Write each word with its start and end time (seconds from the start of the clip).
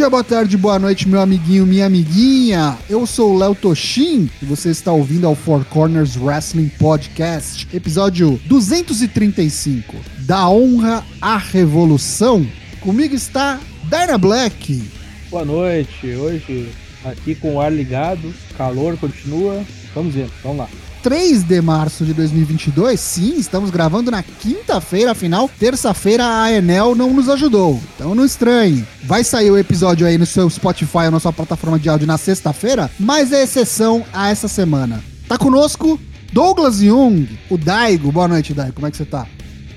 Dia, 0.00 0.08
boa 0.08 0.24
tarde, 0.24 0.56
boa 0.56 0.78
noite, 0.78 1.06
meu 1.06 1.20
amiguinho, 1.20 1.66
minha 1.66 1.84
amiguinha. 1.84 2.78
Eu 2.88 3.06
sou 3.06 3.34
o 3.34 3.38
Léo 3.38 3.54
Toshin 3.54 4.30
e 4.40 4.46
você 4.46 4.70
está 4.70 4.90
ouvindo 4.90 5.26
ao 5.26 5.34
Four 5.34 5.62
Corners 5.66 6.16
Wrestling 6.16 6.70
Podcast, 6.70 7.68
episódio 7.70 8.40
235, 8.46 9.94
da 10.20 10.48
honra 10.48 11.04
à 11.20 11.36
revolução. 11.36 12.46
Comigo 12.80 13.14
está 13.14 13.60
Dyna 13.90 14.16
Black. 14.16 14.82
Boa 15.30 15.44
noite, 15.44 16.06
hoje 16.14 16.70
aqui 17.04 17.34
com 17.34 17.56
o 17.56 17.60
ar 17.60 17.70
ligado, 17.70 18.34
calor 18.56 18.96
continua, 18.96 19.62
vamos 19.94 20.14
ver, 20.14 20.30
vamos 20.42 20.60
lá. 20.60 20.68
3 21.02 21.44
de 21.44 21.60
março 21.62 22.04
de 22.04 22.12
2022. 22.12 23.00
Sim, 23.00 23.38
estamos 23.38 23.70
gravando 23.70 24.10
na 24.10 24.22
quinta-feira, 24.22 25.12
afinal, 25.12 25.48
terça-feira 25.48 26.42
a 26.42 26.52
Enel 26.52 26.94
não 26.94 27.12
nos 27.12 27.28
ajudou. 27.28 27.80
Então 27.94 28.14
não 28.14 28.24
estranhe. 28.24 28.86
Vai 29.04 29.24
sair 29.24 29.50
o 29.50 29.58
episódio 29.58 30.06
aí 30.06 30.18
no 30.18 30.26
seu 30.26 30.48
Spotify 30.50 31.06
ou 31.06 31.12
na 31.12 31.20
sua 31.20 31.32
plataforma 31.32 31.78
de 31.78 31.88
áudio 31.88 32.06
na 32.06 32.18
sexta-feira, 32.18 32.90
mas 32.98 33.32
é 33.32 33.42
exceção 33.42 34.04
a 34.12 34.28
essa 34.28 34.46
semana. 34.46 35.02
Tá 35.26 35.38
conosco 35.38 35.98
Douglas 36.32 36.78
Jung, 36.78 37.26
o 37.48 37.56
Daigo. 37.56 38.12
Boa 38.12 38.28
noite, 38.28 38.52
Daigo. 38.52 38.74
Como 38.74 38.86
é 38.86 38.90
que 38.90 38.96
você 38.96 39.06
tá? 39.06 39.26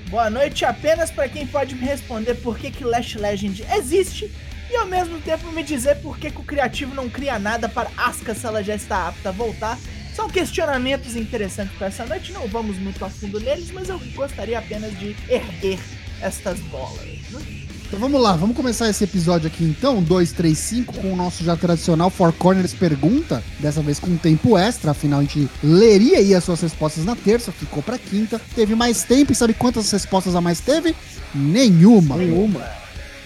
Boa 0.10 0.30
noite 0.30 0.66
apenas 0.66 1.10
para 1.10 1.30
quem 1.30 1.48
pode 1.48 1.74
me 1.74 1.86
responder 1.86 2.36
por 2.36 2.58
que, 2.58 2.70
que 2.70 2.84
Lash 2.84 3.16
Legend 3.16 3.66
existe 3.78 4.30
e 4.70 4.76
ao 4.76 4.86
mesmo 4.86 5.20
tempo 5.20 5.52
me 5.52 5.64
dizer 5.64 5.96
por 6.02 6.18
que, 6.18 6.30
que 6.30 6.40
o 6.40 6.44
criativo 6.44 6.94
não 6.94 7.10
cria 7.10 7.40
nada 7.40 7.70
para 7.70 7.90
Asuka 7.98 8.36
se 8.36 8.46
ela 8.46 8.64
já 8.64 8.76
está 8.76 9.08
apta 9.08 9.30
a 9.30 9.32
voltar 9.32 9.78
são 10.16 10.30
questionamentos 10.30 11.16
interessantes 11.16 11.76
para 11.78 11.88
essa 11.88 12.06
noite, 12.06 12.32
não 12.32 12.48
vamos 12.48 12.78
muito 12.78 13.04
a 13.04 13.10
fundo 13.10 13.40
neles, 13.40 13.72
mas 13.72 13.90
eu 13.90 14.00
gostaria 14.16 14.60
apenas 14.60 14.98
de 15.00 15.16
erguer 15.28 15.80
estas 16.22 16.60
bolas. 16.60 17.02
Né? 17.32 17.64
Então 17.86 18.00
vamos 18.00 18.20
lá, 18.22 18.34
vamos 18.36 18.56
começar 18.56 18.90
esse 18.90 19.04
episódio 19.04 19.48
aqui 19.48 19.64
então, 19.64 20.02
235, 20.02 20.94
com 20.94 21.14
o 21.14 21.16
nosso 21.16 21.44
já 21.44 21.56
tradicional 21.56 22.10
Four 22.10 22.34
Corners 22.34 22.74
Pergunta, 22.74 23.44
dessa 23.60 23.82
vez 23.82 24.00
com 24.00 24.18
tempo 24.18 24.58
extra, 24.58 24.92
afinal 24.92 25.20
a 25.20 25.24
gente 25.24 25.48
leria 25.64 26.18
aí 26.18 26.34
as 26.34 26.44
suas 26.44 26.62
respostas 26.62 27.06
na 27.06 27.16
terça, 27.16 27.52
ficou 27.52 27.84
pra 27.84 28.00
quinta, 28.00 28.42
teve 28.56 28.74
mais 28.74 29.04
tempo 29.04 29.32
e 29.32 29.36
sabe 29.36 29.54
quantas 29.54 29.92
respostas 29.92 30.36
a 30.36 30.42
mais 30.42 30.60
teve? 30.60 30.96
Nenhuma. 31.36 32.18
Nenhuma. 32.18 32.66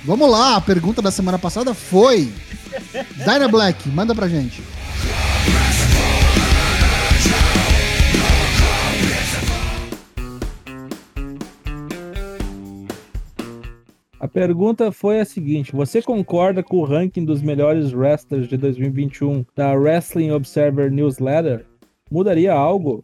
Vamos 0.04 0.30
lá, 0.30 0.58
a 0.58 0.62
pergunta 0.62 1.02
da 1.02 1.12
semana 1.12 1.40
passada 1.40 1.74
foi 1.74 2.30
Dyna 3.16 3.48
Black, 3.48 3.88
manda 3.90 4.14
pra 4.14 4.28
gente. 4.28 4.62
A 14.20 14.28
pergunta 14.28 14.92
foi 14.92 15.20
a 15.20 15.26
seguinte: 15.26 15.76
você 15.76 16.02
concorda 16.02 16.64
com 16.64 16.78
o 16.78 16.84
ranking 16.84 17.24
dos 17.24 17.42
melhores 17.42 17.94
wrestlers 17.94 18.48
de 18.48 18.58
2021 18.58 19.46
da 19.56 19.74
Wrestling 19.74 20.32
Observer 20.32 20.92
Newsletter? 20.92 21.66
Mudaria 22.12 22.52
algo? 22.52 23.04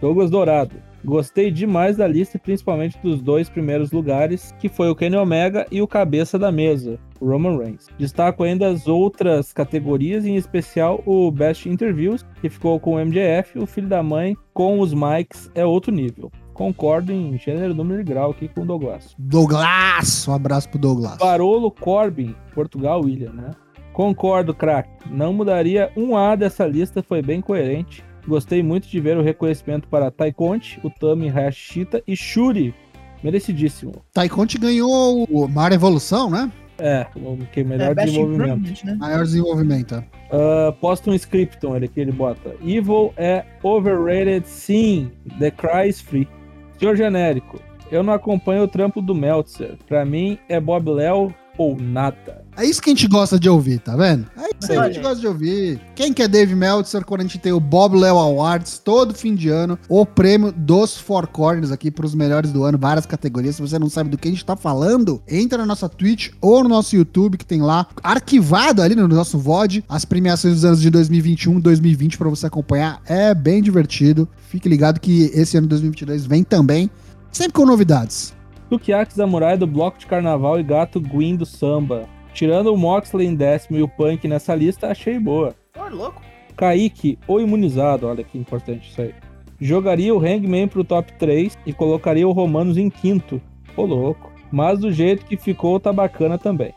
Douglas 0.00 0.30
Dourado. 0.30 0.74
Gostei 1.04 1.52
demais 1.52 1.96
da 1.96 2.08
lista, 2.08 2.40
principalmente 2.40 2.98
dos 3.00 3.22
dois 3.22 3.48
primeiros 3.48 3.92
lugares, 3.92 4.52
que 4.58 4.68
foi 4.68 4.90
o 4.90 4.96
Kenny 4.96 5.16
Omega 5.16 5.64
e 5.70 5.80
o 5.80 5.86
cabeça 5.86 6.36
da 6.36 6.50
mesa, 6.50 6.98
Roman 7.20 7.56
Reigns. 7.56 7.86
Destaco 7.96 8.42
ainda 8.42 8.68
as 8.68 8.88
outras 8.88 9.52
categorias, 9.52 10.26
em 10.26 10.34
especial 10.34 11.00
o 11.06 11.30
Best 11.30 11.68
Interviews, 11.68 12.26
que 12.40 12.48
ficou 12.48 12.80
com 12.80 12.94
o 12.94 12.98
MJF, 13.04 13.60
o 13.60 13.66
filho 13.66 13.88
da 13.88 14.02
mãe, 14.02 14.36
com 14.52 14.80
os 14.80 14.92
Mikes 14.92 15.50
é 15.54 15.64
outro 15.64 15.92
nível 15.92 16.32
concordo 16.58 17.12
em 17.12 17.38
gênero, 17.38 17.72
número 17.72 18.00
e 18.00 18.04
grau 18.04 18.32
aqui 18.32 18.48
com 18.48 18.62
o 18.62 18.66
Douglas. 18.66 19.14
Douglas! 19.16 20.26
Um 20.26 20.34
abraço 20.34 20.68
pro 20.68 20.76
Douglas. 20.76 21.16
Barolo 21.16 21.70
Corbin, 21.70 22.34
Portugal, 22.52 23.00
William, 23.00 23.32
né? 23.32 23.52
Concordo, 23.92 24.52
craque. 24.52 24.90
Não 25.08 25.32
mudaria 25.32 25.92
um 25.96 26.16
A 26.16 26.34
dessa 26.34 26.66
lista, 26.66 27.00
foi 27.00 27.22
bem 27.22 27.40
coerente. 27.40 28.02
Gostei 28.26 28.60
muito 28.60 28.88
de 28.88 28.98
ver 28.98 29.16
o 29.16 29.22
reconhecimento 29.22 29.86
para 29.86 30.10
Taikonte, 30.10 30.80
Utami 30.82 31.30
Hayashita 31.30 32.02
e 32.04 32.16
Shuri. 32.16 32.74
Merecidíssimo. 33.22 33.92
Taikonte 34.12 34.58
ganhou 34.58 35.24
o 35.30 35.46
Mar 35.46 35.70
Evolução, 35.70 36.28
né? 36.28 36.50
É, 36.80 37.06
o 37.16 37.36
que 37.52 37.62
melhor 37.62 37.92
é, 37.92 38.04
desenvolvimento. 38.04 38.84
Né? 38.84 38.94
Maior 38.94 39.24
desenvolvimento. 39.24 40.04
Uh, 40.30 40.72
posta 40.80 41.10
um 41.10 41.14
scripton 41.14 41.76
ele 41.76 41.86
que 41.86 42.00
ele 42.00 42.12
bota. 42.12 42.54
Evil 42.62 43.12
é 43.16 43.44
overrated, 43.62 44.46
sim. 44.46 45.10
The 45.38 45.52
Cry 45.52 45.88
is 45.88 46.00
free. 46.00 46.28
Senhor 46.78 46.96
genérico, 46.96 47.60
eu 47.90 48.04
não 48.04 48.12
acompanho 48.12 48.62
o 48.62 48.68
trampo 48.68 49.02
do 49.02 49.14
Meltzer. 49.14 49.76
Pra 49.86 50.04
mim 50.04 50.38
é 50.48 50.60
Bob 50.60 50.90
Léo 50.90 51.34
ou 51.58 51.76
nada. 51.78 52.46
É 52.56 52.64
isso 52.64 52.80
que 52.80 52.90
a 52.90 52.92
gente 52.92 53.06
gosta 53.06 53.38
de 53.38 53.48
ouvir, 53.48 53.78
tá 53.78 53.94
vendo? 53.94 54.26
É 54.36 54.42
isso 54.42 54.66
que 54.66 54.72
a 54.72 54.86
gente 54.86 55.00
gosta 55.00 55.20
de 55.20 55.26
ouvir. 55.28 55.80
Quem 55.94 56.12
que 56.12 56.22
é 56.22 56.26
Dave 56.26 56.54
Meltzer 56.54 57.04
quando 57.04 57.20
a 57.20 57.24
gente 57.24 57.38
tem 57.38 57.52
o 57.52 57.60
Bob 57.60 57.96
Léo 57.96 58.16
Awards 58.16 58.78
todo 58.78 59.14
fim 59.14 59.34
de 59.34 59.48
ano, 59.48 59.78
o 59.88 60.04
prêmio 60.04 60.50
dos 60.50 60.96
Four 60.96 61.28
Corners 61.28 61.70
aqui 61.70 61.90
pros 61.90 62.14
melhores 62.14 62.50
do 62.50 62.64
ano, 62.64 62.76
várias 62.76 63.06
categorias. 63.06 63.56
Se 63.56 63.62
você 63.62 63.78
não 63.78 63.88
sabe 63.88 64.10
do 64.10 64.18
que 64.18 64.26
a 64.26 64.30
gente 64.30 64.44
tá 64.44 64.56
falando, 64.56 65.22
entra 65.28 65.58
na 65.58 65.66
nossa 65.66 65.88
Twitch 65.88 66.30
ou 66.40 66.62
no 66.62 66.68
nosso 66.68 66.96
YouTube 66.96 67.38
que 67.38 67.46
tem 67.46 67.60
lá 67.60 67.86
arquivado 68.02 68.82
ali 68.82 68.94
no 68.94 69.06
nosso 69.06 69.38
VOD 69.38 69.84
as 69.88 70.04
premiações 70.04 70.54
dos 70.54 70.64
anos 70.64 70.80
de 70.80 70.90
2021 70.90 71.58
e 71.58 71.62
2020 71.62 72.18
para 72.18 72.28
você 72.28 72.46
acompanhar. 72.46 73.00
É 73.06 73.34
bem 73.34 73.62
divertido. 73.62 74.28
Fique 74.48 74.68
ligado 74.68 74.98
que 74.98 75.30
esse 75.34 75.56
ano 75.56 75.66
de 75.66 75.70
2022 75.70 76.26
vem 76.26 76.42
também, 76.42 76.90
sempre 77.30 77.52
com 77.52 77.66
novidades. 77.66 78.37
Tukiaki 78.68 79.14
Samurai 79.14 79.56
do 79.56 79.66
Bloco 79.66 79.98
de 79.98 80.06
Carnaval 80.06 80.60
e 80.60 80.62
Gato 80.62 81.00
Gwyn 81.00 81.36
do 81.36 81.46
Samba. 81.46 82.08
Tirando 82.34 82.72
o 82.72 82.76
Moxley 82.76 83.26
em 83.26 83.34
décimo 83.34 83.78
e 83.78 83.82
o 83.82 83.88
Punk 83.88 84.28
nessa 84.28 84.54
lista, 84.54 84.88
achei 84.88 85.18
boa. 85.18 85.54
Ô, 85.76 85.88
louco. 85.88 86.20
Kaique, 86.56 87.18
ou 87.26 87.40
imunizado, 87.40 88.06
olha 88.06 88.22
que 88.22 88.36
importante 88.36 88.90
isso 88.90 89.00
aí. 89.00 89.14
Jogaria 89.60 90.14
o 90.14 90.18
Hangman 90.18 90.68
pro 90.68 90.84
top 90.84 91.12
3 91.14 91.56
e 91.66 91.72
colocaria 91.72 92.28
o 92.28 92.32
Romanos 92.32 92.76
em 92.76 92.90
quinto. 92.90 93.40
Ô 93.76 93.84
louco. 93.84 94.32
Mas 94.50 94.78
do 94.78 94.90
jeito 94.92 95.24
que 95.24 95.36
ficou, 95.36 95.78
tá 95.80 95.92
bacana 95.92 96.38
também. 96.38 96.74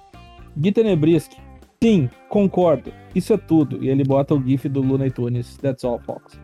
Gui 0.58 0.72
Tenebriski. 0.72 1.38
Sim, 1.84 2.10
concordo. 2.30 2.92
Isso 3.16 3.34
é 3.34 3.38
tudo. 3.38 3.84
E 3.84 3.90
ele 3.90 4.04
bota 4.04 4.36
o 4.36 4.42
GIF 4.42 4.70
do 4.70 4.82
Luna 4.82 5.10
Tunes. 5.10 5.58
That's 5.58 5.84
all, 5.84 6.00
Fox. 6.00 6.40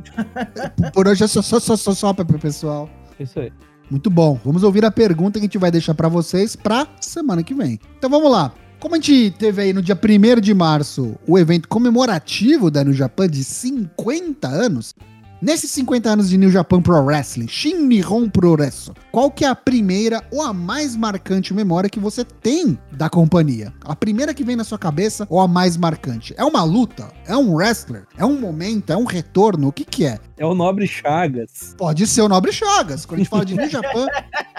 Por 0.94 1.08
hoje 1.08 1.24
é 1.24 1.28
só, 1.28 1.42
só, 1.42 1.60
só, 1.60 1.76
só, 1.76 1.94
só, 1.94 2.14
pessoal. 2.14 2.90
Isso 3.20 3.40
aí. 3.40 3.52
Muito 3.90 4.10
bom. 4.10 4.40
Vamos 4.44 4.64
ouvir 4.64 4.84
a 4.86 4.92
pergunta 4.92 5.40
que 5.40 5.46
a 5.46 5.48
gente 5.48 5.58
vai 5.58 5.72
deixar 5.72 5.94
para 5.94 6.10
vocês 6.10 6.56
para 6.56 6.88
semana 7.00 7.44
que 7.44 7.54
vem. 7.54 7.80
Então 7.98 8.10
vamos 8.10 8.32
lá. 8.32 8.54
Como 8.80 8.94
a 8.94 8.98
gente 8.98 9.34
teve 9.40 9.62
aí 9.62 9.74
no 9.74 9.82
dia 9.82 9.98
1 9.98 10.40
de 10.40 10.54
março 10.54 11.16
o 11.28 11.38
evento 11.38 11.68
comemorativo 11.68 12.70
da 12.70 12.84
New 12.84 12.94
Japan 12.94 13.28
de 13.28 13.44
50 13.44 14.48
anos, 14.48 14.94
Nesses 15.40 15.70
50 15.70 16.10
anos 16.10 16.30
de 16.30 16.38
New 16.38 16.50
Japan 16.50 16.82
Pro 16.82 17.00
Wrestling, 17.00 17.48
Shin 17.48 17.86
Nihon 17.86 18.28
Pro 18.28 18.54
Wrestling, 18.54 18.96
qual 19.12 19.30
que 19.30 19.46
é 19.46 19.48
a 19.48 19.54
primeira 19.54 20.24
ou 20.32 20.42
a 20.42 20.52
mais 20.52 20.96
marcante 20.96 21.54
memória 21.54 21.92
que 21.92 22.00
você 22.00 22.26
tem 22.26 22.76
da 22.92 23.08
companhia? 23.08 23.72
A 23.86 23.96
primeira 23.96 24.34
que 24.34 24.44
vem 24.44 24.56
na 24.56 24.64
sua 24.64 24.80
cabeça 24.80 25.28
ou 25.30 25.40
a 25.40 25.48
mais 25.48 25.78
marcante? 25.78 26.34
É 26.38 26.44
uma 26.44 26.64
luta? 26.64 27.12
É 27.28 27.38
um 27.38 27.54
wrestler? 27.54 28.08
É 28.18 28.26
um 28.26 28.40
momento? 28.40 28.92
É 28.92 28.98
um 28.98 29.04
retorno? 29.04 29.68
O 29.68 29.72
que 29.72 29.86
que 29.86 30.08
é? 30.08 30.18
É 30.40 30.46
o 30.46 30.56
Nobre 30.56 30.88
Chagas. 30.88 31.76
Pode 31.78 32.08
ser 32.08 32.22
o 32.22 32.30
Nobre 32.30 32.52
Chagas. 32.52 33.06
Quando 33.06 33.20
a 33.20 33.24
gente 33.24 33.30
fala 33.30 33.46
de 33.46 33.56
New 33.56 33.70
Japan, 33.70 34.08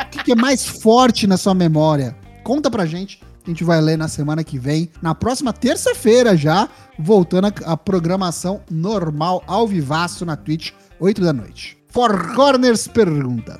o 0.06 0.10
que, 0.10 0.22
que 0.22 0.32
é 0.32 0.36
mais 0.36 0.64
forte 0.64 1.26
na 1.26 1.36
sua 1.36 1.54
memória? 1.54 2.16
Conta 2.44 2.70
pra 2.70 2.86
gente 2.86 3.20
a 3.48 3.50
gente 3.50 3.64
vai 3.64 3.80
ler 3.80 3.96
na 3.96 4.08
semana 4.08 4.44
que 4.44 4.58
vem, 4.58 4.90
na 5.00 5.14
próxima 5.14 5.54
terça-feira 5.54 6.36
já, 6.36 6.68
voltando 6.98 7.50
a, 7.64 7.76
programação 7.78 8.60
normal, 8.70 9.42
ao 9.46 9.66
vivaço 9.66 10.26
na 10.26 10.36
Twitch, 10.36 10.72
8 11.00 11.22
da 11.22 11.32
noite. 11.32 11.78
For 11.88 12.34
Corners 12.34 12.86
pergunta. 12.86 13.58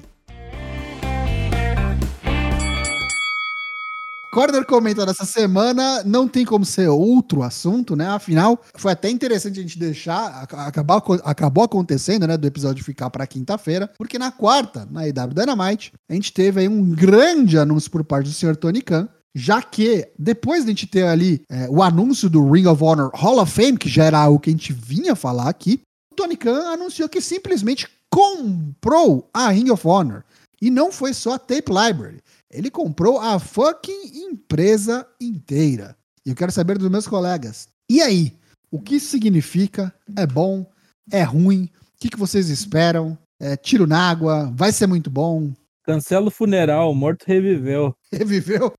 Corner 4.31 4.65
comenta 4.67 5.07
dessa 5.07 5.25
semana, 5.25 6.05
não 6.05 6.29
tem 6.29 6.45
como 6.45 6.65
ser 6.65 6.87
outro 6.89 7.43
assunto, 7.43 7.97
né? 7.97 8.09
Afinal, 8.09 8.61
foi 8.75 8.93
até 8.93 9.09
interessante 9.09 9.59
a 9.59 9.63
gente 9.63 9.79
deixar, 9.79 10.43
acabar, 10.43 11.03
acabou 11.25 11.65
acontecendo, 11.65 12.27
né? 12.27 12.37
Do 12.37 12.47
episódio 12.47 12.85
ficar 12.85 13.09
para 13.09 13.27
quinta-feira, 13.27 13.91
porque 13.97 14.19
na 14.19 14.31
quarta, 14.31 14.87
na 14.91 15.09
EW 15.09 15.33
Dynamite, 15.35 15.95
a 16.09 16.13
gente 16.13 16.31
teve 16.31 16.61
aí 16.61 16.69
um 16.69 16.91
grande 16.91 17.59
anúncio 17.59 17.91
por 17.91 18.05
parte 18.05 18.27
do 18.27 18.35
Sr. 18.35 18.55
Tony 18.55 18.83
Khan, 18.83 19.09
já 19.35 19.63
que 19.63 20.11
depois 20.19 20.65
de 20.65 20.71
a 20.71 20.73
gente 20.73 20.87
ter 20.87 21.05
ali 21.05 21.43
é, 21.49 21.69
o 21.69 21.83
anúncio 21.83 22.29
do 22.29 22.51
Ring 22.51 22.67
of 22.67 22.83
Honor 22.83 23.11
Hall 23.15 23.41
of 23.41 23.53
Fame, 23.53 23.79
que 23.79 23.89
já 23.89 24.05
era 24.05 24.19
algo 24.19 24.41
que 24.41 24.51
a 24.51 24.53
gente 24.53 24.73
vinha 24.73 25.15
falar 25.15 25.49
aqui, 25.49 25.81
o 26.13 26.17
Tony 26.17 26.37
Khan 26.37 26.73
anunciou 26.73 27.09
que 27.09 27.21
simplesmente 27.21 27.89
comprou 28.11 29.29
a 29.33 29.49
Ring 29.51 29.71
of 29.71 29.87
Honor. 29.87 30.25
E 30.61 30.71
não 30.71 30.91
foi 30.91 31.15
só 31.15 31.35
a 31.35 31.39
Tape 31.39 31.71
Library. 31.71 32.21
Ele 32.51 32.71
comprou 32.71 33.21
a 33.21 33.39
fucking 33.39 34.25
empresa 34.25 35.07
inteira. 35.21 35.97
E 36.27 36.31
eu 36.31 36.37
quero 36.37 36.51
saber 36.51 36.79
dos 36.79 36.91
meus 36.91 37.07
colegas. 37.07 37.69
E 37.89 38.01
aí? 38.01 38.37
O 38.71 38.81
que 38.81 38.97
isso 38.97 39.09
significa? 39.09 39.95
É 40.17 40.27
bom? 40.27 40.67
É 41.11 41.23
ruim? 41.23 41.71
O 41.95 42.01
que, 42.01 42.11
que 42.11 42.19
vocês 42.19 42.49
esperam? 42.49 43.17
É, 43.41 43.57
tiro 43.57 43.87
na 43.87 44.11
água? 44.11 44.53
Vai 44.55 44.73
ser 44.73 44.87
muito 44.87 45.11
bom? 45.11 45.53
Cancela 45.85 46.29
o 46.29 46.31
funeral, 46.31 46.91
o 46.91 46.95
morto 46.95 47.25
reviveu. 47.27 47.95
Reviveu? 48.13 48.75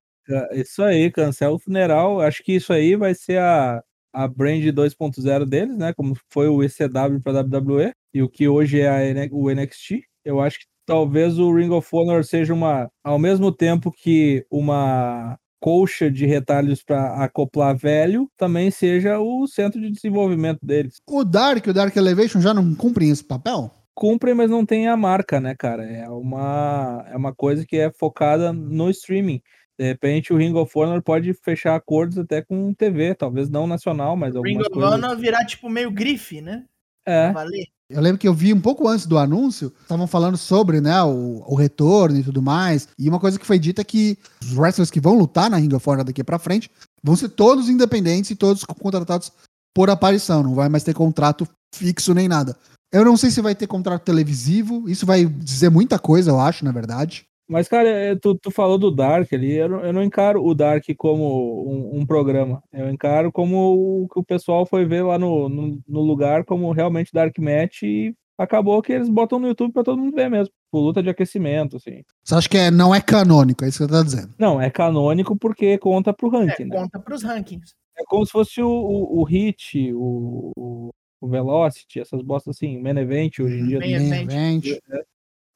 Isso 0.54 0.84
aí, 0.84 1.12
cancela 1.12 1.56
o 1.56 1.60
funeral. 1.60 2.22
Acho 2.22 2.44
que 2.44 2.54
isso 2.54 2.72
aí 2.74 2.96
vai 2.96 3.14
ser 3.14 3.40
a, 3.40 3.84
a 4.14 4.28
brand 4.28 4.64
2.0 4.64 5.46
deles, 5.46 5.78
né? 5.78 5.94
Como 5.94 6.16
foi 6.30 6.48
o 6.48 6.64
ECW 6.64 7.22
para 7.24 7.42
WWE 7.42 7.92
e 8.14 8.22
o 8.22 8.30
que 8.30 8.48
hoje 8.48 8.82
é 8.82 8.90
a, 8.90 9.28
o 9.32 9.50
NXT. 9.50 10.04
Eu 10.26 10.40
acho 10.40 10.60
que 10.60 10.66
talvez 10.86 11.38
o 11.38 11.54
Ring 11.54 11.70
of 11.70 11.88
Honor 11.92 12.24
seja 12.24 12.54
uma, 12.54 12.90
ao 13.04 13.20
mesmo 13.20 13.52
tempo 13.52 13.92
que 13.92 14.46
uma 14.50 15.38
colcha 15.60 16.10
de 16.10 16.26
retalhos 16.26 16.82
para 16.82 17.24
acoplar 17.24 17.76
velho, 17.76 18.30
também 18.38 18.72
seja 18.72 19.20
o 19.20 19.46
centro 19.46 19.80
de 19.80 19.92
desenvolvimento 19.92 20.60
deles. 20.64 21.02
O 21.08 21.24
Dark, 21.24 21.68
o 21.68 21.74
Dark 21.74 21.96
Elevation 21.96 22.42
já 22.42 22.54
não 22.54 22.74
cumprem 22.74 23.10
esse 23.10 23.24
papel? 23.24 23.70
Cumprem, 23.94 24.34
mas 24.34 24.50
não 24.50 24.66
tem 24.66 24.88
a 24.88 24.96
marca, 24.96 25.42
né, 25.42 25.54
cara? 25.54 25.84
É 25.84 26.10
uma, 26.10 27.06
é 27.12 27.18
uma 27.18 27.36
coisa 27.36 27.66
que 27.66 27.78
é 27.78 27.92
focada 27.92 28.54
no 28.54 28.90
streaming. 28.90 29.42
De 29.80 29.86
repente 29.86 30.34
o 30.34 30.38
Ring 30.38 30.54
of 30.56 30.78
Honor 30.78 31.02
pode 31.02 31.34
fechar 31.34 31.74
acordos 31.74 32.18
até 32.18 32.42
com 32.42 32.74
TV, 32.74 33.16
talvez 33.16 33.50
não 33.50 33.66
nacional, 33.66 34.18
mas 34.18 34.36
algumas 34.36 34.58
Ring 34.58 34.62
of 34.62 34.70
coisas... 34.72 34.94
Honor 34.94 35.16
virar 35.16 35.46
tipo 35.46 35.70
meio 35.70 35.90
grife, 35.90 36.42
né? 36.42 36.66
É. 37.06 37.32
Valer. 37.32 37.66
Eu 37.90 38.02
lembro 38.02 38.20
que 38.20 38.28
eu 38.28 38.34
vi 38.34 38.54
um 38.54 38.60
pouco 38.60 38.90
antes 38.90 39.08
do 39.08 39.18
anúncio, 39.18 39.74
estavam 39.82 40.06
falando 40.06 40.38
sobre 40.38 40.82
né, 40.82 41.02
o, 41.02 41.44
o, 41.48 41.56
retorno 41.56 42.18
e 42.18 42.24
tudo 42.24 42.42
mais. 42.42 42.90
E 43.00 43.08
uma 43.08 43.22
coisa 43.22 43.40
que 43.40 43.46
foi 43.46 43.58
dita 43.58 43.82
é 43.82 43.86
que 43.86 44.18
os 44.42 44.54
wrestlers 44.54 44.92
que 44.92 45.00
vão 45.00 45.18
lutar 45.18 45.50
na 45.50 45.56
Ring 45.56 45.74
of 45.74 45.90
Honor 45.90 46.04
daqui 46.04 46.26
pra 46.26 46.38
frente 46.38 46.70
vão 47.02 47.16
ser 47.16 47.30
todos 47.30 47.70
independentes 47.70 48.30
e 48.32 48.36
todos 48.36 48.66
contratados 48.66 49.32
por 49.74 49.90
aparição. 49.90 50.44
Não 50.44 50.54
vai 50.54 50.68
mais 50.68 50.84
ter 50.84 50.94
contrato 50.94 51.48
fixo 51.74 52.14
nem 52.14 52.28
nada. 52.28 52.56
Eu 52.92 53.06
não 53.06 53.16
sei 53.16 53.32
se 53.32 53.42
vai 53.42 53.56
ter 53.56 53.66
contrato 53.66 54.04
televisivo. 54.04 54.90
Isso 54.90 55.06
vai 55.06 55.26
dizer 55.26 55.70
muita 55.70 55.98
coisa, 55.98 56.32
eu 56.32 56.40
acho, 56.40 56.66
na 56.66 56.72
verdade. 56.74 57.29
Mas, 57.50 57.68
cara, 57.68 57.90
é, 57.90 58.16
tu, 58.16 58.36
tu 58.36 58.52
falou 58.52 58.78
do 58.78 58.92
Dark 58.92 59.34
ali, 59.34 59.54
eu 59.54 59.68
não, 59.68 59.80
eu 59.80 59.92
não 59.92 60.04
encaro 60.04 60.46
o 60.46 60.54
Dark 60.54 60.86
como 60.96 61.68
um, 61.68 62.00
um, 62.00 62.06
programa. 62.06 62.62
Eu 62.72 62.88
encaro 62.92 63.32
como 63.32 64.04
o 64.04 64.08
que 64.08 64.20
o 64.20 64.24
pessoal 64.24 64.68
foi 64.68 64.86
ver 64.86 65.02
lá 65.02 65.18
no, 65.18 65.50
no, 65.50 65.82
no, 65.88 66.02
lugar, 66.02 66.46
como 66.46 66.72
realmente 66.72 67.12
Dark 67.12 67.36
Match, 67.40 67.82
e 67.82 68.14
acabou 68.38 68.80
que 68.84 68.94
eles 68.94 69.10
botam 69.10 69.40
no 69.40 69.48
YouTube 69.48 69.74
pra 69.74 69.84
todo 69.84 69.98
mundo 69.98 70.16
ver 70.16 70.30
mesmo. 70.30 70.54
Por 70.72 70.82
luta 70.82 71.02
de 71.02 71.10
aquecimento, 71.10 71.78
assim. 71.78 72.04
Você 72.24 72.36
acha 72.36 72.48
que 72.48 72.58
é, 72.58 72.70
não 72.70 72.94
é 72.94 73.02
canônico, 73.02 73.66
é 73.66 73.70
isso 73.70 73.80
que 73.80 73.86
você 73.86 73.92
tá 73.92 74.04
dizendo? 74.04 74.32
Não, 74.38 74.62
é 74.62 74.70
canônico 74.70 75.36
porque 75.36 75.80
conta 75.80 76.14
pro 76.14 76.30
ranking. 76.30 76.64
É, 76.64 76.68
né? 76.68 76.78
conta 76.78 77.00
pros 77.00 77.24
rankings. 77.24 77.74
É 77.98 78.04
como 78.06 78.24
se 78.28 78.32
fosse 78.32 78.62
o, 78.62 78.70
o, 78.70 79.22
o 79.22 79.24
Hit, 79.24 79.92
o, 79.92 80.52
o, 80.56 80.90
o 81.20 81.28
Velocity, 81.28 82.00
essas 82.00 82.22
bostas 82.22 82.58
assim, 82.58 82.80
Main 82.80 83.00
Event 83.00 83.40
hoje 83.40 83.60
em 83.60 83.66
dia. 83.66 83.80
Main 83.80 84.14
Event. 84.14 84.68
É. 84.68 85.04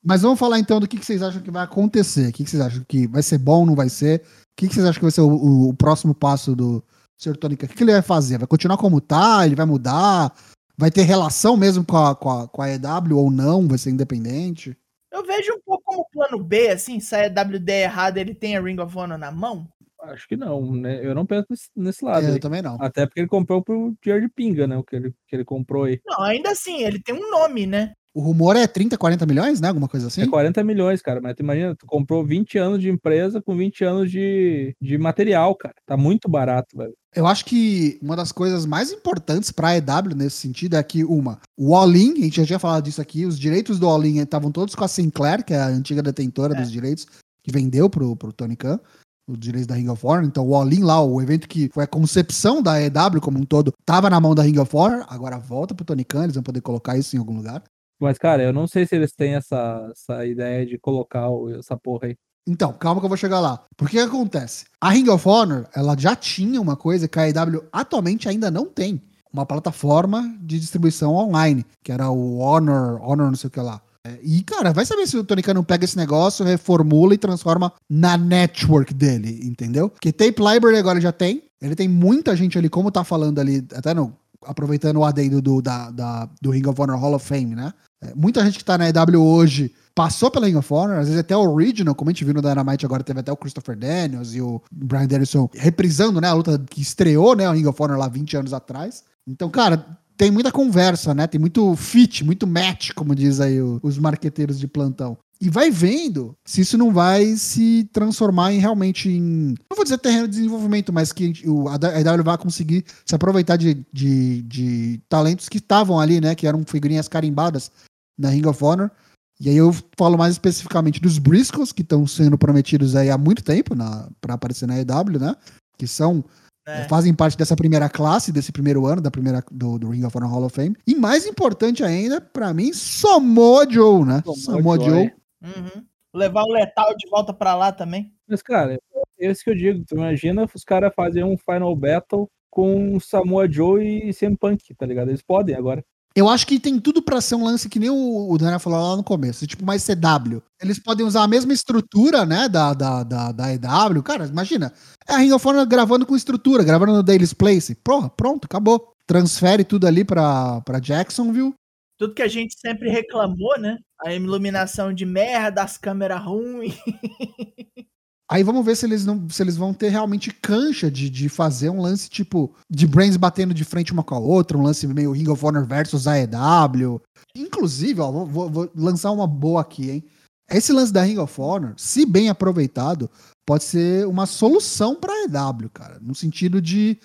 Mas 0.03 0.21
vamos 0.21 0.37
falar 0.37 0.59
então 0.59 0.79
do 0.79 0.87
que, 0.87 0.97
que 0.97 1.05
vocês 1.05 1.23
acham 1.23 1.41
que 1.41 1.49
vai 1.49 1.63
acontecer. 1.63 2.29
O 2.29 2.33
que, 2.33 2.43
que 2.43 2.49
vocês 2.49 2.61
acham 2.61 2.83
que 2.87 3.07
vai 3.07 3.23
ser 3.23 3.37
bom, 3.37 3.65
não 3.65 3.75
vai 3.75 3.87
ser? 3.87 4.19
O 4.19 4.21
que, 4.57 4.67
que 4.67 4.73
vocês 4.73 4.85
acham 4.85 4.99
que 4.99 5.05
vai 5.05 5.11
ser 5.11 5.21
o, 5.21 5.29
o, 5.29 5.69
o 5.69 5.73
próximo 5.73 6.13
passo 6.13 6.55
do 6.55 6.83
Sr. 7.17 7.37
Tônica? 7.37 7.65
O 7.65 7.69
que, 7.69 7.75
que, 7.75 7.83
ele 7.83 7.93
vai 7.93 8.01
fazer? 8.01 8.37
Vai 8.37 8.47
continuar 8.47 8.77
como 8.77 8.99
tá? 8.99 9.45
Ele 9.45 9.55
vai 9.55 9.65
mudar? 9.65 10.33
Vai 10.77 10.91
ter 10.91 11.03
relação 11.03 11.55
mesmo 11.55 11.85
com 11.85 11.97
a, 11.97 12.15
com 12.15 12.29
a, 12.29 12.47
com 12.47 12.61
a 12.61 12.69
EW 12.69 13.17
ou 13.17 13.31
não? 13.31 13.65
Vai 13.67 13.77
ser 13.77 13.91
independente? 13.91 14.77
Eu 15.09 15.23
vejo 15.23 15.53
um 15.53 15.61
pouco 15.63 15.83
como 15.85 16.09
plano 16.11 16.43
B, 16.43 16.69
assim, 16.69 16.99
se 16.99 17.15
a 17.15 17.27
EW 17.27 17.59
der 17.59 17.83
errado, 17.83 18.17
ele 18.17 18.33
tem 18.33 18.57
a 18.57 18.61
Ring 18.61 18.79
of 18.79 18.97
Honor 18.97 19.17
na 19.17 19.31
mão. 19.31 19.67
Acho 20.01 20.27
que 20.27 20.35
não, 20.35 20.75
né? 20.75 21.05
Eu 21.05 21.15
não 21.15 21.25
penso 21.25 21.45
nesse, 21.49 21.69
nesse 21.75 22.03
lado. 22.03 22.25
É, 22.25 22.31
eu 22.31 22.39
também 22.39 22.61
não. 22.61 22.77
Até 22.81 23.05
porque 23.05 23.21
ele 23.21 23.27
comprou 23.27 23.63
pro 23.63 23.95
Jared 24.03 24.27
Pinga, 24.29 24.67
né? 24.67 24.75
O 24.75 24.83
que 24.83 24.95
ele, 24.95 25.13
que 25.27 25.35
ele 25.35 25.45
comprou 25.45 25.83
aí. 25.85 26.01
Não, 26.05 26.21
ainda 26.21 26.51
assim, 26.51 26.83
ele 26.83 27.01
tem 27.01 27.15
um 27.15 27.31
nome, 27.31 27.65
né? 27.65 27.93
O 28.15 28.21
rumor 28.21 28.55
é 28.55 28.67
30, 28.67 28.97
40 28.97 29.25
milhões, 29.25 29.59
né? 29.59 29.69
Alguma 29.69 29.87
coisa 29.87 30.07
assim? 30.07 30.21
É 30.21 30.27
40 30.27 30.63
milhões, 30.63 31.01
cara. 31.01 31.19
Mas 31.19 31.35
tu 31.35 31.39
imagina, 31.41 31.75
tu 31.75 31.85
comprou 31.87 32.23
20 32.23 32.57
anos 32.59 32.79
de 32.79 32.89
empresa 32.89 33.41
com 33.41 33.57
20 33.57 33.83
anos 33.83 34.11
de, 34.11 34.75
de 34.79 34.97
material, 34.97 35.55
cara. 35.55 35.73
Tá 35.85 35.97
muito 35.97 36.29
barato, 36.29 36.77
velho. 36.77 36.93
Eu 37.15 37.25
acho 37.25 37.45
que 37.45 37.99
uma 38.01 38.15
das 38.15 38.31
coisas 38.31 38.65
mais 38.65 38.91
importantes 38.91 39.51
para 39.51 39.69
a 39.69 39.77
EW 39.77 40.15
nesse 40.15 40.37
sentido 40.37 40.75
é 40.75 40.83
que, 40.83 41.03
uma, 41.03 41.39
o 41.57 41.75
All-In, 41.75 42.13
a 42.13 42.23
gente 42.23 42.37
já 42.37 42.45
tinha 42.45 42.59
falado 42.59 42.83
disso 42.83 43.01
aqui, 43.01 43.25
os 43.25 43.39
direitos 43.39 43.79
do 43.79 43.87
All-In 43.87 44.19
estavam 44.19 44.51
todos 44.51 44.75
com 44.75 44.83
a 44.83 44.87
Sinclair, 44.87 45.43
que 45.43 45.53
é 45.53 45.59
a 45.59 45.67
antiga 45.67 46.01
detentora 46.01 46.55
é. 46.55 46.61
dos 46.61 46.71
direitos, 46.71 47.07
que 47.43 47.51
vendeu 47.51 47.89
pro, 47.89 48.15
pro 48.15 48.33
Tony 48.33 48.55
Khan 48.55 48.79
os 49.27 49.39
direitos 49.39 49.67
da 49.67 49.75
Ring 49.75 49.87
of 49.89 50.05
Honor. 50.05 50.25
Então, 50.25 50.47
o 50.47 50.55
All-In 50.55 50.83
lá, 50.83 51.01
o 51.01 51.21
evento 51.21 51.47
que 51.47 51.69
foi 51.73 51.83
a 51.83 51.87
concepção 51.87 52.61
da 52.61 52.81
EW 52.81 53.21
como 53.21 53.39
um 53.39 53.45
todo, 53.45 53.73
tava 53.85 54.09
na 54.09 54.19
mão 54.19 54.35
da 54.35 54.43
Ring 54.43 54.59
of 54.59 54.75
Honor, 54.75 55.05
agora 55.07 55.37
volta 55.37 55.73
pro 55.73 55.85
Tony 55.85 56.03
Khan, 56.03 56.23
eles 56.23 56.35
vão 56.35 56.43
poder 56.43 56.61
colocar 56.61 56.97
isso 56.97 57.15
em 57.15 57.19
algum 57.19 57.37
lugar. 57.37 57.63
Mas, 58.03 58.17
cara, 58.17 58.43
eu 58.43 58.51
não 58.51 58.67
sei 58.67 58.85
se 58.85 58.95
eles 58.95 59.13
têm 59.13 59.35
essa, 59.35 59.89
essa 59.91 60.25
ideia 60.25 60.65
de 60.65 60.77
colocar 60.77 61.27
essa 61.57 61.77
porra 61.77 62.07
aí. 62.07 62.17
Então, 62.45 62.73
calma 62.73 62.99
que 62.99 63.05
eu 63.05 63.09
vou 63.09 63.17
chegar 63.17 63.39
lá. 63.39 63.63
Porque 63.77 63.95
que 63.95 64.03
acontece? 64.03 64.65
A 64.81 64.89
Ring 64.89 65.07
of 65.07 65.25
Honor, 65.25 65.65
ela 65.73 65.95
já 65.97 66.13
tinha 66.13 66.59
uma 66.59 66.75
coisa 66.75 67.07
que 67.07 67.17
a 67.17 67.29
EW 67.29 67.63
atualmente 67.71 68.27
ainda 68.27 68.51
não 68.51 68.65
tem. 68.65 69.01
Uma 69.31 69.45
plataforma 69.45 70.35
de 70.41 70.59
distribuição 70.59 71.15
online, 71.15 71.65
que 71.81 71.93
era 71.93 72.09
o 72.09 72.39
Honor, 72.39 73.01
Honor 73.01 73.27
não 73.27 73.35
sei 73.35 73.47
o 73.47 73.51
que 73.51 73.61
lá. 73.61 73.81
É, 74.05 74.19
e, 74.21 74.43
cara, 74.43 74.73
vai 74.73 74.85
saber 74.85 75.07
se 75.07 75.15
o 75.15 75.23
Tony 75.23 75.41
Khan 75.41 75.53
não 75.53 75.63
pega 75.63 75.85
esse 75.85 75.95
negócio, 75.95 76.43
reformula 76.43 77.13
e 77.13 77.17
transforma 77.17 77.71
na 77.89 78.17
network 78.17 78.93
dele, 78.93 79.39
entendeu? 79.45 79.89
Porque 79.89 80.11
Tape 80.11 80.41
Library 80.41 80.77
agora 80.77 80.99
já 80.99 81.13
tem. 81.13 81.43
Ele 81.61 81.73
tem 81.73 81.87
muita 81.87 82.35
gente 82.35 82.57
ali, 82.57 82.67
como 82.67 82.91
tá 82.91 83.05
falando 83.05 83.39
ali, 83.39 83.65
até 83.73 83.93
no, 83.93 84.13
aproveitando 84.45 84.97
o 84.97 85.05
adendo 85.05 85.41
do, 85.41 85.61
da, 85.61 85.89
da, 85.89 86.29
do 86.41 86.51
Ring 86.51 86.67
of 86.67 86.79
Honor 86.81 86.97
Hall 86.97 87.15
of 87.15 87.25
Fame, 87.25 87.55
né? 87.55 87.73
É, 88.03 88.13
muita 88.15 88.43
gente 88.43 88.57
que 88.57 88.65
tá 88.65 88.77
na 88.77 88.89
EW 88.89 89.21
hoje 89.21 89.71
passou 89.95 90.31
pela 90.31 90.47
Ring 90.47 90.55
of 90.55 90.73
Honor, 90.73 90.97
às 90.97 91.05
vezes 91.07 91.19
até 91.19 91.35
o 91.35 91.51
Original, 91.51 91.95
como 91.95 92.09
a 92.09 92.13
gente 92.13 92.25
viu 92.25 92.33
no 92.33 92.41
Dynamite 92.41 92.85
agora, 92.85 93.03
teve 93.03 93.19
até 93.19 93.31
o 93.31 93.37
Christopher 93.37 93.77
Daniels 93.77 94.33
e 94.33 94.41
o 94.41 94.61
Brian 94.71 95.07
Danielson 95.07 95.49
reprisando, 95.53 96.19
né, 96.19 96.27
a 96.27 96.33
luta 96.33 96.59
que 96.69 96.81
estreou, 96.81 97.35
né, 97.35 97.47
o 97.49 97.53
Ring 97.53 97.67
of 97.67 97.81
Honor 97.81 97.97
lá 97.97 98.07
20 98.07 98.37
anos 98.37 98.53
atrás. 98.53 99.03
Então, 99.27 99.49
cara, 99.49 99.85
tem 100.17 100.31
muita 100.31 100.51
conversa, 100.51 101.13
né, 101.13 101.27
tem 101.27 101.39
muito 101.39 101.75
fit, 101.75 102.23
muito 102.23 102.47
match, 102.47 102.91
como 102.95 103.15
diz 103.15 103.39
aí 103.39 103.61
o, 103.61 103.79
os 103.83 103.97
marqueteiros 103.97 104.59
de 104.59 104.67
plantão. 104.67 105.17
E 105.41 105.49
vai 105.49 105.69
vendo 105.69 106.33
se 106.45 106.61
isso 106.61 106.77
não 106.77 106.93
vai 106.93 107.35
se 107.35 107.89
transformar 107.91 108.53
em 108.53 108.59
realmente 108.59 109.09
em. 109.09 109.55
Não 109.69 109.75
vou 109.75 109.83
dizer 109.83 109.97
terreno 109.97 110.25
de 110.25 110.35
desenvolvimento, 110.35 110.93
mas 110.93 111.11
que 111.11 111.33
a 111.69 111.99
EW 111.99 112.23
vai 112.23 112.37
conseguir 112.37 112.85
se 113.05 113.13
aproveitar 113.13 113.57
de, 113.57 113.85
de, 113.91 114.41
de 114.43 115.01
talentos 115.09 115.49
que 115.49 115.57
estavam 115.57 115.99
ali, 115.99 116.21
né? 116.21 116.33
Que 116.33 116.47
eram 116.47 116.63
figurinhas 116.65 117.09
carimbadas 117.09 117.69
na 118.17 118.29
Ring 118.29 118.45
of 118.47 118.63
Honor. 118.63 118.91
E 119.39 119.49
aí 119.49 119.57
eu 119.57 119.71
falo 119.97 120.17
mais 120.17 120.33
especificamente 120.33 121.01
dos 121.01 121.17
Briscoes, 121.17 121.71
que 121.71 121.81
estão 121.81 122.05
sendo 122.07 122.37
prometidos 122.37 122.95
aí 122.95 123.09
há 123.09 123.17
muito 123.17 123.43
tempo 123.43 123.75
para 124.21 124.33
aparecer 124.33 124.67
na 124.67 124.79
EW, 124.79 125.19
né? 125.19 125.35
Que 125.77 125.87
são 125.87 126.23
é. 126.65 126.87
fazem 126.87 127.13
parte 127.13 127.37
dessa 127.37 127.55
primeira 127.55 127.89
classe, 127.89 128.31
desse 128.31 128.51
primeiro 128.51 128.85
ano 128.85 129.01
da 129.01 129.11
primeira 129.11 129.43
do, 129.51 129.77
do, 129.77 129.89
Ring 129.89 130.05
of 130.05 130.17
Honor 130.17 130.29
Hall 130.29 130.45
of 130.45 130.55
Fame. 130.55 130.77
E 130.87 130.95
mais 130.95 131.25
importante 131.25 131.83
ainda, 131.83 132.21
para 132.21 132.53
mim, 132.53 132.71
Samoa 132.71 133.69
Joe, 133.69 134.05
né? 134.05 134.23
Samoa, 134.37 134.79
Joe. 134.79 135.13
Uhum. 135.41 135.85
Levar 136.13 136.43
o 136.43 136.53
Letal 136.53 136.95
de 136.95 137.09
volta 137.09 137.33
para 137.33 137.55
lá 137.55 137.71
também. 137.71 138.13
Mas, 138.27 138.41
cara, 138.41 138.79
é 139.19 139.31
isso 139.31 139.43
que 139.43 139.49
eu 139.49 139.55
digo. 139.55 139.83
Tu 139.85 139.95
imagina 139.95 140.47
os 140.53 140.63
caras 140.63 140.93
fazerem 140.95 141.27
um 141.27 141.37
Final 141.37 141.75
Battle 141.75 142.29
com 142.49 142.99
Samoa 142.99 143.51
Joe 143.51 143.83
e 143.83 144.13
CM 144.13 144.37
Punk, 144.37 144.73
tá 144.75 144.85
ligado? 144.85 145.09
Eles 145.09 145.21
podem 145.21 145.55
agora. 145.55 145.83
Eu 146.15 146.29
acho 146.29 146.45
que 146.45 146.59
tem 146.59 146.79
tudo 146.79 147.01
para 147.01 147.19
ser 147.19 147.33
um 147.33 147.43
lance 147.43 147.67
que 147.67 147.79
nem 147.79 147.89
o, 147.89 148.37
Daniel 148.37 148.59
falou 148.59 148.79
lá 148.79 148.95
no 148.95 149.03
começo, 149.03 149.47
tipo 149.47 149.65
mais 149.65 149.83
CW. 149.83 150.43
Eles 150.61 150.77
podem 150.77 151.05
usar 151.05 151.23
a 151.23 151.27
mesma 151.27 151.53
estrutura, 151.53 152.23
né, 152.23 152.47
da, 152.47 152.73
da, 152.73 153.03
da, 153.03 153.31
da 153.31 153.53
EW. 153.53 154.03
Cara, 154.03 154.27
imagina, 154.27 154.71
é 155.07 155.13
a 155.13 155.17
Ring 155.17 155.31
of 155.31 155.47
Honor 155.47 155.65
gravando 155.65 156.05
com 156.05 156.15
estrutura, 156.15 156.63
gravando 156.63 156.93
no 156.93 157.01
Daily's 157.01 157.33
Place. 157.33 157.73
Porra, 157.75 158.09
pronto, 158.09 158.45
acabou. 158.45 158.93
Transfere 159.07 159.63
tudo 159.63 159.87
ali 159.87 160.05
pra, 160.05 160.61
pra 160.61 160.79
Jacksonville. 160.79 161.55
Tudo 161.97 162.13
que 162.13 162.21
a 162.21 162.27
gente 162.27 162.59
sempre 162.59 162.89
reclamou, 162.89 163.59
né? 163.59 163.77
A 164.05 164.13
iluminação 164.13 164.93
de 164.93 165.05
merda, 165.05 165.63
as 165.63 165.77
câmeras 165.77 166.23
ruins. 166.23 166.75
Aí 168.29 168.41
vamos 168.41 168.65
ver 168.65 168.75
se 168.75 168.85
eles 168.85 169.05
não, 169.05 169.29
se 169.29 169.41
eles 169.43 169.57
vão 169.57 169.73
ter 169.73 169.89
realmente 169.89 170.31
cancha 170.31 170.89
de, 170.89 171.09
de 171.09 171.27
fazer 171.29 171.69
um 171.69 171.81
lance 171.81 172.09
tipo 172.09 172.53
de 172.69 172.87
Brains 172.87 173.17
batendo 173.17 173.53
de 173.53 173.65
frente 173.65 173.91
uma 173.91 174.03
com 174.03 174.15
a 174.15 174.19
outra, 174.19 174.57
um 174.57 174.63
lance 174.63 174.87
meio 174.87 175.11
Ring 175.11 175.29
of 175.29 175.45
Honor 175.45 175.65
versus 175.65 176.07
AEW. 176.07 177.01
Inclusive, 177.35 177.99
ó, 177.99 178.11
vou, 178.11 178.25
vou, 178.25 178.49
vou 178.49 178.71
lançar 178.75 179.11
uma 179.11 179.27
boa 179.27 179.61
aqui, 179.61 179.89
hein? 179.89 180.03
Esse 180.49 180.71
lance 180.71 180.91
da 180.91 181.03
Ring 181.03 181.17
of 181.17 181.39
Honor, 181.39 181.73
se 181.77 182.05
bem 182.05 182.29
aproveitado, 182.29 183.09
pode 183.45 183.63
ser 183.63 184.07
uma 184.07 184.25
solução 184.25 184.95
para 184.95 185.23
EW, 185.23 185.69
cara, 185.69 185.99
no 186.01 186.15
sentido 186.15 186.61
de 186.61 186.97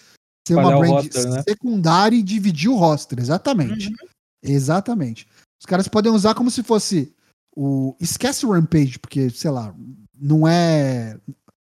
ser 0.47 0.55
uma 0.55 0.79
brand 0.79 0.91
roster, 0.91 1.29
né? 1.29 1.43
secundária 1.43 2.17
e 2.17 2.23
dividir 2.23 2.71
o 2.71 2.77
roster, 2.77 3.19
exatamente. 3.19 3.89
Uhum. 3.89 4.09
Exatamente. 4.43 5.27
Os 5.61 5.67
caras 5.67 5.89
podem 5.89 6.13
usar 6.13 6.35
como 6.35 6.51
se 6.51 6.63
fosse 6.63 7.13
o 7.57 7.97
esquece 8.01 8.47
o 8.47 8.53
Rampage, 8.53 8.99
porque 8.99 9.29
sei 9.31 9.51
lá, 9.51 9.75
não 10.21 10.47
é. 10.47 11.19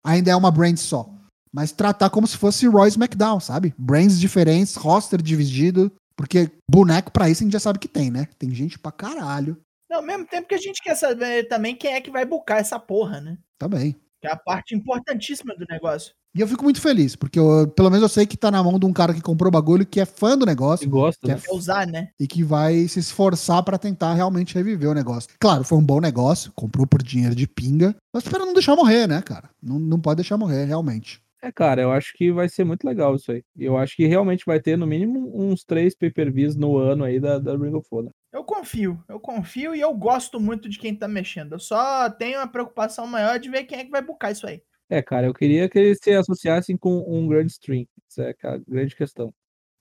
Ainda 0.04 0.32
é 0.32 0.36
uma 0.36 0.52
brand 0.52 0.78
só. 0.78 1.10
Mas 1.54 1.72
tratar 1.72 2.10
como 2.10 2.26
se 2.28 2.38
fosse 2.38 2.66
Royce 2.68 2.98
McDowell, 2.98 3.40
sabe? 3.40 3.74
Brands 3.78 4.20
diferentes, 4.20 4.76
roster 4.76 5.22
dividido. 5.22 5.92
Porque 6.16 6.52
boneco 6.70 7.12
pra 7.12 7.30
isso 7.30 7.44
a 7.44 7.46
gente 7.46 7.54
já 7.54 7.60
sabe 7.60 7.80
que 7.80 7.88
tem, 7.88 8.10
né? 8.10 8.28
Tem 8.38 8.54
gente 8.54 8.80
pra 8.80 8.92
caralho. 8.92 9.58
Não, 9.90 9.98
ao 9.98 10.04
mesmo 10.04 10.26
tempo 10.26 10.48
que 10.48 10.56
a 10.56 10.60
gente 10.60 10.82
quer 10.82 10.96
saber 10.96 11.48
também 11.48 11.76
quem 11.76 11.94
é 11.94 12.02
que 12.02 12.12
vai 12.12 12.26
bucar 12.26 12.60
essa 12.60 12.80
porra, 12.80 13.20
né? 13.20 13.38
Também. 13.58 13.94
Que 14.22 14.28
é 14.28 14.32
a 14.32 14.38
parte 14.38 14.74
importantíssima 14.76 15.56
do 15.56 15.66
negócio. 15.70 16.14
E 16.34 16.40
eu 16.40 16.48
fico 16.48 16.64
muito 16.64 16.80
feliz, 16.80 17.14
porque 17.16 17.38
eu- 17.38 17.68
pelo 17.76 17.90
menos 17.90 18.04
eu 18.04 18.10
sei 18.10 18.26
que 18.26 18.38
tá 18.38 18.50
na 18.50 18.64
mão 18.64 18.80
de 18.80 18.86
um 18.86 18.94
cara 18.94 19.14
que 19.14 19.22
comprou 19.22 19.50
o 19.50 19.52
bagulho, 19.52 19.86
que 19.86 20.00
é 20.00 20.06
fã 20.06 20.38
do 20.38 20.46
Que 20.46 20.52
negócio 20.52 20.90
gosta, 20.90 21.20
Que 21.26 21.32
é 21.32 21.36
né? 21.36 21.42
É 21.46 21.54
usar, 21.54 21.86
né? 21.86 22.10
e 22.20 22.26
que 22.26 22.42
vai 22.44 22.88
se 22.88 23.00
esforçar 23.00 23.62
pra 23.64 23.78
tentar 23.78 24.14
realmente 24.14 24.56
reviver 24.56 24.90
o 24.90 24.94
negócio. 24.94 25.30
Claro, 25.40 25.64
foi 25.66 25.78
um 25.78 25.86
bom 25.86 26.00
negócio, 26.00 26.52
comprou 26.56 26.88
por 26.88 27.04
dinheiro 27.04 27.36
de 27.36 27.48
pinga, 27.48 27.94
mas 28.14 28.24
espera 28.24 28.46
não 28.46 28.54
deixar 28.54 28.76
morrer, 28.78 29.08
né, 29.08 29.22
cara? 29.22 29.50
Não, 29.62 29.78
não 29.78 30.00
pode 30.00 30.18
deixar 30.18 30.38
morrer, 30.38 30.64
realmente. 30.66 31.20
É, 31.44 31.52
cara, 31.52 31.82
eu 31.82 31.92
acho 31.92 32.14
que 32.16 32.32
vai 32.32 32.48
ser 32.48 32.64
muito 32.64 32.84
legal 32.86 33.16
isso 33.16 33.32
aí. 33.32 33.44
Eu 33.58 33.76
acho 33.76 33.96
que 33.96 34.06
realmente 34.06 34.46
vai 34.46 34.60
ter 34.60 34.78
no 34.78 34.86
mínimo 34.86 35.32
uns 35.36 35.64
três 35.64 35.96
pay-per-views 35.96 36.56
no 36.56 36.78
ano 36.78 37.04
aí 37.04 37.20
da, 37.20 37.40
da 37.40 37.58
Ring 37.58 37.74
of 37.74 37.88
Honor. 37.92 38.12
Eu 38.32 38.44
confio, 38.44 39.04
eu 39.10 39.20
confio 39.20 39.76
e 39.76 39.82
eu 39.82 39.92
gosto 39.94 40.40
muito 40.40 40.70
de 40.70 40.78
quem 40.78 40.96
tá 40.96 41.08
mexendo. 41.08 41.54
Eu 41.54 41.60
só 41.60 42.10
tenho 42.12 42.38
uma 42.40 42.48
preocupação 42.48 43.06
maior 43.08 43.40
de 43.40 43.50
ver 43.50 43.64
quem 43.64 43.80
é 43.80 43.84
que 43.84 43.90
vai 43.92 44.02
bucar 44.04 44.32
isso 44.32 44.46
aí. 44.48 44.62
É, 44.92 45.02
cara, 45.02 45.26
eu 45.26 45.34
queria 45.34 45.70
que 45.70 45.80
eles 45.80 46.00
se 46.04 46.12
associassem 46.12 46.76
com 46.76 47.06
um 47.08 47.26
grande 47.26 47.54
stream. 47.54 47.86
Isso 48.10 48.22
é 48.22 48.36
a 48.44 48.58
grande 48.58 48.94
questão. 48.94 49.34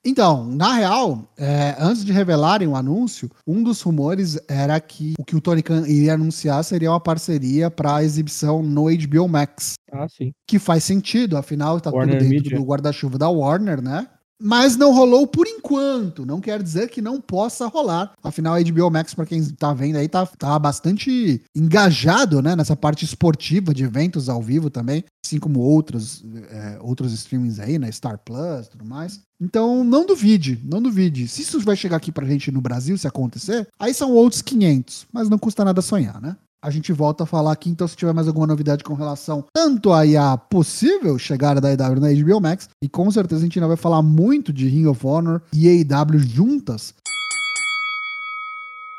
Então, 0.04 0.46
na 0.46 0.72
real, 0.74 1.28
é, 1.36 1.74
antes 1.78 2.04
de 2.04 2.12
revelarem 2.12 2.68
o 2.68 2.76
anúncio, 2.76 3.28
um 3.44 3.60
dos 3.60 3.82
rumores 3.82 4.38
era 4.48 4.80
que 4.80 5.14
o 5.18 5.24
que 5.24 5.34
o 5.34 5.40
Tony 5.40 5.62
Khan 5.62 5.86
iria 5.86 6.14
anunciar 6.14 6.62
seria 6.62 6.92
uma 6.92 7.00
parceria 7.00 7.70
para 7.70 8.04
exibição 8.04 8.62
no 8.62 8.84
HBO 8.84 9.28
Max. 9.28 9.74
Ah, 9.92 10.08
sim. 10.08 10.32
Que 10.46 10.60
faz 10.60 10.84
sentido, 10.84 11.36
afinal 11.36 11.80
tá 11.80 11.90
Warner 11.90 12.16
tudo 12.16 12.28
dentro 12.30 12.44
Media. 12.44 12.56
do 12.56 12.64
guarda-chuva 12.64 13.18
da 13.18 13.28
Warner, 13.28 13.82
né? 13.82 14.06
Mas 14.40 14.76
não 14.76 14.94
rolou 14.94 15.26
por 15.26 15.46
enquanto. 15.46 16.24
Não 16.24 16.40
quer 16.40 16.62
dizer 16.62 16.88
que 16.88 17.02
não 17.02 17.20
possa 17.20 17.66
rolar. 17.66 18.12
Afinal, 18.22 18.54
a 18.54 18.62
HBO 18.62 18.90
Max, 18.90 19.12
pra 19.14 19.26
quem 19.26 19.44
tá 19.50 19.74
vendo 19.74 19.96
aí, 19.96 20.08
tá, 20.08 20.24
tá 20.24 20.58
bastante 20.58 21.42
engajado, 21.54 22.40
né? 22.40 22.56
Nessa 22.56 22.74
parte 22.74 23.04
esportiva 23.04 23.74
de 23.74 23.84
eventos 23.84 24.28
ao 24.28 24.42
vivo 24.42 24.70
também. 24.70 25.04
Assim 25.24 25.38
como 25.38 25.60
outros, 25.60 26.24
é, 26.50 26.78
outros 26.80 27.12
streamings 27.12 27.60
aí, 27.60 27.78
né? 27.78 27.92
Star 27.92 28.18
Plus 28.18 28.68
tudo 28.68 28.84
mais. 28.84 29.20
Então, 29.40 29.84
não 29.84 30.06
duvide, 30.06 30.60
não 30.64 30.82
duvide. 30.82 31.28
Se 31.28 31.42
isso 31.42 31.60
vai 31.60 31.76
chegar 31.76 31.96
aqui 31.96 32.10
pra 32.10 32.26
gente 32.26 32.50
no 32.50 32.60
Brasil, 32.60 32.96
se 32.96 33.06
acontecer, 33.06 33.68
aí 33.78 33.92
são 33.94 34.12
outros 34.12 34.42
500. 34.42 35.06
Mas 35.12 35.28
não 35.28 35.38
custa 35.38 35.64
nada 35.64 35.82
sonhar, 35.82 36.20
né? 36.20 36.36
A 36.62 36.68
gente 36.68 36.92
volta 36.92 37.24
a 37.24 37.26
falar 37.26 37.52
aqui, 37.52 37.70
então, 37.70 37.88
se 37.88 37.96
tiver 37.96 38.12
mais 38.12 38.28
alguma 38.28 38.46
novidade 38.46 38.84
com 38.84 38.92
relação 38.92 39.42
tanto 39.50 39.94
aí 39.94 40.14
à 40.14 40.36
possível 40.36 41.18
chegada 41.18 41.58
da 41.58 41.72
EW 41.72 42.00
na 42.00 42.12
HBO 42.12 42.38
Max, 42.38 42.68
e 42.84 42.88
com 42.88 43.10
certeza 43.10 43.40
a 43.40 43.44
gente 43.44 43.58
ainda 43.58 43.68
vai 43.68 43.78
falar 43.78 44.02
muito 44.02 44.52
de 44.52 44.68
Ring 44.68 44.84
of 44.84 45.06
Honor 45.06 45.40
e 45.54 45.66
AEW 45.66 46.18
juntas. 46.18 46.92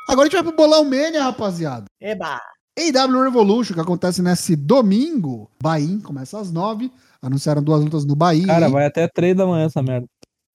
Agora 0.08 0.26
a 0.26 0.28
gente 0.28 0.42
vai 0.42 0.52
pro 0.52 0.56
Bolão 0.56 0.82
Mania, 0.82 1.22
rapaziada. 1.22 1.84
Eba! 2.00 2.40
AEW 2.76 3.22
Revolution, 3.22 3.74
que 3.74 3.80
acontece 3.80 4.22
nesse 4.22 4.56
domingo. 4.56 5.48
Bahia 5.62 6.00
começa 6.02 6.40
às 6.40 6.50
nove. 6.50 6.90
Anunciaram 7.22 7.62
duas 7.62 7.84
lutas 7.84 8.04
no 8.04 8.16
Bahia. 8.16 8.46
Cara, 8.46 8.68
vai 8.68 8.86
até 8.86 9.06
três 9.06 9.36
da 9.36 9.46
manhã 9.46 9.66
essa 9.66 9.80
merda. 9.80 10.08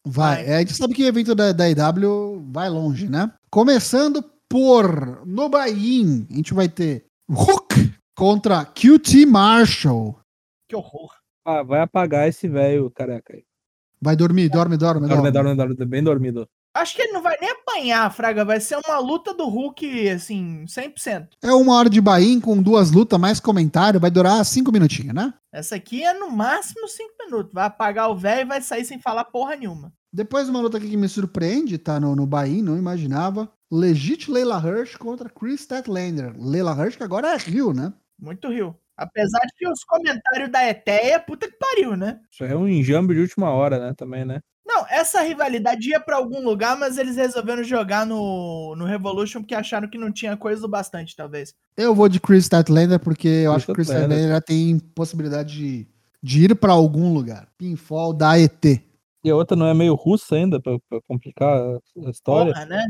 Vai. 0.06 0.44
Vai. 0.44 0.46
É, 0.46 0.56
a 0.58 0.60
gente 0.60 0.74
sabe 0.74 0.94
que 0.94 1.04
o 1.04 1.08
evento 1.08 1.34
da, 1.34 1.54
da 1.54 1.70
EW 1.70 2.46
vai 2.52 2.70
longe, 2.70 3.08
né? 3.08 3.32
Começando 3.50 4.22
por 4.50 5.26
no 5.26 5.50
Bahia, 5.50 6.26
a 6.30 6.34
gente 6.34 6.54
vai 6.54 6.70
ter 6.70 7.06
Hook 7.30 7.94
contra 8.16 8.66
QT 8.66 9.26
Marshall. 9.26 10.20
Que 10.68 10.76
horror. 10.76 11.12
Ah, 11.46 11.64
vai 11.64 11.82
apagar 11.82 12.28
esse 12.28 12.48
velho 12.48 12.90
careca 12.92 13.34
aí. 13.34 13.44
Vai 14.02 14.16
dormir, 14.16 14.50
dorme, 14.50 14.78
dorme, 14.78 15.08
Dorme, 15.08 15.32
dorme. 15.32 15.56
dorme, 15.56 15.76
dorme, 15.76 15.86
bem 15.86 16.04
dormido. 16.04 16.48
Acho 16.76 16.96
que 16.96 17.02
ele 17.02 17.14
não 17.14 17.24
vai 17.24 17.36
nem 17.42 17.50
apanhar, 17.50 18.14
Fraga. 18.14 18.46
Vai 18.46 18.60
ser 18.60 18.78
uma 18.86 19.00
luta 19.00 19.34
do 19.34 19.48
Hulk, 19.48 20.10
assim, 20.10 20.64
100%. 20.68 21.30
É 21.42 21.52
uma 21.52 21.74
hora 21.76 21.90
de 21.90 22.00
Bahia 22.00 22.40
com 22.40 22.62
duas 22.62 22.92
lutas, 22.92 23.20
mais 23.20 23.40
comentário, 23.40 24.00
vai 24.00 24.12
durar 24.12 24.46
cinco 24.46 24.72
minutinhos, 24.72 25.16
né? 25.16 25.34
Essa 25.52 25.76
aqui 25.76 26.04
é 26.04 26.14
no 26.14 26.30
máximo 26.30 26.88
5 26.88 27.10
minutos. 27.26 27.52
Vai 27.52 27.66
apagar 27.66 28.12
o 28.12 28.16
velho 28.16 28.42
e 28.42 28.46
vai 28.46 28.62
sair 28.62 28.86
sem 28.86 29.00
falar 29.00 29.24
porra 29.26 29.56
nenhuma. 29.56 29.92
Depois 30.18 30.50
uma 30.50 30.60
luta 30.60 30.80
aqui 30.80 30.90
que 30.90 30.98
me 30.98 31.08
surpreende, 31.08 31.78
tá 31.78 32.00
no, 32.00 32.16
no 32.16 32.26
Bahia, 32.26 32.64
não 32.64 32.76
imaginava. 32.76 33.48
Legit 33.72 34.32
Leila 34.32 34.58
Hirsch 34.58 34.98
contra 34.98 35.30
Chris 35.30 35.62
Statlander. 35.62 36.34
Leila 36.36 36.72
Hirsch 36.72 36.98
que 36.98 37.04
agora 37.04 37.36
é 37.36 37.38
Rio, 37.38 37.72
né? 37.72 37.94
Muito 38.20 38.50
rio. 38.50 38.76
Apesar 38.98 39.42
de 39.42 39.54
que 39.56 39.70
os 39.70 39.84
comentários 39.84 40.52
da 40.52 40.68
Eteia, 40.68 41.20
puta 41.20 41.48
que 41.48 41.56
pariu, 41.56 41.96
né? 41.96 42.20
Isso 42.32 42.44
é 42.44 42.56
um 42.56 42.68
enjambre 42.68 43.16
de 43.16 43.22
última 43.22 43.52
hora, 43.52 43.78
né? 43.78 43.94
Também, 43.96 44.26
né? 44.26 44.42
Não, 44.66 44.88
essa 44.90 45.22
rivalidade 45.22 45.88
ia 45.88 46.00
pra 46.00 46.16
algum 46.16 46.44
lugar, 46.44 46.76
mas 46.76 46.98
eles 46.98 47.16
resolveram 47.16 47.64
jogar 47.64 48.04
no, 48.04 48.76
no 48.76 48.86
Revolution 48.86 49.42
porque 49.42 49.54
acharam 49.54 49.88
que 49.88 50.00
não 50.00 50.12
tinha 50.12 50.36
coisa 50.36 50.66
o 50.66 50.68
bastante, 50.68 51.16
talvez. 51.16 51.54
Eu 51.78 51.94
vou 51.94 52.10
de 52.10 52.20
Chris 52.20 52.46
Statlander 52.46 53.00
porque 53.00 53.28
eu 53.28 53.52
Chris 53.52 53.56
acho 53.56 53.66
que 53.68 53.74
Chris 53.74 53.88
Statlander. 53.90 54.42
Tem 54.42 54.80
possibilidade 54.80 55.54
de, 55.54 55.88
de 56.24 56.46
ir 56.46 56.56
pra 56.56 56.74
algum 56.74 57.14
lugar. 57.14 57.48
Pinfall 57.56 58.14
da 58.14 58.40
ET. 58.40 58.87
E 59.24 59.30
a 59.30 59.36
outra 59.36 59.56
não 59.58 59.66
é 59.66 59.74
meio 59.74 59.96
russa 59.96 60.36
ainda, 60.36 60.62
pra, 60.62 60.78
pra 60.90 61.00
complicar 61.08 61.58
a- 61.58 62.10
história. 62.10 62.54
Porra, 62.54 62.66
né? 62.66 62.84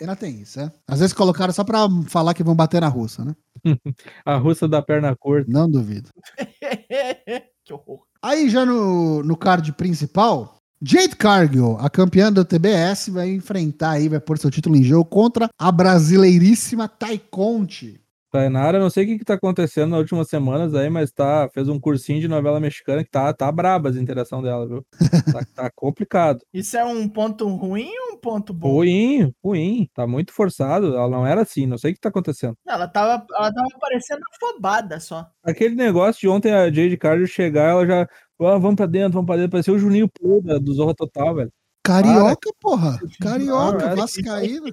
Ainda 0.00 0.16
tem 0.16 0.40
isso, 0.40 0.58
é? 0.58 0.72
Às 0.88 0.98
vezes 0.98 1.12
colocaram 1.14 1.52
só 1.52 1.62
pra 1.62 1.86
falar 2.08 2.34
que 2.34 2.42
vão 2.42 2.54
bater 2.56 2.80
na 2.80 2.88
russa, 2.88 3.24
né? 3.24 3.34
A 4.24 4.36
russa 4.36 4.66
da 4.66 4.82
perna 4.82 5.14
curta. 5.14 5.48
Não 5.50 5.70
duvido. 5.70 6.10
que 7.64 7.72
horror. 7.72 8.00
Aí 8.22 8.48
já 8.48 8.64
no, 8.66 9.22
no 9.22 9.36
card 9.36 9.72
principal, 9.74 10.56
Jade 10.82 11.14
Cargill, 11.14 11.76
a 11.78 11.88
campeã 11.88 12.32
do 12.32 12.44
TBS, 12.44 13.08
vai 13.10 13.30
enfrentar 13.30 13.90
aí, 13.90 14.08
vai 14.08 14.18
pôr 14.18 14.36
seu 14.38 14.50
título 14.50 14.76
em 14.76 14.82
jogo 14.82 15.04
contra 15.04 15.48
a 15.58 15.70
brasileiríssima 15.70 16.88
Tai 16.88 17.18
Conte. 17.30 18.00
Tainara, 18.38 18.80
não 18.80 18.90
sei 18.90 19.04
o 19.04 19.06
que, 19.06 19.18
que 19.18 19.24
tá 19.24 19.34
acontecendo 19.34 19.90
nas 19.90 20.00
últimas 20.00 20.28
semanas 20.28 20.74
aí, 20.74 20.90
mas 20.90 21.12
tá, 21.12 21.48
fez 21.54 21.68
um 21.68 21.78
cursinho 21.78 22.20
de 22.20 22.26
novela 22.26 22.58
mexicana 22.58 23.04
que 23.04 23.10
tá, 23.10 23.32
tá 23.32 23.50
braba 23.52 23.88
as 23.90 23.94
interação 23.96 24.42
dela, 24.42 24.66
viu? 24.66 24.84
Tá, 25.38 25.46
tá 25.54 25.70
complicado. 25.72 26.40
Isso 26.52 26.76
é 26.76 26.84
um 26.84 27.08
ponto 27.08 27.46
ruim 27.48 27.88
ou 28.08 28.14
um 28.16 28.18
ponto 28.18 28.52
bom? 28.52 28.68
Ruim, 28.72 29.32
ruim. 29.42 29.88
Tá 29.94 30.04
muito 30.04 30.32
forçado. 30.32 30.96
Ela 30.96 31.08
não 31.08 31.24
era 31.24 31.42
assim, 31.42 31.64
não 31.64 31.78
sei 31.78 31.92
o 31.92 31.94
que 31.94 32.00
tá 32.00 32.08
acontecendo. 32.08 32.56
Ela 32.66 32.88
tava, 32.88 33.24
ela 33.34 33.52
tava 33.54 33.68
parecendo 33.80 34.20
afobada 34.34 34.98
só. 34.98 35.26
Aquele 35.44 35.76
negócio 35.76 36.20
de 36.20 36.28
ontem 36.28 36.52
a 36.52 36.64
Jade 36.72 36.96
Carter 36.96 37.26
chegar, 37.28 37.70
ela 37.70 37.86
já. 37.86 38.02
"Ah, 38.02 38.58
vamos 38.58 38.74
pra 38.74 38.86
dentro, 38.86 39.12
vamos 39.12 39.26
pra 39.26 39.36
dentro. 39.36 39.52
Parecia 39.52 39.72
o 39.72 39.78
Juninho 39.78 40.08
Pô 40.08 40.40
da- 40.42 40.58
do 40.58 40.72
Zorra 40.74 40.94
Total, 40.96 41.34
velho. 41.36 41.52
Carioca, 41.84 42.50
porra. 42.60 42.98
Carioca, 43.20 43.78
Para. 43.78 43.94
vascaíno. 43.94 44.66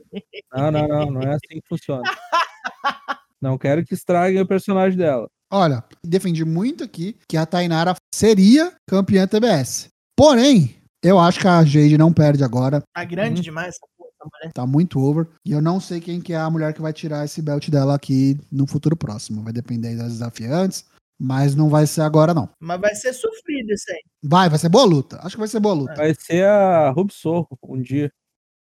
Não, 0.52 0.72
não, 0.72 0.88
não, 0.88 1.12
não 1.12 1.22
é 1.22 1.30
assim 1.36 1.60
que 1.60 1.68
funciona. 1.70 2.02
Não 3.42 3.58
quero 3.58 3.84
que 3.86 3.94
estraguem 3.94 4.40
o 4.42 4.48
personagem 4.48 4.98
dela. 4.98 5.28
Olha, 5.52 5.84
defendi 6.06 6.46
muito 6.46 6.84
aqui 6.84 7.18
que 7.28 7.36
a 7.36 7.46
Tainara 7.46 7.96
seria 8.14 8.72
campeã 8.88 9.28
TBS. 9.28 9.88
Porém, 10.16 10.76
eu 11.04 11.20
acho 11.20 11.40
que 11.40 11.48
a 11.48 11.64
Jade 11.64 11.98
não 11.98 12.14
perde 12.14 12.44
agora. 12.44 12.82
Tá 12.94 13.04
grande 13.04 13.38
Uhum. 13.38 13.42
demais 13.42 13.70
essa 13.70 13.80
porra, 13.98 14.10
essa 14.14 14.30
mulher. 14.32 14.54
Tá 14.54 14.66
muito 14.68 15.00
over. 15.00 15.28
E 15.46 15.52
eu 15.52 15.62
não 15.62 15.80
sei 15.80 16.00
quem 16.00 16.22
que 16.22 16.32
é 16.34 16.38
a 16.38 16.50
mulher 16.50 16.74
que 16.74 16.82
vai 16.82 16.94
tirar 16.94 17.26
esse 17.26 17.42
belt 17.42 17.68
dela 17.70 17.96
aqui 17.96 18.38
no 18.52 18.68
futuro 18.68 18.96
próximo. 18.96 19.42
Vai 19.44 19.52
depender 19.52 19.90
aí 19.90 19.98
das 19.98 20.14
desafiantes. 20.14 20.86
Mas 21.24 21.54
não 21.56 21.70
vai 21.70 21.86
ser 21.86 22.02
agora, 22.02 22.34
não. 22.34 22.50
Mas 22.60 22.82
vai 22.82 22.96
ser 22.96 23.14
sofrido 23.14 23.72
isso 23.72 23.86
aí. 23.92 24.00
Vai, 24.24 24.50
vai 24.50 24.58
ser 24.58 24.70
boa 24.70 24.86
luta. 24.86 25.20
Acho 25.22 25.36
que 25.36 25.40
vai 25.40 25.48
ser 25.48 25.60
boa 25.60 25.76
luta. 25.76 25.94
Vai 25.96 26.16
ser 26.16 26.46
a 26.46 26.90
Ruby 26.92 27.14
Sorro 27.14 27.48
um 27.68 27.80
dia. 27.82 28.12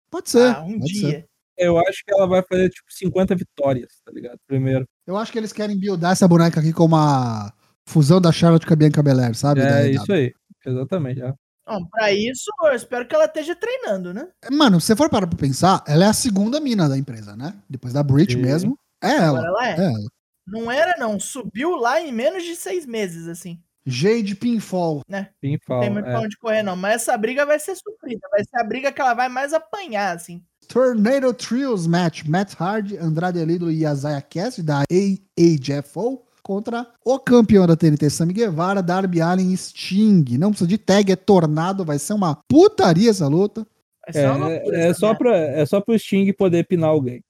Pode 0.09 0.29
ser. 0.29 0.55
ah, 0.55 0.61
um 0.63 0.79
pode 0.79 0.97
ser. 0.97 1.25
Eu 1.57 1.77
acho 1.79 2.03
que 2.05 2.13
ela 2.13 2.27
vai 2.27 2.43
fazer 2.43 2.69
tipo 2.69 2.85
50 2.89 3.35
vitórias, 3.35 3.93
tá 4.05 4.11
ligado? 4.11 4.37
Primeiro. 4.47 4.87
Eu 5.05 5.17
acho 5.17 5.31
que 5.31 5.37
eles 5.37 5.51
querem 5.53 5.77
buildar 5.79 6.11
essa 6.11 6.27
boneca 6.27 6.59
aqui 6.59 6.71
com 6.71 6.85
uma 6.85 7.51
fusão 7.87 8.21
da 8.21 8.31
Charlotte 8.31 8.65
com 8.65 8.73
a 8.73 8.75
Bianca 8.75 9.01
Belair, 9.01 9.35
sabe? 9.35 9.61
É 9.61 9.89
isso 9.89 10.11
aí. 10.11 10.33
Exatamente. 10.65 11.21
é. 11.21 11.33
Bom, 11.67 11.85
pra 11.91 12.13
isso, 12.13 12.49
eu 12.63 12.73
espero 12.73 13.05
que 13.05 13.13
ela 13.13 13.25
esteja 13.25 13.53
treinando, 13.53 14.13
né? 14.13 14.27
Mano, 14.51 14.79
se 14.79 14.87
você 14.87 14.95
for 14.95 15.09
parar 15.09 15.27
pra 15.27 15.37
pensar, 15.37 15.83
ela 15.85 16.05
é 16.05 16.07
a 16.07 16.13
segunda 16.13 16.61
mina 16.61 16.87
da 16.87 16.97
empresa, 16.97 17.35
né? 17.35 17.53
Depois 17.69 17.91
da 17.93 18.01
Brit 18.01 18.33
Sim. 18.33 18.41
mesmo. 18.41 18.79
É 19.03 19.17
Agora 19.17 19.47
ela. 19.47 19.47
ela 19.47 19.67
é. 19.67 19.71
É 19.71 19.85
ela. 19.85 20.07
Não 20.47 20.71
era, 20.71 20.95
não. 20.97 21.19
Subiu 21.19 21.75
lá 21.75 21.99
em 21.99 22.11
menos 22.11 22.43
de 22.43 22.55
seis 22.55 22.85
meses, 22.85 23.27
assim. 23.27 23.61
Jade 23.85 24.35
Pinfall. 24.35 25.01
Quem 25.41 25.53
Não 25.53 25.59
fala. 25.65 25.81
tem 25.81 25.89
muito 25.89 26.05
pra 26.05 26.13
é. 26.13 26.19
onde 26.19 26.37
correr, 26.37 26.63
não. 26.63 26.75
Mas 26.75 26.95
essa 27.01 27.17
briga 27.17 27.45
vai 27.45 27.59
ser 27.59 27.75
sofrida. 27.75 28.27
Vai 28.31 28.43
ser 28.43 28.59
a 28.59 28.63
briga 28.63 28.91
que 28.91 29.01
ela 29.01 29.13
vai 29.13 29.27
mais 29.27 29.53
apanhar, 29.53 30.15
assim. 30.15 30.41
Tornado 30.67 31.33
Trios 31.33 31.87
Match. 31.87 32.23
Matt 32.25 32.53
Hardy, 32.59 32.97
Andrade 32.97 33.39
Elido 33.39 33.71
e 33.71 33.85
Isaiah 33.85 34.21
Cassidy 34.21 34.65
da 34.65 34.83
AAJFO 34.89 36.23
contra 36.43 36.87
o 37.03 37.19
campeão 37.19 37.67
da 37.67 37.75
TNT, 37.75 38.09
Sammy 38.09 38.33
Guevara, 38.33 38.81
Darby 38.81 39.21
Allin 39.21 39.51
e 39.51 39.57
Sting. 39.57 40.37
Não 40.37 40.51
precisa 40.51 40.69
de 40.69 40.77
tag, 40.77 41.11
é 41.11 41.15
tornado. 41.15 41.83
Vai 41.83 41.99
ser 41.99 42.13
uma 42.13 42.37
putaria 42.47 43.09
essa 43.09 43.27
luta. 43.27 43.67
É, 44.13 44.31
loucura 44.31 44.77
é, 44.77 44.87
essa 44.87 44.99
só 44.99 45.13
pra, 45.13 45.35
é 45.35 45.65
só 45.65 45.81
pro 45.81 45.99
Sting 45.99 46.31
poder 46.33 46.65
pinar 46.65 46.89
alguém. 46.89 47.21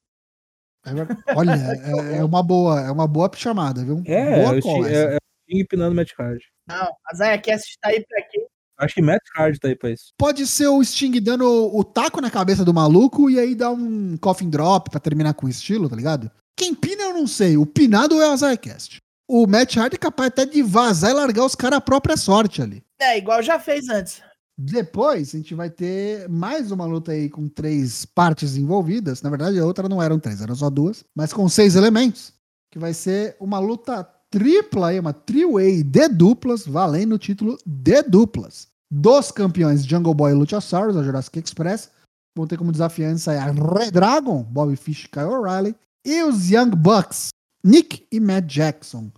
É 0.86 1.34
Olha, 1.36 1.51
é, 1.51 2.17
é 2.17 2.24
uma 2.24 2.41
boa, 2.44 2.79
é 2.79 2.91
uma 2.91 3.08
boa 3.08 3.29
chamada, 3.36 3.84
viu? 3.84 4.01
É, 4.06 4.44
boa 4.44 4.56
é 4.56 4.58
o 4.58 4.62
Sting, 4.62 4.86
é, 4.86 5.15
é 5.15 5.15
o 5.15 5.20
Sting 5.44 5.65
pinando 5.65 5.96
Matt 5.96 6.12
Hardy. 6.17 6.46
Não, 6.67 6.88
a 7.06 7.15
Zaya 7.15 7.38
Cast 7.39 7.77
tá 7.82 7.89
aí 7.89 8.06
pra 8.06 8.22
quê? 8.24 8.47
Acho 8.77 8.96
que 8.96 9.01
Matt 9.01 9.22
Hardy 9.36 9.60
tá 9.60 9.67
aí 9.67 9.75
pra 9.75 9.89
isso. 9.91 10.13
Pode 10.17 10.46
ser 10.46 10.67
o 10.67 10.84
Sting 10.84 11.19
dando 11.19 11.46
o 11.46 11.84
taco 11.84 12.22
na 12.22 12.29
cabeça 12.29 12.63
do 12.63 12.74
maluco 12.74 13.29
e 13.29 13.39
aí 13.39 13.55
dar 13.55 13.72
um 13.72 14.15
coffin 14.17 14.50
drop 14.50 14.89
pra 14.91 15.00
terminar 15.00 15.34
com 15.34 15.48
estilo, 15.50 15.89
tá 15.89 15.96
ligado? 15.96 16.29
Quem 16.55 16.74
pina 16.75 17.03
eu 17.03 17.13
não 17.13 17.25
sei. 17.27 17.57
O 17.57 17.65
pinado 17.65 18.22
é 18.22 18.29
o 18.29 18.34
Isaiah 18.34 18.57
Cast. 18.57 18.98
o 19.27 19.46
Matt 19.48 19.75
Hardy 19.77 19.96
é 19.96 20.00
capaz 20.00 20.27
até 20.27 20.46
de 20.46 20.62
vazar 20.62 21.12
e 21.12 21.13
largar 21.13 21.46
os 21.46 21.55
caras 21.55 21.77
à 21.77 21.81
própria 21.81 22.15
sorte 22.17 22.62
ali. 22.62 22.84
É, 23.00 23.17
igual 23.17 23.41
já 23.43 23.60
fez 23.60 23.89
antes. 23.89 24.22
Depois 24.60 25.36
a 25.36 25.38
gente 25.38 25.53
vai 25.53 25.69
ter 25.69 26.27
mais 26.27 26.72
uma 26.72 26.86
luta 26.86 27.12
aí 27.12 27.29
com 27.29 27.48
três 27.48 28.05
partes 28.05 28.55
envolvidas. 28.57 29.22
Na 29.22 29.29
verdade, 29.29 29.60
a 29.60 29.65
outra 29.65 29.88
não 29.88 30.01
eram 30.01 30.19
três, 30.19 30.41
eram 30.41 30.55
só 30.55 30.69
duas, 30.69 31.03
mas 31.15 31.31
com 31.31 31.48
seis 31.48 31.75
elementos. 31.75 32.34
Que 32.72 32.79
vai 32.79 32.93
ser 32.93 33.36
uma 33.39 33.60
luta 33.60 34.07
tripla 34.29 34.89
aí, 34.89 35.00
uma 35.00 35.13
three-way 35.13 35.84
de 35.84 36.07
duplas, 36.10 36.65
valendo 36.65 37.15
o 37.15 37.19
título 37.19 37.57
de 37.65 38.01
duplas. 38.03 38.67
Dos 38.89 39.31
campeões 39.31 39.86
Jungle 39.86 40.13
Boy 40.13 40.31
e 40.31 40.36
Luchasaurus, 40.36 40.96
a 40.96 41.03
Jurassic 41.03 41.39
Express, 41.39 41.91
vão 42.36 42.48
ter 42.48 42.57
como 42.57 42.72
desafiantes 42.72 43.27
aí 43.27 43.38
a 43.38 43.51
Red 43.51 43.91
Dragon, 43.91 44.43
Bobby 44.43 44.75
Fish 44.75 45.05
e 45.05 45.10
Kyle 45.10 45.25
O'Reilly, 45.25 45.75
e 46.05 46.24
os 46.24 46.50
Young 46.50 46.72
Bucks, 46.72 47.29
Nick 47.63 48.07
e 48.12 48.19
Matt 48.19 48.46
Jackson. 48.46 49.12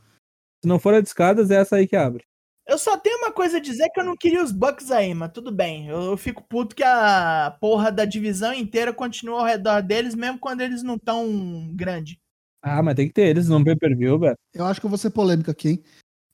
Se 0.61 0.67
não 0.67 0.79
for 0.79 0.93
a 0.93 1.01
de 1.01 1.07
escadas, 1.07 1.51
é 1.51 1.55
essa 1.55 1.75
aí 1.75 1.87
que 1.87 1.95
abre. 1.95 2.23
Eu 2.67 2.77
só 2.77 2.97
tenho 2.97 3.17
uma 3.17 3.31
coisa 3.31 3.57
a 3.57 3.59
dizer 3.61 3.89
que 3.89 3.99
eu 3.99 4.03
não 4.03 4.15
queria 4.15 4.43
os 4.43 4.51
Bucks 4.51 4.91
aí, 4.91 5.13
mas 5.13 5.31
tudo 5.31 5.51
bem. 5.51 5.87
Eu, 5.87 6.03
eu 6.03 6.17
fico 6.17 6.43
puto 6.43 6.75
que 6.75 6.83
a 6.83 7.57
porra 7.59 7.91
da 7.91 8.05
divisão 8.05 8.53
inteira 8.53 8.93
continua 8.93 9.39
ao 9.39 9.45
redor 9.45 9.81
deles, 9.81 10.13
mesmo 10.13 10.37
quando 10.37 10.61
eles 10.61 10.83
não 10.83 10.97
tão 10.97 11.71
grande. 11.73 12.19
Ah, 12.61 12.81
mas 12.83 12.95
tem 12.95 13.07
que 13.07 13.13
ter 13.13 13.27
eles 13.27 13.47
no 13.47 13.63
pay-per-view, 13.63 14.19
velho. 14.19 14.35
Eu 14.53 14.65
acho 14.65 14.79
que 14.79 14.85
eu 14.85 14.89
vou 14.89 14.97
ser 14.97 15.09
polêmico 15.11 15.49
aqui, 15.51 15.69
hein? 15.69 15.83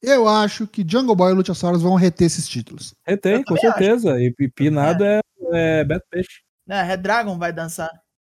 Eu 0.02 0.28
acho 0.28 0.68
que 0.68 0.86
Jungle 0.88 1.16
Boy 1.16 1.32
e 1.32 1.36
Luchasaurus 1.36 1.82
vão 1.82 1.96
reter 1.96 2.26
esses 2.26 2.48
títulos. 2.48 2.94
Retém, 3.08 3.44
com 3.44 3.58
certeza. 3.58 4.20
E 4.20 4.34
e 4.40 4.48
pinado 4.50 5.04
é, 5.04 5.20
é 5.54 5.84
Beto 5.84 6.06
Peixe. 6.12 6.42
Né, 6.68 6.82
Red 6.84 6.98
Dragon 6.98 7.38
vai 7.38 7.52
dançar. 7.54 7.90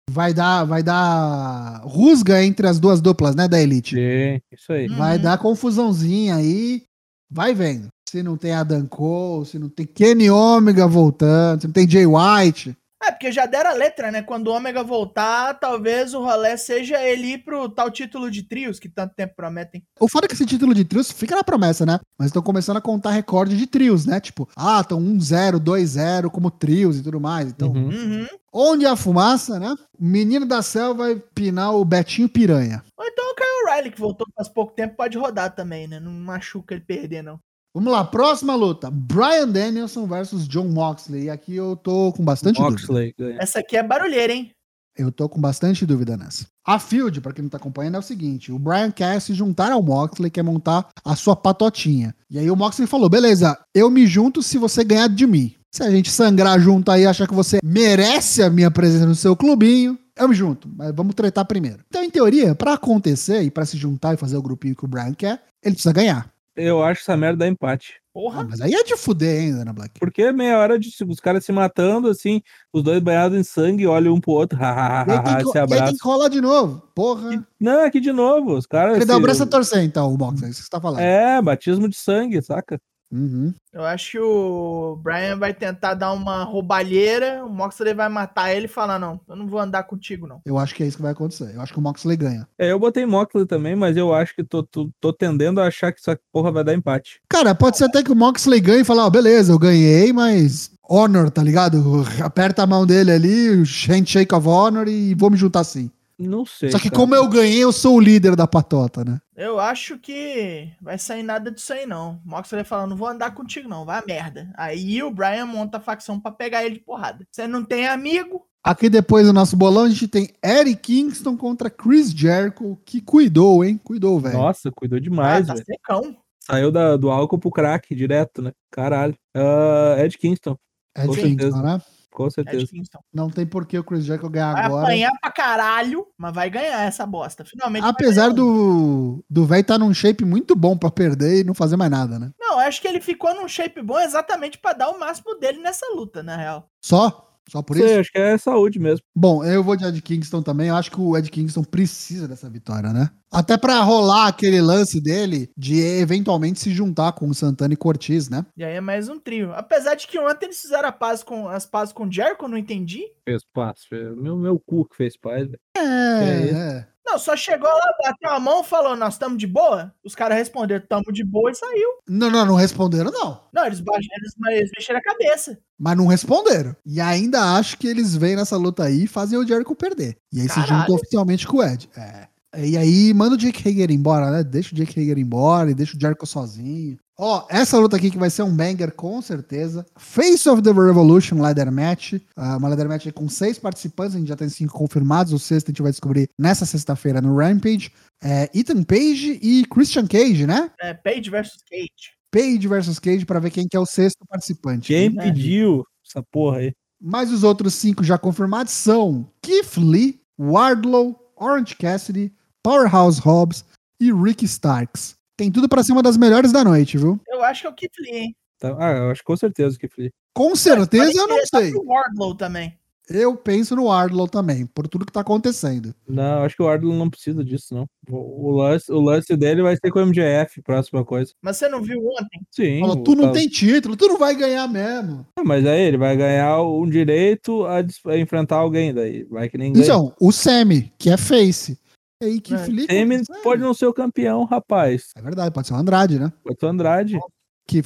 Vai 0.09 0.33
dar, 0.33 0.65
vai 0.65 0.83
dar 0.83 1.81
rusga 1.83 2.43
entre 2.43 2.67
as 2.67 2.79
duas 2.79 2.99
duplas, 3.01 3.35
né, 3.35 3.47
da 3.47 3.59
Elite. 3.61 3.95
Sim, 3.95 4.41
isso 4.51 4.73
aí. 4.73 4.87
Hum. 4.89 4.97
Vai 4.97 5.15
Uhum. 5.17 5.23
dar 5.23 5.37
confusãozinha 5.37 6.35
aí. 6.35 6.83
Vai 7.31 7.53
vendo. 7.53 7.87
Se 8.09 8.21
não 8.21 8.37
tem 8.37 8.51
Adam 8.53 8.85
Cole, 8.85 9.45
se 9.45 9.57
não 9.57 9.69
tem 9.69 9.85
Kenny 9.87 10.29
Omega 10.29 10.85
voltando, 10.87 11.61
se 11.61 11.67
não 11.67 11.73
tem 11.73 11.89
Jay 11.89 12.05
White. 12.05 12.75
É, 13.05 13.11
porque 13.11 13.31
já 13.33 13.45
deram 13.45 13.71
a 13.71 13.73
letra, 13.73 14.11
né? 14.11 14.21
Quando 14.21 14.47
o 14.47 14.51
Ômega 14.53 14.81
voltar, 14.81 15.55
talvez 15.55 16.13
o 16.13 16.21
rolê 16.21 16.57
seja 16.57 17.01
ele 17.03 17.33
ir 17.33 17.37
pro 17.39 17.67
tal 17.67 17.91
título 17.91 18.31
de 18.31 18.43
trios 18.43 18.79
que 18.79 18.87
tanto 18.87 19.13
tempo 19.13 19.33
prometem. 19.35 19.83
O 19.99 20.07
foda 20.07 20.25
é 20.25 20.27
que 20.29 20.33
esse 20.35 20.45
título 20.45 20.73
de 20.73 20.85
trios 20.85 21.11
fica 21.11 21.35
na 21.35 21.43
promessa, 21.43 21.85
né? 21.85 21.99
Mas 22.17 22.27
estão 22.27 22.41
começando 22.41 22.77
a 22.77 22.81
contar 22.81 23.11
recorde 23.11 23.57
de 23.57 23.67
trios, 23.67 24.05
né? 24.05 24.21
Tipo, 24.21 24.47
ah, 24.55 24.79
estão 24.79 25.01
1-0, 25.01 25.59
2-0 25.59 26.29
como 26.29 26.49
trios 26.49 26.97
e 26.97 27.03
tudo 27.03 27.19
mais. 27.19 27.49
Então, 27.49 27.69
Uhum. 27.73 27.89
Uhum. 27.89 28.27
onde 28.53 28.85
há 28.85 28.95
fumaça, 28.95 29.59
né? 29.59 29.73
O 29.99 30.05
menino 30.05 30.45
da 30.45 30.61
selva 30.61 31.05
vai 31.05 31.15
pinar 31.35 31.73
o 31.75 31.83
Betinho 31.83 32.29
Piranha. 32.29 32.83
Ou 32.95 33.05
então 33.05 33.25
o 33.31 33.35
Kyle 33.35 33.63
O'Reilly, 33.65 33.91
que 33.91 33.99
voltou 33.99 34.25
faz 34.35 34.47
pouco 34.47 34.73
tempo, 34.73 34.95
pode 34.95 35.17
rodar 35.17 35.53
também, 35.53 35.87
né? 35.87 35.99
Não 35.99 36.11
machuca 36.11 36.73
ele 36.73 36.83
perder, 36.85 37.21
não. 37.21 37.37
Vamos 37.75 37.91
lá, 37.91 38.03
próxima 38.03 38.53
luta. 38.53 38.91
Brian 38.91 39.49
Danielson 39.49 40.05
versus 40.05 40.47
John 40.47 40.67
Moxley. 40.67 41.23
E 41.23 41.29
aqui 41.31 41.55
eu 41.55 41.75
tô 41.75 42.13
com 42.13 42.23
bastante 42.23 42.57
dúvida. 42.57 42.71
Moxley 42.73 43.15
ganha. 43.17 43.37
Essa 43.41 43.59
aqui 43.59 43.75
é 43.75 43.81
barulheira, 43.81 44.31
hein? 44.31 44.51
Eu 44.95 45.11
tô 45.11 45.27
com 45.27 45.41
bastante 45.41 45.83
dúvida 45.83 46.15
nessa. 46.15 46.45
A 46.63 46.77
Field, 46.77 47.19
pra 47.19 47.33
quem 47.33 47.41
não 47.41 47.49
tá 47.49 47.57
acompanhando, 47.57 47.95
é 47.95 47.99
o 47.99 48.03
seguinte: 48.03 48.51
o 48.51 48.59
Brian 48.59 48.91
quer 48.91 49.19
se 49.19 49.33
juntar 49.33 49.71
ao 49.71 49.81
Moxley, 49.81 50.29
quer 50.29 50.43
montar 50.43 50.87
a 51.03 51.15
sua 51.15 51.35
patotinha. 51.35 52.15
E 52.29 52.37
aí 52.37 52.51
o 52.51 52.55
Moxley 52.55 52.87
falou: 52.87 53.09
beleza, 53.09 53.57
eu 53.73 53.89
me 53.89 54.05
junto 54.05 54.43
se 54.43 54.59
você 54.59 54.83
ganhar 54.83 55.09
de 55.09 55.25
mim. 55.25 55.55
Se 55.71 55.81
a 55.81 55.89
gente 55.89 56.11
sangrar 56.11 56.59
junto 56.59 56.91
aí, 56.91 57.07
achar 57.07 57.27
que 57.27 57.33
você 57.33 57.57
merece 57.63 58.43
a 58.43 58.51
minha 58.51 58.69
presença 58.69 59.07
no 59.07 59.15
seu 59.15 59.35
clubinho, 59.35 59.97
eu 60.15 60.29
me 60.29 60.35
junto. 60.35 60.69
Mas 60.69 60.93
vamos 60.93 61.15
tretar 61.15 61.43
primeiro. 61.45 61.79
Então, 61.87 62.03
em 62.03 62.11
teoria, 62.11 62.53
pra 62.53 62.73
acontecer 62.73 63.41
e 63.41 63.49
pra 63.49 63.65
se 63.65 63.75
juntar 63.75 64.13
e 64.13 64.17
fazer 64.17 64.37
o 64.37 64.43
grupinho 64.43 64.75
que 64.75 64.85
o 64.85 64.87
Brian 64.87 65.15
quer, 65.15 65.41
ele 65.63 65.73
precisa 65.73 65.91
ganhar. 65.91 66.31
Eu 66.55 66.83
acho 66.83 67.01
essa 67.01 67.17
merda 67.17 67.39
dá 67.39 67.47
empate. 67.47 67.95
Ah, 67.97 68.01
Porra. 68.13 68.47
mas 68.47 68.61
aí 68.61 68.73
é 68.73 68.83
de 68.83 68.95
fuder 68.95 69.41
ainda, 69.41 69.61
Ana 69.63 69.73
Black. 69.73 69.99
Porque 69.99 70.21
é 70.21 70.31
meia 70.31 70.59
hora 70.59 70.77
de 70.77 70.89
os 71.07 71.19
caras 71.19 71.43
se 71.43 71.51
matando, 71.51 72.07
assim, 72.07 72.41
os 72.71 72.83
dois 72.83 73.01
banhados 73.01 73.35
em 73.37 73.43
sangue, 73.43 73.87
olham 73.87 74.13
um 74.13 74.21
pro 74.21 74.33
outro, 74.33 74.57
E 74.61 74.61
hahaha, 74.61 75.05
se 75.21 75.23
e 75.27 75.35
aí 75.37 75.43
tem 75.51 75.61
abraçam. 75.61 75.97
que 75.97 76.03
rolar 76.03 76.27
de 76.29 76.39
novo. 76.39 76.83
Porra. 76.93 77.43
Não, 77.59 77.83
aqui 77.83 77.99
de 77.99 78.11
novo, 78.11 78.55
os 78.55 78.67
caras. 78.67 78.97
Ele 78.97 79.05
dá 79.05 79.17
o 79.17 79.19
braço 79.19 79.41
a 79.41 79.47
torcer, 79.47 79.83
então, 79.83 80.13
o 80.13 80.17
Moxley, 80.17 80.51
isso 80.51 80.59
que 80.59 80.65
você 80.65 80.69
tá 80.69 80.79
falando. 80.79 80.99
É, 80.99 81.41
batismo 81.41 81.89
de 81.89 81.97
sangue, 81.97 82.39
saca? 82.41 82.79
Uhum. 83.13 83.53
Eu 83.71 83.85
acho 83.85 84.11
que 84.11 84.19
o 84.19 84.99
Brian 85.03 85.37
vai 85.37 85.53
tentar 85.53 85.93
dar 85.93 86.11
uma 86.13 86.43
roubalheira, 86.43 87.45
o 87.45 87.49
Moxley 87.49 87.93
vai 87.93 88.09
matar 88.09 88.51
ele 88.51 88.65
e 88.65 88.69
falar: 88.69 88.97
Não, 88.97 89.21
eu 89.29 89.35
não 89.35 89.47
vou 89.47 89.59
andar 89.59 89.83
contigo, 89.83 90.25
não. 90.25 90.41
Eu 90.43 90.57
acho 90.57 90.73
que 90.73 90.81
é 90.81 90.87
isso 90.87 90.97
que 90.97 91.03
vai 91.03 91.11
acontecer. 91.11 91.53
Eu 91.53 91.61
acho 91.61 91.71
que 91.71 91.79
o 91.79 91.81
Moxley 91.81 92.17
ganha. 92.17 92.47
É, 92.57 92.71
eu 92.71 92.79
botei 92.79 93.05
Moxley 93.05 93.45
também, 93.45 93.75
mas 93.75 93.95
eu 93.95 94.13
acho 94.13 94.35
que 94.35 94.43
tô, 94.43 94.63
tô, 94.63 94.89
tô 94.99 95.13
tendendo 95.13 95.61
a 95.61 95.67
achar 95.67 95.91
que 95.91 95.99
essa 95.99 96.19
porra 96.31 96.51
vai 96.51 96.63
dar 96.63 96.73
empate. 96.73 97.21
Cara, 97.29 97.53
pode 97.53 97.77
ser 97.77 97.85
até 97.85 98.01
que 98.01 98.11
o 98.11 98.15
Moxley 98.15 98.59
ganhe 98.59 98.81
e 98.81 98.85
falar, 98.85 99.05
ó, 99.05 99.09
beleza, 99.11 99.53
eu 99.53 99.59
ganhei, 99.59 100.11
mas 100.11 100.71
honor, 100.89 101.29
tá 101.29 101.43
ligado? 101.43 102.03
Aperta 102.23 102.63
a 102.63 102.67
mão 102.67 102.85
dele 102.85 103.11
ali, 103.11 103.63
handshake 103.87 104.33
of 104.33 104.47
honor 104.47 104.87
e 104.87 105.13
vou 105.13 105.29
me 105.29 105.37
juntar 105.37 105.59
assim. 105.59 105.91
Não 106.17 106.45
sei. 106.45 106.71
Só 106.71 106.77
que 106.77 106.89
cara. 106.89 106.99
como 107.01 107.15
eu 107.15 107.27
ganhei, 107.27 107.63
eu 107.63 107.71
sou 107.71 107.95
o 107.95 107.99
líder 107.99 108.35
da 108.35 108.47
patota, 108.47 109.03
né? 109.03 109.19
Eu 109.35 109.59
acho 109.59 109.97
que 109.97 110.69
vai 110.81 110.97
sair 110.97 111.23
nada 111.23 111.51
disso 111.51 111.73
aí, 111.73 111.85
não. 111.85 112.21
O 112.25 112.29
Moxley 112.29 112.59
vai 112.61 112.63
falar: 112.63 112.87
Não 112.87 112.95
vou 112.95 113.07
andar 113.07 113.33
contigo, 113.33 113.67
não, 113.67 113.83
vai 113.85 113.99
a 113.99 114.05
merda. 114.05 114.53
Aí 114.55 115.01
o 115.01 115.11
Brian 115.11 115.45
monta 115.45 115.77
a 115.77 115.81
facção 115.81 116.19
pra 116.19 116.31
pegar 116.31 116.63
ele 116.63 116.75
de 116.75 116.81
porrada. 116.81 117.25
Você 117.31 117.47
não 117.47 117.63
tem 117.63 117.87
amigo? 117.87 118.45
Aqui 118.63 118.89
depois 118.89 119.25
do 119.27 119.33
nosso 119.33 119.57
bolão, 119.57 119.83
a 119.83 119.89
gente 119.89 120.07
tem 120.07 120.29
Eric 120.43 120.75
Kingston 120.81 121.35
contra 121.35 121.69
Chris 121.69 122.11
Jericho, 122.11 122.77
que 122.85 123.01
cuidou, 123.01 123.65
hein? 123.65 123.77
Cuidou, 123.83 124.19
velho. 124.19 124.37
Nossa, 124.37 124.71
cuidou 124.71 124.99
demais, 125.01 125.45
ah, 125.45 125.47
tá 125.47 125.53
velho. 125.55 125.65
secão. 125.65 126.17
Saiu 126.39 126.71
da- 126.71 126.95
do 126.95 127.09
álcool 127.09 127.39
pro 127.39 127.51
crack 127.51 127.93
direto, 127.95 128.41
né? 128.41 128.51
Caralho. 128.71 129.15
Ah, 129.35 129.95
Ed 129.97 130.17
Kingston, 130.17 130.55
Ed 130.95 131.07
Kingston, 131.07 131.21
certeza. 131.27 131.61
né? 131.61 131.81
Com 132.13 132.25
Ed 132.27 132.33
certeza. 132.33 132.67
Não 133.13 133.29
tem 133.29 133.45
por 133.45 133.65
que 133.65 133.77
o 133.77 133.83
Chris 133.83 134.05
Jericho 134.05 134.29
ganhar 134.29 134.53
Vai 134.53 134.63
agora. 134.65 134.83
apanhar 134.83 135.11
pra 135.19 135.31
caralho, 135.31 136.07
mas 136.17 136.33
vai 136.33 136.49
ganhar 136.49 136.83
essa 136.83 137.05
bosta. 137.05 137.43
Finalmente. 137.43 137.81
vai 137.81 137.91
Apesar 137.91 138.29
do 138.31 139.23
do 139.29 139.45
velho 139.45 139.61
estar 139.61 139.77
num 139.77 139.93
shape 139.93 140.23
muito 140.23 140.55
bom 140.55 140.77
pra 140.77 140.91
perder 140.91 141.39
e 141.41 141.43
não 141.43 141.53
fazer 141.53 141.75
mais 141.75 141.91
nada, 141.91 142.19
né? 142.19 142.31
Não, 142.39 142.59
acho 142.59 142.81
que 142.81 142.87
ele 142.87 143.01
ficou 143.01 143.33
num 143.33 143.47
shape 143.47 143.81
bom 143.81 143.99
exatamente 143.99 144.57
pra 144.57 144.73
dar 144.73 144.89
o 144.89 144.99
máximo 144.99 145.35
dele 145.35 145.59
nessa 145.59 145.85
luta, 145.95 146.21
na 146.21 146.35
real. 146.37 146.69
Só? 146.81 147.32
Só 147.49 147.61
por 147.61 147.75
Sei, 147.75 147.85
isso? 147.85 147.99
acho 147.99 148.11
que 148.11 148.17
é 148.17 148.37
saúde 148.37 148.79
mesmo. 148.79 149.03
Bom, 149.15 149.43
eu 149.43 149.63
vou 149.63 149.75
de 149.75 149.85
Ed 149.85 150.01
Kingston 150.01 150.41
também. 150.41 150.69
Eu 150.69 150.75
acho 150.75 150.89
que 150.89 150.99
o 150.99 151.17
Ed 151.17 151.29
Kingston 151.29 151.63
precisa 151.63 152.27
dessa 152.27 152.49
vitória, 152.49 152.91
né? 152.93 153.09
Até 153.31 153.57
pra 153.57 153.81
rolar 153.81 154.27
aquele 154.27 154.61
lance 154.61 155.01
dele 155.01 155.49
de 155.57 155.79
eventualmente 155.79 156.59
se 156.59 156.71
juntar 156.71 157.11
com 157.13 157.27
o 157.27 157.33
Santana 157.33 157.73
e 157.73 157.77
Cortiz, 157.77 158.29
né? 158.29 158.45
E 158.55 158.63
aí 158.63 158.75
é 158.75 158.81
mais 158.81 159.09
um 159.09 159.19
trio. 159.19 159.51
Apesar 159.53 159.95
de 159.95 160.07
que 160.07 160.17
ontem 160.19 160.45
eles 160.47 160.61
fizeram 160.61 160.87
a 160.87 160.91
paz 160.91 161.23
com, 161.23 161.47
as 161.49 161.65
pazes 161.65 161.93
com 161.93 162.05
o 162.07 162.11
Jericho, 162.11 162.43
eu 162.45 162.49
não 162.49 162.57
entendi. 162.57 163.01
Fez 163.25 163.43
paz. 163.53 163.83
fez- 163.89 164.15
Meu, 164.15 164.37
meu 164.37 164.59
cu 164.59 164.85
que 164.87 164.95
fez 164.95 165.17
paz, 165.17 165.47
velho. 165.47 165.59
É, 165.77 166.45
isso? 166.45 166.55
é. 166.55 166.87
Não, 167.05 167.19
só 167.19 167.35
chegou 167.35 167.69
lá, 167.69 167.93
bateu 168.03 168.29
a 168.31 168.39
mão, 168.39 168.63
falou, 168.63 168.95
nós 168.95 169.15
estamos 169.15 169.37
de 169.37 169.45
boa? 169.45 169.93
Os 170.03 170.15
caras 170.15 170.37
responderam, 170.37 170.85
tamo 170.87 171.11
de 171.11 171.23
boa 171.23 171.51
e 171.51 171.55
saiu. 171.55 171.89
Não, 172.07 172.29
não, 172.29 172.45
não 172.45 172.55
responderam, 172.55 173.11
não. 173.11 173.41
Não, 173.53 173.65
eles, 173.65 173.81
baixaram, 173.81 174.23
eles, 174.51 174.71
mexeram 174.75 174.99
a 174.99 175.03
cabeça. 175.03 175.59
Mas 175.77 175.97
não 175.97 176.07
responderam. 176.07 176.75
E 176.85 177.01
ainda 177.01 177.57
acho 177.57 177.77
que 177.77 177.87
eles 177.87 178.15
vêm 178.15 178.35
nessa 178.35 178.55
luta 178.55 178.85
aí 178.85 179.03
e 179.03 179.07
fazem 179.07 179.37
o 179.37 179.45
Jericho 179.45 179.75
perder. 179.75 180.17
E 180.31 180.41
aí 180.41 180.49
se 180.49 180.61
juntam 180.61 180.95
oficialmente 180.95 181.45
com 181.45 181.57
o 181.57 181.63
Ed. 181.63 181.89
É. 181.97 182.27
E 182.55 182.77
aí 182.77 183.13
manda 183.13 183.35
o 183.35 183.37
Jake 183.37 183.67
Hager 183.67 183.89
embora, 183.91 184.29
né? 184.29 184.43
Deixa 184.43 184.73
o 184.73 184.77
Jake 184.77 184.99
Hager 184.99 185.17
embora 185.17 185.71
e 185.71 185.73
deixa 185.73 185.97
o 185.97 185.99
Jericho 185.99 186.25
sozinho. 186.25 186.97
Ó, 187.17 187.45
essa 187.49 187.77
luta 187.77 187.95
aqui 187.95 188.09
que 188.09 188.17
vai 188.17 188.29
ser 188.29 188.41
um 188.41 188.55
banger 188.55 188.91
com 188.91 189.21
certeza. 189.21 189.85
Face 189.97 190.49
of 190.49 190.61
the 190.63 190.71
Revolution 190.71 191.39
Ladder 191.39 191.71
Match. 191.71 192.13
Ah, 192.35 192.57
uma 192.57 192.69
Ladder 192.69 192.89
Match 192.89 193.11
com 193.11 193.29
seis 193.29 193.59
participantes, 193.59 194.15
a 194.15 194.19
gente 194.19 194.27
já 194.27 194.35
tem 194.35 194.49
cinco 194.49 194.73
confirmados. 194.73 195.31
O 195.31 195.39
sexto 195.39 195.67
a 195.67 195.71
gente 195.71 195.81
vai 195.81 195.91
descobrir 195.91 196.27
nessa 196.39 196.65
sexta-feira 196.65 197.21
no 197.21 197.37
Rampage. 197.37 197.91
É, 198.21 198.49
Ethan 198.53 198.83
Page 198.83 199.39
e 199.41 199.65
Christian 199.65 200.07
Cage, 200.07 200.47
né? 200.47 200.71
É, 200.81 200.93
Page 200.93 201.29
versus 201.29 201.61
Cage. 201.69 202.13
Page 202.31 202.67
versus 202.67 202.97
Cage 202.97 203.25
pra 203.25 203.39
ver 203.39 203.51
quem 203.51 203.67
que 203.67 203.77
é 203.77 203.79
o 203.79 203.85
sexto 203.85 204.25
participante. 204.27 204.87
Quem 204.87 205.09
né? 205.11 205.25
pediu 205.25 205.85
essa 206.05 206.23
porra 206.31 206.59
aí? 206.59 206.73
Mas 206.99 207.31
os 207.31 207.43
outros 207.43 207.75
cinco 207.75 208.03
já 208.03 208.17
confirmados 208.17 208.73
são 208.73 209.29
Keith 209.41 209.77
Lee, 209.77 210.19
Wardlow, 210.39 211.19
Orange 211.35 211.75
Cassidy, 211.75 212.33
Powerhouse 212.63 213.19
Hobbs 213.19 213.63
e 213.99 214.11
Ricky 214.11 214.45
Starks. 214.45 215.15
Tem 215.43 215.51
tudo 215.51 215.67
pra 215.67 215.83
ser 215.83 215.91
uma 215.91 216.01
das 216.01 216.15
melhores 216.15 216.53
da 216.53 216.63
noite, 216.63 216.97
viu? 216.97 217.19
Eu 217.27 217.43
acho 217.43 217.61
que 217.63 217.67
é 217.67 217.69
o 217.69 217.73
Keith 217.73 217.91
Lee, 217.99 218.17
hein? 218.17 218.35
Tá- 218.57 218.77
Ah, 218.79 218.91
eu 218.93 219.09
acho 219.11 219.19
que 219.19 219.25
com 219.25 219.35
certeza 219.35 219.77
que 219.77 219.89
foi. 219.89 220.09
Com 220.33 220.55
certeza 220.55 221.11
eu 221.19 221.27
não 221.27 221.35
querer 221.35 221.47
sei. 221.47 221.73
Wardlow 221.85 222.33
também. 222.33 222.77
Eu 223.09 223.35
penso 223.35 223.75
no 223.75 223.87
Wardlow 223.87 224.29
também, 224.29 224.65
por 224.65 224.87
tudo 224.87 225.05
que 225.05 225.11
tá 225.11 225.19
acontecendo. 225.19 225.93
Não, 226.07 226.43
acho 226.43 226.55
que 226.55 226.63
o 226.63 226.69
Ardlon 226.69 226.95
não 226.95 227.09
precisa 227.09 227.43
disso, 227.43 227.75
não. 227.75 227.85
O, 228.09 228.47
o 228.47 228.51
lance, 228.55 228.89
o 228.89 229.01
lance 229.01 229.35
dele 229.35 229.61
vai 229.61 229.75
ser 229.75 229.91
com 229.91 229.99
o 229.99 230.01
MJF, 230.05 230.61
próxima 230.61 231.03
coisa. 231.03 231.33
Mas 231.41 231.57
você 231.57 231.67
não 231.67 231.81
viu 231.81 231.99
ontem? 231.99 232.39
Sim. 232.49 232.79
Fala, 232.79 232.93
o 232.93 233.03
tu 233.03 233.13
não 233.15 233.23
tal- 233.25 233.33
tem 233.33 233.49
título, 233.49 233.97
tu 233.97 234.07
não 234.07 234.17
vai 234.17 234.33
ganhar 234.33 234.65
mesmo. 234.69 235.27
Ah, 235.35 235.43
Mas 235.43 235.65
aí 235.65 235.81
ele 235.81 235.97
vai 235.97 236.15
ganhar 236.15 236.61
um 236.63 236.89
direito 236.89 237.65
a, 237.65 237.79
a 238.13 238.17
enfrentar 238.17 238.55
alguém 238.55 238.93
daí. 238.93 239.25
Vai 239.25 239.49
que 239.49 239.57
nem 239.57 239.73
ganha. 239.73 239.83
Então, 239.83 240.13
o 240.17 240.31
Sammy, 240.31 240.93
que 240.97 241.09
é 241.09 241.17
face. 241.17 241.77
E 242.23 242.25
aí, 242.25 242.41
Keith 242.41 242.59
É. 242.59 242.65
Sami 242.65 243.17
contra- 243.17 243.41
pode 243.43 243.61
não 243.61 243.73
ser 243.73 243.85
o 243.85 243.93
campeão, 243.93 244.43
rapaz. 244.45 245.09
É 245.15 245.21
verdade, 245.21 245.53
pode 245.53 245.67
ser 245.67 245.73
o 245.73 245.77
Andrade, 245.77 246.19
né? 246.19 246.31
Pode 246.43 246.59
ser 246.59 246.65
o 246.65 246.69
Andrade. 246.69 247.19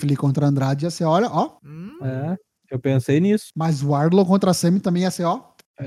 Lee 0.03 0.15
contra 0.15 0.45
Andrade 0.47 0.85
ia 0.85 0.89
ser, 0.91 1.05
olha, 1.05 1.27
ó. 1.31 1.57
Hum, 1.63 1.97
É, 2.03 2.35
eu 2.71 2.79
pensei 2.79 3.19
nisso. 3.19 3.47
Mas 3.55 3.81
o 3.83 3.89
Wardlow 3.89 4.25
contra 4.25 4.53
Sami 4.53 4.79
também 4.79 5.03
ia 5.03 5.11
ser, 5.11 5.23
ó. 5.23 5.41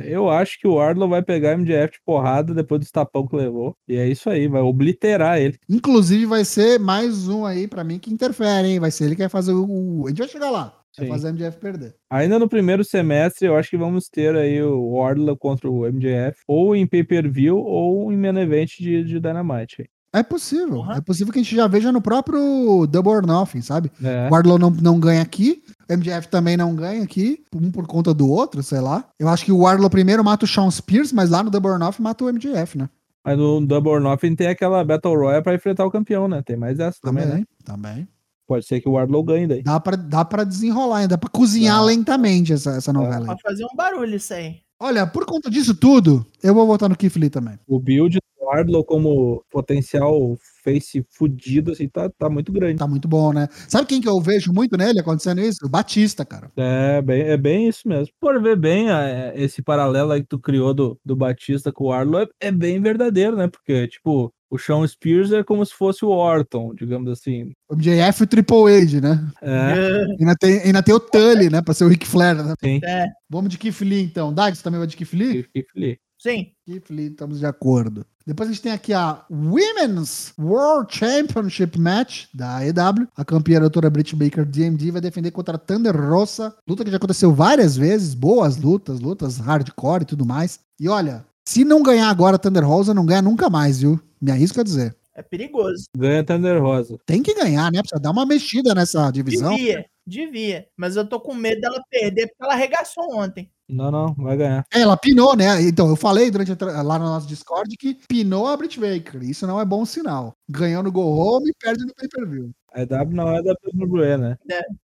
Eu 0.04 0.30
acho 0.30 0.56
que 0.60 0.68
o 0.68 0.74
Wardlow 0.74 1.08
vai 1.08 1.20
pegar 1.20 1.52
MJF 1.56 1.94
de 1.94 1.98
porrada 2.06 2.54
depois 2.54 2.80
do 2.80 2.90
tapão 2.92 3.26
que 3.26 3.34
levou. 3.34 3.74
E 3.88 3.96
é 3.96 4.06
isso 4.08 4.30
aí, 4.30 4.46
vai 4.46 4.60
obliterar 4.62 5.38
ele. 5.40 5.58
Inclusive, 5.68 6.26
vai 6.26 6.44
ser 6.44 6.78
mais 6.78 7.26
um 7.26 7.44
aí 7.44 7.66
pra 7.66 7.82
mim 7.82 7.98
que 7.98 8.12
interfere, 8.12 8.68
hein? 8.68 8.78
Vai 8.78 8.92
ser 8.92 9.06
ele 9.06 9.16
que 9.16 9.22
vai 9.22 9.28
fazer 9.28 9.52
o. 9.52 9.66
o- 9.68 10.06
A 10.06 10.10
gente 10.10 10.18
vai 10.18 10.28
chegar 10.28 10.50
lá. 10.50 10.79
Vai 10.96 11.06
Sim. 11.06 11.12
fazer 11.12 11.28
a 11.28 11.32
MJF 11.32 11.58
perder. 11.58 11.94
Ainda 12.10 12.38
no 12.38 12.48
primeiro 12.48 12.84
semestre, 12.84 13.46
eu 13.46 13.56
acho 13.56 13.70
que 13.70 13.76
vamos 13.76 14.08
ter 14.08 14.34
aí 14.34 14.60
o 14.62 14.94
Wardlow 14.94 15.36
contra 15.36 15.70
o 15.70 15.84
MJF, 15.86 16.40
ou 16.48 16.74
em 16.74 16.86
pay-per-view, 16.86 17.56
ou 17.58 18.12
em 18.12 18.16
main 18.16 18.36
event 18.38 18.78
de, 18.78 19.04
de 19.04 19.20
Dynamite. 19.20 19.88
É 20.12 20.22
possível. 20.24 20.76
Porra. 20.76 20.96
É 20.96 21.00
possível 21.00 21.32
que 21.32 21.38
a 21.38 21.42
gente 21.42 21.54
já 21.54 21.68
veja 21.68 21.92
no 21.92 22.02
próprio 22.02 22.86
Double 22.86 23.12
or 23.12 23.24
Nothing, 23.24 23.62
sabe? 23.62 23.92
É. 24.02 24.26
O 24.26 24.32
Wardlow 24.32 24.58
não, 24.58 24.70
não 24.70 24.98
ganha 24.98 25.22
aqui. 25.22 25.62
O 25.88 25.96
MJF 25.96 26.28
também 26.28 26.56
não 26.56 26.74
ganha 26.74 27.02
aqui. 27.02 27.44
Um 27.54 27.70
por 27.70 27.86
conta 27.86 28.12
do 28.12 28.28
outro, 28.28 28.60
sei 28.62 28.80
lá. 28.80 29.08
Eu 29.18 29.28
acho 29.28 29.44
que 29.44 29.52
o 29.52 29.58
Wardlow 29.58 29.88
primeiro 29.88 30.24
mata 30.24 30.44
o 30.44 30.48
Sean 30.48 30.70
Spears, 30.70 31.12
mas 31.12 31.30
lá 31.30 31.44
no 31.44 31.50
Double 31.50 31.70
or 31.70 31.78
Nothing 31.78 32.02
mata 32.02 32.24
o 32.24 32.32
MJF, 32.32 32.76
né? 32.76 32.88
Mas 33.24 33.38
no 33.38 33.64
Double 33.64 33.92
or 33.92 34.00
Nothing 34.00 34.34
tem 34.34 34.48
aquela 34.48 34.82
Battle 34.82 35.14
Royale 35.14 35.44
pra 35.44 35.54
enfrentar 35.54 35.86
o 35.86 35.90
campeão, 35.90 36.26
né? 36.26 36.42
Tem 36.42 36.56
mais 36.56 36.80
essa 36.80 36.98
também, 37.00 37.26
né? 37.26 37.44
Também. 37.64 38.08
Pode 38.50 38.66
ser 38.66 38.80
que 38.80 38.88
o 38.88 38.92
Wardlow 38.94 39.22
ganhe 39.22 39.46
daí. 39.46 39.62
Dá 39.62 39.78
pra, 39.78 39.94
dá 39.94 40.24
pra 40.24 40.42
desenrolar, 40.42 40.96
ainda, 40.98 41.10
dá 41.10 41.18
pra 41.18 41.30
cozinhar 41.30 41.78
Dá. 41.78 41.84
lentamente 41.84 42.52
essa, 42.52 42.72
essa 42.72 42.92
novela 42.92 43.20
aí. 43.20 43.26
Pra 43.26 43.36
fazer 43.38 43.64
um 43.64 43.76
barulho 43.76 44.16
isso 44.16 44.34
aí. 44.34 44.56
Olha, 44.82 45.06
por 45.06 45.24
conta 45.24 45.48
disso 45.48 45.72
tudo, 45.72 46.26
eu 46.42 46.52
vou 46.52 46.66
votar 46.66 46.88
no 46.88 46.96
Keith 46.96 47.14
Lee 47.14 47.30
também. 47.30 47.56
O 47.68 47.78
build 47.78 48.16
do 48.18 48.46
Wardlow 48.46 48.82
como 48.82 49.44
potencial 49.52 50.36
face 50.64 51.06
fudido, 51.10 51.70
assim, 51.70 51.88
tá, 51.88 52.10
tá 52.18 52.28
muito 52.28 52.50
grande. 52.50 52.78
Tá 52.80 52.88
muito 52.88 53.06
bom, 53.06 53.32
né? 53.32 53.46
Sabe 53.68 53.86
quem 53.86 54.00
que 54.00 54.08
eu 54.08 54.20
vejo 54.20 54.52
muito 54.52 54.76
nele 54.76 54.98
acontecendo 54.98 55.40
isso? 55.40 55.64
O 55.64 55.68
Batista, 55.68 56.24
cara. 56.24 56.50
É 56.56 57.00
bem, 57.00 57.22
é 57.22 57.36
bem 57.36 57.68
isso 57.68 57.86
mesmo. 57.86 58.12
Por 58.20 58.42
ver 58.42 58.56
bem 58.56 58.90
a- 58.90 59.32
esse 59.36 59.62
paralelo 59.62 60.10
aí 60.10 60.22
que 60.22 60.28
tu 60.28 60.40
criou 60.40 60.74
do, 60.74 60.98
do 61.04 61.14
Batista 61.14 61.70
com 61.70 61.84
o 61.84 61.88
Wardlow, 61.90 62.22
é, 62.22 62.26
é 62.40 62.50
bem 62.50 62.80
verdadeiro, 62.80 63.36
né? 63.36 63.46
Porque, 63.46 63.86
tipo, 63.86 64.32
o 64.50 64.58
Sean 64.58 64.86
Spears 64.86 65.30
é 65.32 65.44
como 65.44 65.64
se 65.64 65.72
fosse 65.72 66.04
o 66.04 66.08
Orton, 66.08 66.74
digamos 66.74 67.08
assim. 67.10 67.52
O 67.70 67.76
MJF 67.76 68.20
e 68.20 68.24
o 68.24 68.26
Triple 68.26 68.82
H, 68.82 69.00
né? 69.00 69.30
É, 69.40 70.04
Ainda 70.18 70.34
tem, 70.36 70.58
ainda 70.62 70.82
tem 70.82 70.94
o 70.94 71.00
Tully, 71.00 71.48
né? 71.48 71.62
Pra 71.62 71.72
ser 71.72 71.84
o 71.84 71.88
Ric 71.88 72.06
Flair, 72.06 72.42
né? 72.42 72.54
sim. 72.60 72.80
É, 72.84 73.06
Vamos 73.28 73.50
de 73.50 73.58
Keith 73.58 73.80
Lee, 73.80 74.02
então. 74.02 74.34
Dag, 74.34 74.56
você 74.56 74.62
também 74.62 74.78
vai 74.78 74.88
de 74.88 74.96
Keith 74.96 75.12
Lee? 75.12 75.44
Keith 75.54 75.68
Lee. 75.76 75.98
sim. 76.18 76.48
Keith 76.66 76.90
Lee, 76.90 77.06
estamos 77.06 77.38
de 77.38 77.46
acordo. 77.46 78.04
Depois 78.26 78.48
a 78.48 78.52
gente 78.52 78.62
tem 78.62 78.72
aqui 78.72 78.92
a 78.92 79.24
Women's 79.30 80.32
World 80.38 80.94
Championship 80.94 81.78
Match 81.80 82.26
da 82.34 82.58
AEW. 82.58 83.08
A 83.16 83.24
campeã 83.24 83.56
a 83.56 83.60
doutora 83.60 83.88
Britt 83.88 84.14
Baker 84.14 84.44
DMD 84.44 84.90
vai 84.90 85.00
defender 85.00 85.30
contra 85.30 85.54
a 85.56 85.58
Thunder 85.58 85.96
Rosa. 85.96 86.54
Luta 86.68 86.84
que 86.84 86.90
já 86.90 86.96
aconteceu 86.98 87.32
várias 87.32 87.76
vezes. 87.76 88.14
Boas 88.14 88.56
lutas, 88.56 89.00
lutas 89.00 89.38
hardcore 89.38 90.02
e 90.02 90.06
tudo 90.06 90.26
mais. 90.26 90.60
E 90.78 90.88
olha, 90.88 91.24
se 91.44 91.64
não 91.64 91.82
ganhar 91.82 92.08
agora 92.08 92.36
a 92.36 92.38
Thunder 92.38 92.64
Rosa, 92.66 92.92
não 92.94 93.06
ganha 93.06 93.22
nunca 93.22 93.48
mais, 93.48 93.80
viu? 93.80 93.98
Me 94.20 94.30
arrisco 94.30 94.60
a 94.60 94.64
dizer. 94.64 94.96
É 95.14 95.22
perigoso. 95.22 95.84
Ganha 95.96 96.24
Thunder 96.24 96.62
Rosa. 96.62 96.96
Tem 97.04 97.22
que 97.22 97.34
ganhar, 97.34 97.70
né? 97.72 97.80
Precisa 97.80 98.00
dar 98.00 98.10
uma 98.10 98.24
mexida 98.24 98.74
nessa 98.74 99.10
divisão. 99.10 99.54
Devia, 99.54 99.84
devia. 100.06 100.66
Mas 100.76 100.96
eu 100.96 101.06
tô 101.06 101.20
com 101.20 101.34
medo 101.34 101.60
dela 101.60 101.82
perder 101.90 102.28
porque 102.28 102.44
ela 102.44 102.54
arregaçou 102.54 103.16
ontem. 103.16 103.50
Não, 103.68 103.90
não, 103.90 104.14
vai 104.14 104.36
ganhar. 104.36 104.64
É, 104.72 104.80
ela 104.80 104.96
pinou, 104.96 105.36
né? 105.36 105.60
Então, 105.62 105.88
eu 105.88 105.96
falei 105.96 106.30
durante 106.30 106.52
a 106.52 106.56
tra- 106.56 106.82
lá 106.82 106.98
no 106.98 107.04
nosso 107.04 107.26
Discord 107.26 107.76
que 107.76 107.98
pinou 108.08 108.46
a 108.48 108.56
Britt 108.56 108.80
Baker. 108.80 109.22
Isso 109.22 109.46
não 109.46 109.60
é 109.60 109.64
bom 109.64 109.84
sinal. 109.84 110.34
Ganhou 110.48 110.82
no 110.82 110.90
Go 110.90 111.02
Home 111.02 111.50
e 111.50 111.54
perde 111.54 111.84
no 111.84 111.94
pay-per-view. 111.94 112.50
A 112.72 112.82
EW 112.82 113.10
não 113.12 113.28
é 113.34 113.42
da 113.42 113.52
WWE, 113.74 114.16
né? 114.16 114.36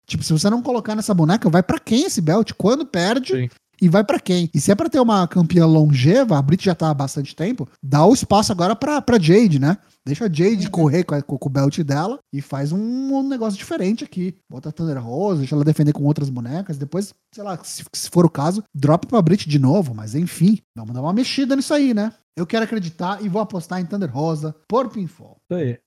Tipo, 0.05 0.23
se 0.23 0.31
você 0.33 0.49
não 0.49 0.61
colocar 0.61 0.95
nessa 0.95 1.13
boneca, 1.13 1.49
vai 1.49 1.63
pra 1.63 1.79
quem 1.79 2.03
esse 2.05 2.21
belt? 2.21 2.51
Quando 2.57 2.85
perde 2.85 3.33
Sim. 3.33 3.49
E 3.81 3.89
vai 3.89 4.03
pra 4.03 4.19
quem? 4.19 4.49
E 4.53 4.59
se 4.59 4.71
é 4.71 4.75
pra 4.75 4.89
ter 4.89 4.99
uma 4.99 5.27
campeã 5.27 5.65
longeva, 5.65 6.37
a 6.37 6.41
Brit 6.41 6.63
já 6.65 6.75
tá 6.75 6.89
há 6.89 6.93
bastante 6.93 7.35
tempo, 7.35 7.67
dá 7.83 8.05
o 8.05 8.13
espaço 8.13 8.51
agora 8.51 8.75
pra, 8.75 9.01
pra 9.01 9.19
Jade, 9.19 9.59
né? 9.59 9.77
Deixa 10.05 10.25
a 10.25 10.29
Jade 10.31 10.69
correr 10.69 11.03
com, 11.03 11.13
a- 11.15 11.21
com- 11.21 11.37
o 11.39 11.49
belt 11.49 11.77
dela 11.81 12.19
e 12.33 12.41
faz 12.41 12.71
um, 12.71 12.79
um 12.79 13.27
negócio 13.27 13.57
diferente 13.57 14.03
aqui. 14.03 14.35
Bota 14.49 14.69
a 14.69 14.71
Thunder 14.71 15.01
Rose, 15.03 15.39
deixa 15.39 15.53
ela 15.55 15.63
defender 15.63 15.93
com 15.93 16.03
outras 16.03 16.29
bonecas. 16.29 16.77
Depois, 16.77 17.13
sei 17.33 17.43
lá, 17.43 17.57
se, 17.63 17.83
se 17.93 18.09
for 18.09 18.25
o 18.25 18.29
caso, 18.29 18.63
dropa 18.73 19.07
pra 19.07 19.21
Brit 19.21 19.47
de 19.47 19.59
novo. 19.59 19.93
Mas 19.93 20.15
enfim, 20.15 20.59
vamos 20.75 20.93
dar 20.93 21.01
uma 21.01 21.13
mexida 21.13 21.55
nisso 21.55 21.73
aí, 21.73 21.93
né? 21.93 22.11
Eu 22.35 22.47
quero 22.47 22.63
acreditar 22.63 23.21
e 23.23 23.29
vou 23.29 23.41
apostar 23.41 23.79
em 23.79 23.85
Thunder 23.85 24.09
Rosa 24.11 24.55
por 24.67 24.89
pinfall. 24.89 25.37
Isso 25.51 25.59
aí. 25.59 25.77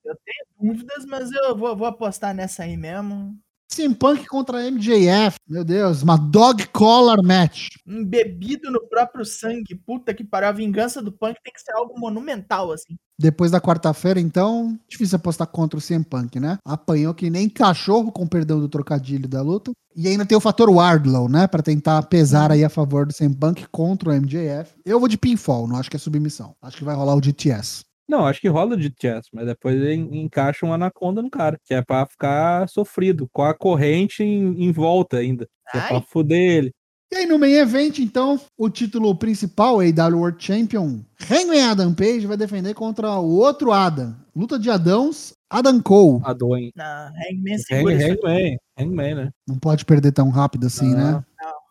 Dúvidas, 0.61 1.05
mas 1.07 1.31
eu 1.33 1.57
vou, 1.57 1.77
vou 1.77 1.87
apostar 1.87 2.35
nessa 2.35 2.63
aí 2.63 2.77
mesmo. 2.77 3.37
CM 3.73 3.95
Punk 3.95 4.27
contra 4.27 4.71
MJF. 4.71 5.37
Meu 5.49 5.65
Deus, 5.65 6.03
uma 6.03 6.17
dog 6.17 6.67
collar 6.69 7.23
match. 7.23 7.69
Embebido 7.87 8.71
no 8.71 8.87
próprio 8.89 9.25
sangue. 9.25 9.75
Puta 9.75 10.15
que 10.15 10.25
pariu. 10.25 10.49
A 10.49 10.53
vingança 10.53 11.03
do 11.03 11.11
punk 11.11 11.37
tem 11.43 11.53
que 11.53 11.61
ser 11.61 11.73
algo 11.73 11.99
monumental, 11.99 12.71
assim. 12.71 12.95
Depois 13.19 13.51
da 13.51 13.61
quarta-feira, 13.61 14.19
então, 14.19 14.79
difícil 14.89 15.17
apostar 15.17 15.47
contra 15.47 15.79
o 15.79 15.83
CM 15.83 16.05
Punk, 16.05 16.41
né? 16.41 16.59
Apanhou 16.65 17.15
que 17.15 17.31
nem 17.31 17.49
cachorro, 17.49 18.11
com 18.11 18.27
perdão 18.27 18.59
do 18.59 18.69
trocadilho 18.69 19.29
da 19.29 19.41
luta. 19.41 19.71
E 19.97 20.09
ainda 20.09 20.27
tem 20.27 20.37
o 20.37 20.41
fator 20.41 20.69
Wardlow, 20.69 21.29
né? 21.29 21.47
Pra 21.47 21.63
tentar 21.63 22.03
pesar 22.05 22.51
aí 22.51 22.65
a 22.65 22.69
favor 22.69 23.07
do 23.07 23.15
CM 23.15 23.35
Punk 23.35 23.67
contra 23.71 24.11
o 24.11 24.13
MJF. 24.13 24.75
Eu 24.85 24.99
vou 24.99 25.09
de 25.09 25.17
pinfall, 25.17 25.69
não 25.69 25.77
acho 25.77 25.89
que 25.89 25.97
é 25.97 25.99
submissão. 25.99 26.55
Acho 26.61 26.79
que 26.79 26.85
vai 26.85 26.95
rolar 26.95 27.15
o 27.15 27.23
GTS. 27.23 27.85
Não, 28.09 28.27
acho 28.27 28.41
que 28.41 28.49
rola 28.49 28.77
de 28.77 28.93
chess, 29.01 29.29
mas 29.33 29.47
depois 29.47 29.77
ele 29.77 29.95
encaixa 29.95 30.67
um 30.67 30.73
anaconda 30.73 31.23
no 31.23 31.31
cara, 31.31 31.59
que 31.65 31.73
é 31.73 31.83
pra 31.83 32.07
ficar 32.07 32.69
sofrido, 32.69 33.29
com 33.33 33.43
a 33.43 33.55
corrente 33.55 34.23
em, 34.23 34.65
em 34.65 34.71
volta 34.71 35.19
ainda. 35.19 35.49
Que 35.71 35.79
é 35.79 35.89
pra 35.89 36.01
fuder 36.03 36.39
ele. 36.39 36.73
E 37.13 37.17
aí 37.17 37.27
no 37.27 37.39
main 37.39 37.53
event, 37.53 38.01
então, 38.01 38.41
o 38.59 38.69
título 38.69 39.15
principal, 39.15 39.79
AW 39.79 40.19
World 40.19 40.45
Champion, 40.45 41.01
Hangman 41.31 41.63
Adam 41.63 41.95
Page 41.95 42.27
vai 42.27 42.37
defender 42.37 42.75
contra 42.75 43.19
o 43.19 43.37
outro 43.37 43.71
Adam. 43.73 44.17
Luta 44.35 44.59
de 44.59 44.69
Adãos, 44.69 45.33
Adam 45.49 45.81
Cole. 45.81 46.21
A 46.25 46.33
Doen. 46.33 46.71
Na 46.75 47.13
Hangman 47.31 47.59
segura. 47.59 47.95
Hangman, 47.95 48.59
Hangman, 48.77 49.15
né? 49.15 49.31
Não 49.47 49.57
pode 49.57 49.85
perder 49.85 50.11
tão 50.11 50.29
rápido 50.29 50.67
assim, 50.67 50.91
Não. 50.91 51.13
né? 51.19 51.25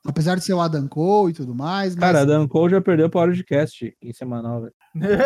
Apesar 0.06 0.36
de 0.36 0.44
ser 0.44 0.54
o 0.54 0.60
Adam 0.60 0.88
Cole 0.88 1.32
e 1.32 1.36
tudo 1.36 1.56
mais, 1.56 1.96
mas, 1.96 2.04
Cara, 2.04 2.22
a 2.22 2.26
Dan 2.26 2.46
Cole 2.48 2.72
já 2.72 2.82
perdeu 2.82 3.10
hora 3.14 3.32
de 3.32 3.44
cast 3.44 3.96
em 4.02 4.14
semanal, 4.14 4.62
velho. 4.64 4.74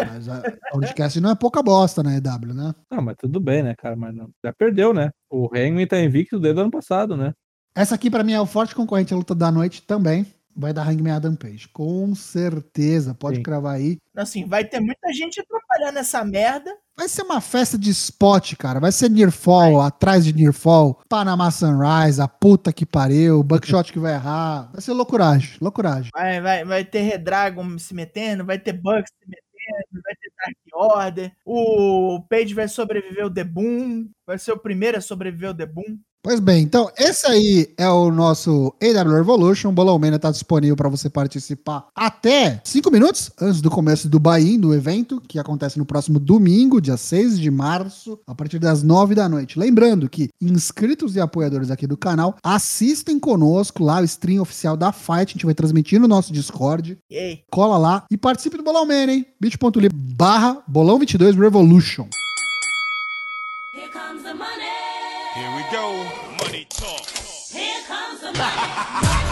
mas 0.07 0.29
a, 0.29 0.43
podcast 0.71 1.19
não 1.19 1.31
é 1.31 1.35
pouca 1.35 1.63
bosta 1.63 2.03
na 2.03 2.15
EW, 2.15 2.53
né? 2.53 2.75
Não, 2.91 3.01
mas 3.01 3.15
tudo 3.17 3.39
bem, 3.39 3.63
né, 3.63 3.73
cara? 3.75 3.95
Mas 3.95 4.15
não. 4.15 4.29
Já 4.45 4.53
perdeu, 4.53 4.93
né? 4.93 5.09
O 5.31 5.47
Hangman 5.47 5.87
tá 5.87 5.99
invicto 5.99 6.39
desde 6.39 6.59
o 6.59 6.63
ano 6.63 6.71
passado, 6.71 7.17
né? 7.17 7.33
Essa 7.75 7.95
aqui 7.95 8.09
pra 8.09 8.23
mim 8.23 8.33
é 8.33 8.41
o 8.41 8.45
forte 8.45 8.75
concorrente 8.75 9.13
à 9.13 9.17
luta 9.17 9.33
da 9.33 9.51
noite 9.51 9.81
também. 9.81 10.25
Vai 10.57 10.73
dar 10.73 10.89
Hangman 10.89 11.13
Adam 11.13 11.35
Page. 11.35 11.67
Com 11.67 12.15
certeza, 12.15 13.13
pode 13.13 13.37
Sim. 13.37 13.43
cravar 13.43 13.75
aí. 13.75 13.97
Assim, 14.15 14.45
vai 14.45 14.65
ter 14.65 14.79
muita 14.79 15.13
gente 15.13 15.39
atrapalhando 15.39 15.99
essa 15.99 16.25
merda. 16.25 16.75
Vai 16.97 17.07
ser 17.07 17.21
uma 17.21 17.39
festa 17.39 17.77
de 17.77 17.91
spot, 17.91 18.55
cara. 18.55 18.79
Vai 18.79 18.91
ser 18.91 19.07
Nearfall, 19.07 19.79
atrás 19.81 20.25
de 20.25 20.33
Nearfall, 20.33 20.99
Panama 21.07 21.51
Sunrise, 21.51 22.19
a 22.19 22.27
puta 22.27 22.73
que 22.73 22.87
pariu, 22.87 23.43
Buckshot 23.43 23.93
que 23.93 23.99
vai 23.99 24.13
errar. 24.13 24.71
Vai 24.71 24.81
ser 24.81 24.93
loucuragem, 24.93 25.57
loucuragem. 25.61 26.09
Vai, 26.11 26.41
vai, 26.41 26.65
vai 26.65 26.83
ter 26.83 27.01
Redragon 27.01 27.77
se 27.77 27.93
metendo, 27.93 28.43
vai 28.43 28.57
ter 28.57 28.73
Bucks 28.73 29.11
se 29.11 29.29
metendo, 29.29 30.01
vai 30.03 30.15
ter 30.15 30.31
Dark 30.37 30.57
Order. 30.73 31.31
O 31.45 32.19
Page 32.27 32.55
vai 32.55 32.67
sobreviver 32.67 33.27
o 33.27 33.33
The 33.33 33.43
Boom. 33.43 34.09
Vai 34.25 34.39
ser 34.39 34.53
o 34.53 34.57
primeiro 34.57 34.97
a 34.97 35.01
sobreviver 35.01 35.51
o 35.51 35.55
The 35.55 35.67
Boom. 35.67 35.99
Pois 36.23 36.39
bem, 36.39 36.61
então 36.61 36.89
esse 36.97 37.25
aí 37.25 37.73
é 37.77 37.87
o 37.87 38.11
nosso 38.11 38.73
AW 38.81 39.15
Revolution. 39.15 39.69
O 39.69 39.71
Bolão 39.71 39.97
Mania 39.97 40.19
tá 40.19 40.29
disponível 40.29 40.75
para 40.75 40.89
você 40.89 41.09
participar 41.09 41.87
até 41.95 42.59
5 42.65 42.91
minutos 42.91 43.31
antes 43.39 43.61
do 43.61 43.69
começo 43.69 44.09
do 44.09 44.19
buy-in 44.19 44.59
do 44.59 44.73
evento, 44.73 45.21
que 45.25 45.39
acontece 45.39 45.77
no 45.77 45.85
próximo 45.85 46.19
domingo, 46.19 46.81
dia 46.81 46.97
6 46.97 47.39
de 47.39 47.49
março, 47.49 48.19
a 48.27 48.35
partir 48.35 48.59
das 48.59 48.83
9 48.83 49.15
da 49.15 49.29
noite. 49.29 49.57
Lembrando 49.57 50.09
que 50.09 50.29
inscritos 50.41 51.15
e 51.15 51.21
apoiadores 51.21 51.71
aqui 51.71 51.87
do 51.87 51.95
canal 51.95 52.35
assistem 52.43 53.19
conosco 53.19 53.83
lá 53.83 54.01
o 54.01 54.03
stream 54.03 54.41
oficial 54.41 54.75
da 54.75 54.91
Fight. 54.91 55.29
A 55.29 55.33
gente 55.33 55.45
vai 55.45 55.55
transmitir 55.55 55.99
no 55.99 56.07
nosso 56.07 56.33
Discord. 56.33 56.97
Aí? 57.09 57.39
Cola 57.49 57.77
lá 57.77 58.03
e 58.11 58.17
participe 58.17 58.57
do 58.57 58.63
Bolão 58.63 58.85
Mania, 58.85 59.15
hein? 59.15 59.25
bit.ly 59.39 59.89
barra 59.93 60.61
Bolão 60.67 60.99
22 60.99 61.35
Revolution. 61.35 62.07
Go. 65.71 66.03
Money 66.43 66.65
talk. 66.69 67.05
Here 67.51 67.81
comes 67.87 68.21
the 68.21 68.31
money. 68.31 69.13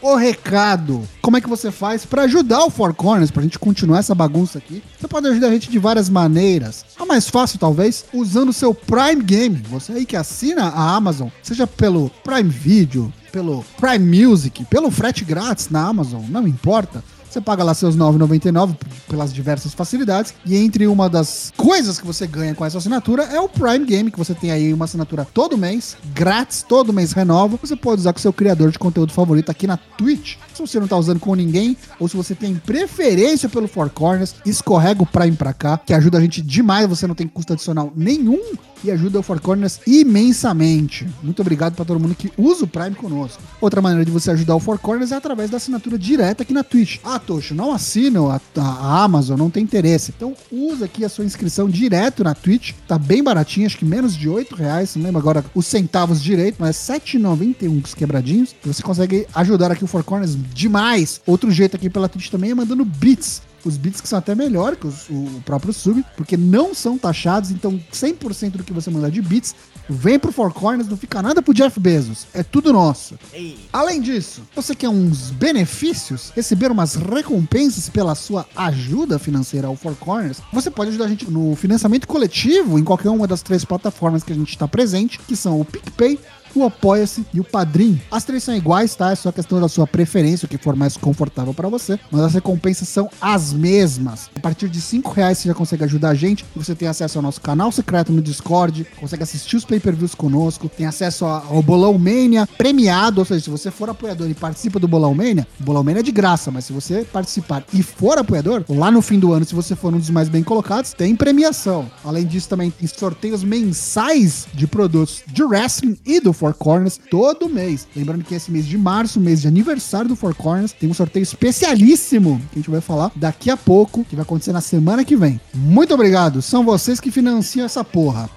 O 0.00 0.14
recado. 0.14 1.06
Como 1.20 1.36
é 1.36 1.40
que 1.40 1.48
você 1.48 1.72
faz 1.72 2.06
para 2.06 2.22
ajudar 2.22 2.64
o 2.64 2.70
Four 2.70 2.94
Corners, 2.94 3.32
pra 3.32 3.42
gente 3.42 3.58
continuar 3.58 3.98
essa 3.98 4.14
bagunça 4.14 4.56
aqui? 4.58 4.80
Você 4.98 5.08
pode 5.08 5.26
ajudar 5.26 5.48
a 5.48 5.50
gente 5.50 5.68
de 5.68 5.78
várias 5.78 6.08
maneiras. 6.08 6.84
A 6.96 7.04
mais 7.04 7.28
fácil, 7.28 7.58
talvez, 7.58 8.04
usando 8.14 8.50
o 8.50 8.52
seu 8.52 8.72
Prime 8.72 9.22
Game. 9.22 9.60
Você 9.68 9.92
aí 9.92 10.06
que 10.06 10.16
assina 10.16 10.68
a 10.68 10.94
Amazon, 10.94 11.28
seja 11.42 11.66
pelo 11.66 12.10
Prime 12.22 12.48
Video, 12.48 13.12
pelo 13.32 13.64
Prime 13.78 14.24
Music, 14.24 14.64
pelo 14.66 14.88
frete 14.90 15.24
grátis 15.24 15.68
na 15.68 15.84
Amazon, 15.84 16.22
não 16.28 16.46
importa. 16.46 17.02
Você 17.30 17.40
paga 17.40 17.62
lá 17.62 17.74
seus 17.74 17.94
R$ 17.94 18.00
9,99 18.00 18.76
pelas 19.08 19.32
diversas 19.32 19.74
facilidades. 19.74 20.34
E 20.46 20.56
entre 20.56 20.86
uma 20.86 21.08
das 21.08 21.52
coisas 21.56 22.00
que 22.00 22.06
você 22.06 22.26
ganha 22.26 22.54
com 22.54 22.64
essa 22.64 22.78
assinatura 22.78 23.24
é 23.24 23.40
o 23.40 23.48
Prime 23.48 23.84
Game, 23.84 24.10
que 24.10 24.18
você 24.18 24.34
tem 24.34 24.50
aí 24.50 24.72
uma 24.72 24.86
assinatura 24.86 25.26
todo 25.32 25.58
mês, 25.58 25.96
grátis, 26.14 26.64
todo 26.66 26.92
mês 26.92 27.12
renova. 27.12 27.58
Você 27.60 27.76
pode 27.76 28.00
usar 28.00 28.12
com 28.12 28.18
seu 28.18 28.32
criador 28.32 28.70
de 28.70 28.78
conteúdo 28.78 29.12
favorito 29.12 29.50
aqui 29.50 29.66
na 29.66 29.76
Twitch. 29.76 30.36
Se 30.58 30.66
você 30.66 30.80
não 30.80 30.88
tá 30.88 30.96
usando 30.96 31.20
com 31.20 31.36
ninguém, 31.36 31.76
ou 32.00 32.08
se 32.08 32.16
você 32.16 32.34
tem 32.34 32.56
preferência 32.56 33.48
pelo 33.48 33.68
Four 33.68 33.90
Corners, 33.90 34.34
escorrega 34.44 35.04
o 35.04 35.06
Prime 35.06 35.36
pra 35.36 35.52
cá, 35.52 35.78
que 35.78 35.94
ajuda 35.94 36.18
a 36.18 36.20
gente 36.20 36.42
demais. 36.42 36.88
Você 36.88 37.06
não 37.06 37.14
tem 37.14 37.28
custo 37.28 37.52
adicional 37.52 37.92
nenhum 37.94 38.40
e 38.82 38.90
ajuda 38.90 39.20
o 39.20 39.22
Four 39.22 39.40
Corners 39.40 39.80
imensamente. 39.86 41.06
Muito 41.22 41.40
obrigado 41.40 41.74
para 41.74 41.84
todo 41.84 42.00
mundo 42.00 42.14
que 42.14 42.32
usa 42.36 42.64
o 42.64 42.68
Prime 42.68 42.94
conosco. 42.94 43.40
Outra 43.60 43.80
maneira 43.80 44.04
de 44.04 44.10
você 44.10 44.30
ajudar 44.32 44.56
o 44.56 44.60
Four 44.60 44.78
Corners 44.78 45.12
é 45.12 45.16
através 45.16 45.50
da 45.50 45.56
assinatura 45.56 45.98
direta 45.98 46.42
aqui 46.42 46.52
na 46.52 46.64
Twitch. 46.64 46.98
Ah, 47.04 47.18
Tocho, 47.18 47.54
não 47.54 47.72
assino 47.72 48.28
a, 48.28 48.40
a 48.56 49.04
Amazon, 49.04 49.38
não 49.38 49.50
tem 49.50 49.62
interesse. 49.62 50.12
Então 50.16 50.34
usa 50.50 50.86
aqui 50.86 51.04
a 51.04 51.08
sua 51.08 51.24
inscrição 51.24 51.68
direto 51.68 52.24
na 52.24 52.34
Twitch. 52.34 52.72
Tá 52.86 52.98
bem 52.98 53.22
baratinho, 53.22 53.66
acho 53.66 53.78
que 53.78 53.84
menos 53.84 54.16
de 54.16 54.28
8 54.28 54.54
reais. 54.56 54.96
Não 54.96 55.04
lembro 55.04 55.20
agora 55.20 55.44
os 55.54 55.66
centavos 55.66 56.22
direito, 56.22 56.56
mas 56.58 56.88
é 56.88 56.98
7,91 56.98 57.84
os 57.84 57.94
quebradinhos. 57.94 58.54
Você 58.64 58.82
consegue 58.82 59.26
ajudar 59.34 59.70
aqui 59.70 59.84
o 59.84 59.86
Four 59.86 60.04
Corners 60.04 60.36
demais. 60.54 61.20
Outro 61.26 61.50
jeito 61.50 61.76
aqui 61.76 61.88
pela 61.90 62.08
Twitch 62.08 62.28
também 62.30 62.50
é 62.50 62.54
mandando 62.54 62.84
bits. 62.84 63.42
Os 63.64 63.76
bits 63.76 64.00
que 64.00 64.08
são 64.08 64.18
até 64.18 64.34
melhor 64.36 64.76
que 64.76 64.86
os- 64.86 65.08
o 65.10 65.42
próprio 65.44 65.72
sub, 65.72 66.04
porque 66.16 66.36
não 66.36 66.72
são 66.72 66.96
taxados, 66.96 67.50
então 67.50 67.78
100% 67.92 68.56
do 68.56 68.62
que 68.64 68.72
você 68.72 68.88
mandar 68.88 69.10
de 69.10 69.20
bits 69.20 69.54
vem 69.90 70.16
pro 70.18 70.30
Four 70.30 70.52
Corners, 70.52 70.86
não 70.88 70.96
fica 70.96 71.20
nada 71.20 71.42
pro 71.42 71.52
Jeff 71.52 71.78
Bezos, 71.80 72.26
é 72.32 72.42
tudo 72.42 72.72
nosso. 72.72 73.18
Ei, 73.32 73.58
Além 73.72 74.00
disso, 74.00 74.42
você 74.54 74.74
quer 74.76 74.88
uns 74.88 75.30
benefícios, 75.30 76.30
receber 76.36 76.70
umas 76.70 76.94
recompensas 76.94 77.88
pela 77.88 78.14
sua 78.14 78.46
ajuda 78.54 79.18
financeira 79.18 79.66
ao 79.66 79.74
Four 79.76 79.96
Corners, 79.96 80.38
você 80.52 80.70
pode 80.70 80.90
ajudar 80.90 81.06
a 81.06 81.08
gente 81.08 81.28
no 81.28 81.56
financiamento 81.56 82.06
coletivo 82.06 82.78
em 82.78 82.84
qualquer 82.84 83.10
uma 83.10 83.26
das 83.26 83.42
três 83.42 83.64
plataformas 83.64 84.22
que 84.22 84.32
a 84.32 84.36
gente 84.36 84.50
está 84.50 84.68
presente, 84.68 85.18
que 85.26 85.34
são 85.34 85.60
o 85.60 85.64
PicPay, 85.64 86.18
o 86.58 86.64
Apoia-se 86.64 87.24
e 87.32 87.40
o 87.40 87.44
Padrim. 87.44 88.00
As 88.10 88.24
três 88.24 88.42
são 88.42 88.54
iguais, 88.54 88.94
tá? 88.94 89.12
É 89.12 89.14
só 89.14 89.32
questão 89.32 89.60
da 89.60 89.68
sua 89.68 89.86
preferência, 89.86 90.46
o 90.46 90.48
que 90.48 90.58
for 90.58 90.76
mais 90.76 90.96
confortável 90.96 91.54
para 91.54 91.68
você. 91.68 91.98
Mas 92.10 92.22
as 92.22 92.34
recompensas 92.34 92.88
são 92.88 93.08
as 93.20 93.52
mesmas. 93.52 94.30
A 94.36 94.40
partir 94.40 94.68
de 94.68 94.80
5 94.80 95.10
reais 95.10 95.38
você 95.38 95.48
já 95.48 95.54
consegue 95.54 95.84
ajudar 95.84 96.10
a 96.10 96.14
gente. 96.14 96.44
Você 96.54 96.74
tem 96.74 96.88
acesso 96.88 97.18
ao 97.18 97.22
nosso 97.22 97.40
canal 97.40 97.70
secreto 97.72 98.12
no 98.12 98.20
Discord, 98.20 98.86
consegue 98.98 99.22
assistir 99.22 99.56
os 99.56 99.64
pay-per-views 99.64 100.14
conosco, 100.14 100.68
tem 100.68 100.86
acesso 100.86 101.24
ao 101.24 101.62
Bolão 101.62 101.98
Mania 101.98 102.46
premiado. 102.58 103.20
Ou 103.20 103.24
seja, 103.24 103.44
se 103.44 103.50
você 103.50 103.70
for 103.70 103.88
apoiador 103.90 104.28
e 104.28 104.34
participa 104.34 104.78
do 104.78 104.88
Bolão 104.88 105.14
Mania, 105.14 105.46
o 105.60 105.64
Bolão 105.64 105.84
Mania 105.84 106.00
é 106.00 106.02
de 106.02 106.12
graça, 106.12 106.50
mas 106.50 106.64
se 106.64 106.72
você 106.72 107.04
participar 107.04 107.64
e 107.72 107.82
for 107.82 108.18
apoiador, 108.18 108.64
lá 108.68 108.90
no 108.90 109.02
fim 109.02 109.18
do 109.18 109.32
ano, 109.32 109.44
se 109.44 109.54
você 109.54 109.74
for 109.76 109.94
um 109.94 109.98
dos 109.98 110.10
mais 110.10 110.28
bem 110.28 110.42
colocados, 110.42 110.92
tem 110.92 111.14
premiação. 111.14 111.90
Além 112.04 112.26
disso, 112.26 112.48
também 112.48 112.70
tem 112.70 112.86
sorteios 112.88 113.42
mensais 113.44 114.46
de 114.54 114.66
produtos 114.66 115.22
de 115.26 115.42
wrestling 115.42 115.98
e 116.04 116.20
do 116.20 116.32
Four 116.48 116.54
Corners 116.54 116.98
todo 117.10 117.48
mês. 117.48 117.86
Lembrando 117.94 118.24
que 118.24 118.34
esse 118.34 118.50
mês 118.50 118.66
de 118.66 118.78
março, 118.78 119.20
mês 119.20 119.42
de 119.42 119.48
aniversário 119.48 120.08
do 120.08 120.16
Four 120.16 120.34
Corners, 120.34 120.72
tem 120.72 120.88
um 120.88 120.94
sorteio 120.94 121.22
especialíssimo 121.22 122.40
que 122.50 122.58
a 122.58 122.60
gente 122.60 122.70
vai 122.70 122.80
falar 122.80 123.12
daqui 123.14 123.50
a 123.50 123.56
pouco, 123.56 124.04
que 124.04 124.16
vai 124.16 124.22
acontecer 124.22 124.52
na 124.52 124.60
semana 124.60 125.04
que 125.04 125.16
vem. 125.16 125.40
Muito 125.52 125.92
obrigado, 125.92 126.40
são 126.40 126.64
vocês 126.64 127.00
que 127.00 127.10
financiam 127.10 127.66
essa 127.66 127.84
porra. 127.84 128.30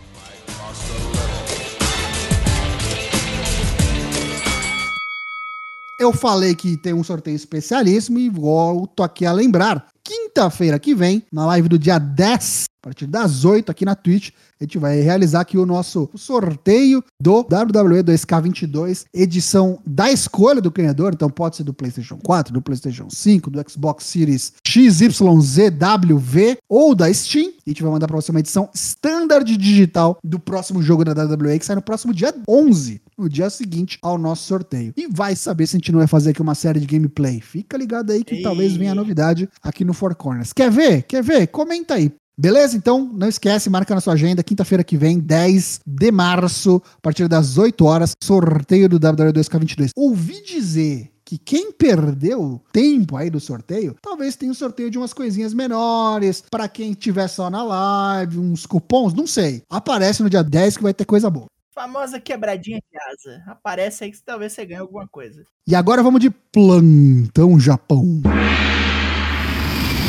Eu 5.97 6.11
falei 6.11 6.55
que 6.55 6.75
tem 6.75 6.93
um 6.93 7.03
sorteio 7.03 7.35
especialíssimo 7.35 8.17
e 8.17 8.27
volto 8.27 9.03
aqui 9.03 9.23
a 9.23 9.31
lembrar. 9.31 9.87
Quinta-feira 10.33 10.79
que 10.79 10.95
vem, 10.95 11.23
na 11.29 11.45
live 11.45 11.67
do 11.67 11.77
dia 11.77 11.99
10, 11.99 12.63
a 12.81 12.87
partir 12.87 13.05
das 13.05 13.43
8 13.43 13.69
aqui 13.69 13.83
na 13.83 13.95
Twitch, 13.95 14.29
a 14.59 14.63
gente 14.63 14.77
vai 14.77 15.01
realizar 15.01 15.41
aqui 15.41 15.57
o 15.57 15.65
nosso 15.65 16.09
sorteio 16.15 17.03
do 17.21 17.39
WWE 17.39 18.01
2K22, 18.01 19.03
edição 19.13 19.79
da 19.85 20.09
escolha 20.09 20.61
do 20.61 20.71
ganhador. 20.71 21.11
Então 21.13 21.29
pode 21.29 21.57
ser 21.57 21.63
do 21.63 21.73
PlayStation 21.73 22.17
4, 22.23 22.53
do 22.53 22.61
PlayStation 22.61 23.09
5, 23.09 23.49
do 23.49 23.69
Xbox 23.69 24.05
Series 24.05 24.53
XYZWV 24.65 26.57
ou 26.69 26.95
da 26.95 27.13
Steam. 27.13 27.51
A 27.67 27.69
gente 27.69 27.83
vai 27.83 27.91
mandar 27.91 28.07
para 28.07 28.15
você 28.15 28.31
uma 28.31 28.39
edição 28.39 28.69
standard 28.73 29.57
digital 29.57 30.17
do 30.23 30.39
próximo 30.39 30.81
jogo 30.81 31.03
da 31.03 31.11
WWE 31.11 31.59
que 31.59 31.65
sai 31.65 31.75
no 31.75 31.81
próximo 31.81 32.13
dia 32.13 32.33
11 32.47 33.01
no 33.21 33.29
dia 33.29 33.49
seguinte 33.49 33.99
ao 34.01 34.17
nosso 34.17 34.43
sorteio. 34.47 34.93
E 34.97 35.07
vai 35.07 35.35
saber 35.35 35.67
se 35.67 35.75
a 35.75 35.79
gente 35.79 35.91
não 35.91 35.99
vai 35.99 36.07
fazer 36.07 36.31
aqui 36.31 36.41
uma 36.41 36.55
série 36.55 36.79
de 36.79 36.87
gameplay. 36.87 37.39
Fica 37.39 37.77
ligado 37.77 38.11
aí 38.11 38.23
que 38.23 38.35
Ei. 38.35 38.41
talvez 38.41 38.75
venha 38.75 38.95
novidade 38.95 39.47
aqui 39.61 39.85
no 39.85 39.93
Four 39.93 40.15
Corners. 40.15 40.51
Quer 40.51 40.71
ver? 40.71 41.03
Quer 41.03 41.23
ver? 41.23 41.47
Comenta 41.47 41.93
aí. 41.93 42.11
Beleza? 42.37 42.75
Então, 42.75 43.11
não 43.13 43.27
esquece, 43.27 43.69
marca 43.69 43.93
na 43.93 44.01
sua 44.01 44.13
agenda, 44.13 44.41
quinta-feira 44.41 44.83
que 44.83 44.97
vem, 44.97 45.19
10 45.19 45.81
de 45.85 46.11
março, 46.11 46.81
a 46.97 47.01
partir 47.01 47.27
das 47.27 47.57
8 47.57 47.85
horas, 47.85 48.13
sorteio 48.23 48.89
do 48.89 48.95
WWE 48.95 49.31
2K22. 49.33 49.89
Ouvi 49.95 50.41
dizer 50.41 51.11
que 51.23 51.37
quem 51.37 51.71
perdeu 51.71 52.59
tempo 52.73 53.15
aí 53.15 53.29
do 53.29 53.39
sorteio, 53.39 53.95
talvez 54.01 54.35
tenha 54.35 54.51
um 54.51 54.55
sorteio 54.55 54.89
de 54.89 54.97
umas 54.97 55.13
coisinhas 55.13 55.53
menores, 55.53 56.43
pra 56.49 56.67
quem 56.67 56.93
tiver 56.93 57.27
só 57.27 57.49
na 57.49 57.63
live, 57.63 58.39
uns 58.39 58.65
cupons, 58.65 59.13
não 59.13 59.27
sei. 59.27 59.61
Aparece 59.69 60.23
no 60.23 60.29
dia 60.29 60.43
10 60.43 60.77
que 60.77 60.83
vai 60.83 60.93
ter 60.93 61.05
coisa 61.05 61.29
boa. 61.29 61.45
Famosa 61.73 62.19
quebradinha 62.19 62.79
de 62.79 62.97
asa. 63.11 63.43
Aparece 63.47 64.03
aí 64.03 64.11
que 64.11 64.21
talvez 64.23 64.53
você 64.53 64.65
ganhe 64.65 64.81
alguma 64.81 65.07
coisa. 65.07 65.43
E 65.67 65.75
agora 65.75 66.03
vamos 66.03 66.19
de 66.21 66.29
plantão 66.29 67.59
Japão. 67.59 68.21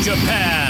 Japan. 0.02 0.61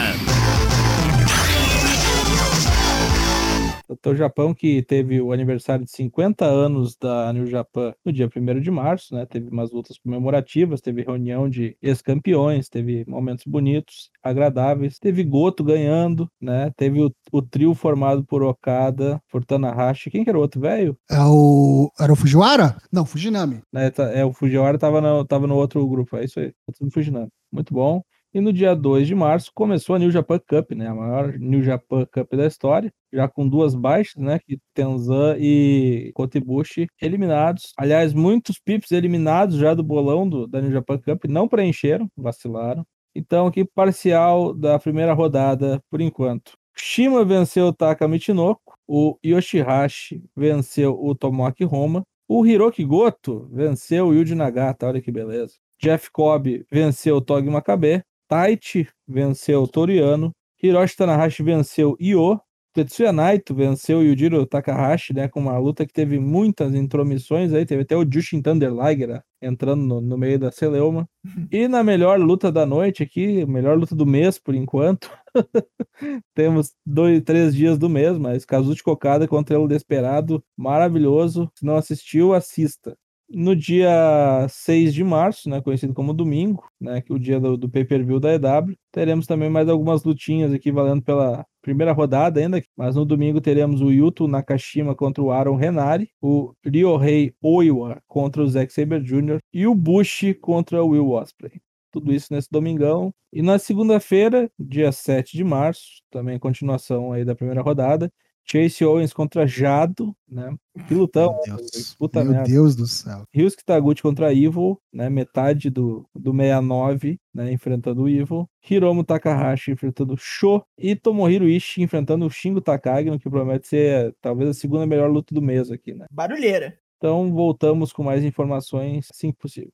O 4.06 4.14
Japão 4.14 4.54
que 4.54 4.82
teve 4.82 5.20
o 5.20 5.32
aniversário 5.32 5.84
de 5.84 5.90
50 5.90 6.44
anos 6.44 6.96
da 6.96 7.32
New 7.32 7.46
Japan 7.46 7.94
no 8.04 8.12
dia 8.12 8.28
1 8.28 8.60
de 8.60 8.70
março, 8.70 9.14
né? 9.14 9.26
Teve 9.26 9.48
umas 9.48 9.70
lutas 9.72 9.98
comemorativas, 9.98 10.80
teve 10.80 11.02
reunião 11.02 11.48
de 11.48 11.76
ex-campeões, 11.82 12.68
teve 12.68 13.04
momentos 13.06 13.44
bonitos, 13.46 14.10
agradáveis, 14.22 14.98
teve 14.98 15.22
Goto 15.24 15.64
ganhando, 15.64 16.28
né? 16.40 16.70
Teve 16.76 17.00
o, 17.02 17.12
o 17.32 17.42
trio 17.42 17.74
formado 17.74 18.24
por 18.24 18.42
Okada, 18.42 19.20
por 19.30 19.44
Tanahashi. 19.44 20.10
Quem 20.10 20.24
que 20.24 20.30
era 20.30 20.38
o 20.38 20.42
outro 20.42 20.60
velho? 20.60 20.96
É 21.10 21.18
o. 21.20 21.90
Era 22.00 22.12
o 22.12 22.16
Fujiwara? 22.16 22.76
Não, 22.92 23.04
Fujinami. 23.04 23.60
né, 23.72 23.90
tá- 23.90 24.10
É, 24.12 24.24
o 24.24 24.32
Fujiwara 24.32 24.78
tava 24.78 25.00
no, 25.00 25.24
tava 25.24 25.46
no 25.46 25.56
outro 25.56 25.86
grupo, 25.88 26.16
é 26.16 26.24
isso 26.24 26.40
aí. 26.40 26.50
Tá 26.66 26.72
tudo 26.78 26.90
Fujinami. 26.90 27.28
Muito 27.52 27.72
bom. 27.74 28.02
E 28.34 28.40
no 28.40 28.52
dia 28.52 28.74
2 28.74 29.06
de 29.06 29.14
março 29.14 29.50
começou 29.54 29.94
a 29.94 29.98
New 29.98 30.10
Japan 30.10 30.38
Cup, 30.38 30.72
né? 30.72 30.88
A 30.88 30.94
maior 30.94 31.38
New 31.38 31.62
Japan 31.62 32.06
Cup 32.06 32.34
da 32.34 32.46
história, 32.46 32.90
já 33.12 33.28
com 33.28 33.46
duas 33.46 33.74
baixas, 33.74 34.22
né? 34.22 34.38
Que 34.38 34.58
Tenzan 34.72 35.36
e 35.38 36.10
Kotibushi 36.14 36.86
eliminados. 37.00 37.72
Aliás, 37.76 38.14
muitos 38.14 38.58
pips 38.58 38.90
eliminados 38.90 39.56
já 39.56 39.74
do 39.74 39.82
bolão 39.82 40.26
do, 40.26 40.46
da 40.46 40.62
New 40.62 40.72
Japan 40.72 40.98
Cup 40.98 41.24
não 41.26 41.46
preencheram, 41.46 42.08
vacilaram. 42.16 42.86
Então, 43.14 43.46
aqui 43.46 43.64
parcial 43.64 44.54
da 44.54 44.78
primeira 44.78 45.12
rodada 45.12 45.78
por 45.90 46.00
enquanto. 46.00 46.52
Shima 46.74 47.24
venceu 47.24 47.66
o 47.66 47.72
Taka 47.72 48.08
Michinoku, 48.08 48.74
o 48.88 49.18
Yoshihashi 49.24 50.24
venceu 50.34 50.98
o 50.98 51.14
Tomoaki 51.14 51.64
Roma, 51.64 52.02
o 52.26 52.46
Hiroki 52.46 52.82
Goto 52.82 53.46
venceu 53.52 54.08
o 54.08 54.14
Yuji 54.14 54.34
Nagata, 54.34 54.86
olha 54.86 55.02
que 55.02 55.12
beleza. 55.12 55.54
Jeff 55.78 56.10
Cobb 56.10 56.64
venceu 56.70 57.16
o 57.16 57.20
Togi 57.20 57.50
Makabe, 57.50 58.02
Taichi 58.32 58.88
venceu 59.06 59.68
Toriano, 59.68 60.32
Hiroshi 60.62 60.96
Tanahashi 60.96 61.42
venceu 61.42 61.94
Io, 62.00 62.40
Tetsuya 62.72 63.12
Naito 63.12 63.54
venceu 63.54 64.02
Yujiro 64.02 64.46
Takahashi, 64.46 65.12
né, 65.12 65.28
com 65.28 65.38
uma 65.38 65.58
luta 65.58 65.84
que 65.84 65.92
teve 65.92 66.18
muitas 66.18 66.74
intromissões 66.74 67.52
aí, 67.52 67.66
teve 67.66 67.82
até 67.82 67.94
o 67.94 68.10
Jushin 68.10 68.40
Thunder 68.40 68.72
Liger 68.72 69.22
entrando 69.42 69.84
no, 69.84 70.00
no 70.00 70.16
meio 70.16 70.38
da 70.38 70.50
celeuma. 70.50 71.06
E 71.52 71.68
na 71.68 71.84
melhor 71.84 72.18
luta 72.18 72.50
da 72.50 72.64
noite 72.64 73.02
aqui, 73.02 73.44
melhor 73.44 73.76
luta 73.76 73.94
do 73.94 74.06
mês 74.06 74.38
por 74.38 74.54
enquanto, 74.54 75.10
temos 76.34 76.72
dois, 76.86 77.20
três 77.22 77.54
dias 77.54 77.76
do 77.76 77.90
mês, 77.90 78.16
mas 78.16 78.46
Kazuchi 78.46 78.82
Kokada 78.82 79.28
contra 79.28 79.60
o 79.60 79.68
Desperado, 79.68 80.42
maravilhoso. 80.56 81.50
Se 81.54 81.66
não 81.66 81.76
assistiu, 81.76 82.32
assista. 82.32 82.96
No 83.34 83.56
dia 83.56 84.46
6 84.48 84.92
de 84.92 85.02
março, 85.02 85.48
né, 85.48 85.60
conhecido 85.62 85.94
como 85.94 86.12
domingo, 86.12 86.68
né, 86.78 87.00
que 87.00 87.10
é 87.10 87.14
o 87.14 87.18
dia 87.18 87.40
do, 87.40 87.56
do 87.56 87.68
pay-per-view 87.68 88.20
da 88.20 88.34
EW, 88.34 88.76
teremos 88.90 89.26
também 89.26 89.48
mais 89.48 89.68
algumas 89.68 90.04
lutinhas 90.04 90.52
aqui 90.52 90.70
valendo 90.70 91.02
pela 91.02 91.46
primeira 91.62 91.92
rodada 91.92 92.40
ainda, 92.40 92.62
mas 92.76 92.94
no 92.94 93.06
domingo 93.06 93.40
teremos 93.40 93.80
o 93.80 93.90
Yuto 93.90 94.28
Nakashima 94.28 94.94
contra 94.94 95.22
o 95.22 95.30
Aaron 95.30 95.56
Renari, 95.56 96.10
o 96.20 96.52
Ryohei 96.62 97.34
Oiwa 97.40 98.02
contra 98.06 98.42
o 98.42 98.46
Zack 98.46 98.70
Saber 98.72 99.00
Jr. 99.00 99.38
e 99.52 99.66
o 99.66 99.74
Bushi 99.74 100.34
contra 100.34 100.82
o 100.82 100.88
Will 100.88 101.10
Ospreay. 101.10 101.60
Tudo 101.90 102.12
isso 102.12 102.32
nesse 102.32 102.48
domingão. 102.50 103.14
E 103.32 103.40
na 103.40 103.58
segunda-feira, 103.58 104.50
dia 104.58 104.92
7 104.92 105.36
de 105.36 105.44
março, 105.44 106.02
também 106.10 106.38
continuação 106.38 107.12
aí 107.12 107.24
da 107.24 107.34
primeira 107.34 107.62
rodada, 107.62 108.10
Chase 108.44 108.84
Owens 108.84 109.12
contra 109.12 109.46
Jado, 109.46 110.14
né? 110.28 110.54
Que 110.88 110.94
lutão. 110.94 111.38
Meu 111.46 111.56
Deus, 111.56 111.94
Puta 111.98 112.22
meu 112.22 112.32
merda. 112.32 112.48
Deus 112.48 112.76
do 112.76 112.86
céu. 112.86 113.24
Ryusuke 113.32 113.64
Taguchi 113.64 114.02
contra 114.02 114.32
Evil, 114.32 114.80
né? 114.92 115.08
Metade 115.08 115.70
do, 115.70 116.06
do 116.14 116.32
69, 116.32 117.18
né? 117.34 117.52
Enfrentando 117.52 118.02
o 118.02 118.08
Evil. 118.08 118.48
Hiromu 118.68 119.04
Takahashi 119.04 119.72
enfrentando 119.72 120.14
o 120.14 120.18
Sho. 120.18 120.62
E 120.78 120.94
Tomohiro 120.96 121.48
Ishii 121.48 121.84
enfrentando 121.84 122.26
o 122.26 122.30
Shingo 122.30 122.60
Takagi, 122.60 123.10
no 123.10 123.18
que 123.18 123.30
promete 123.30 123.68
ser 123.68 124.14
talvez 124.20 124.50
a 124.50 124.54
segunda 124.54 124.86
melhor 124.86 125.10
luta 125.10 125.34
do 125.34 125.42
mês 125.42 125.70
aqui, 125.70 125.94
né? 125.94 126.06
Barulheira. 126.10 126.78
Então 126.98 127.32
voltamos 127.32 127.92
com 127.92 128.04
mais 128.04 128.22
informações 128.22 129.08
assim 129.12 129.32
que 129.32 129.38
possível. 129.38 129.72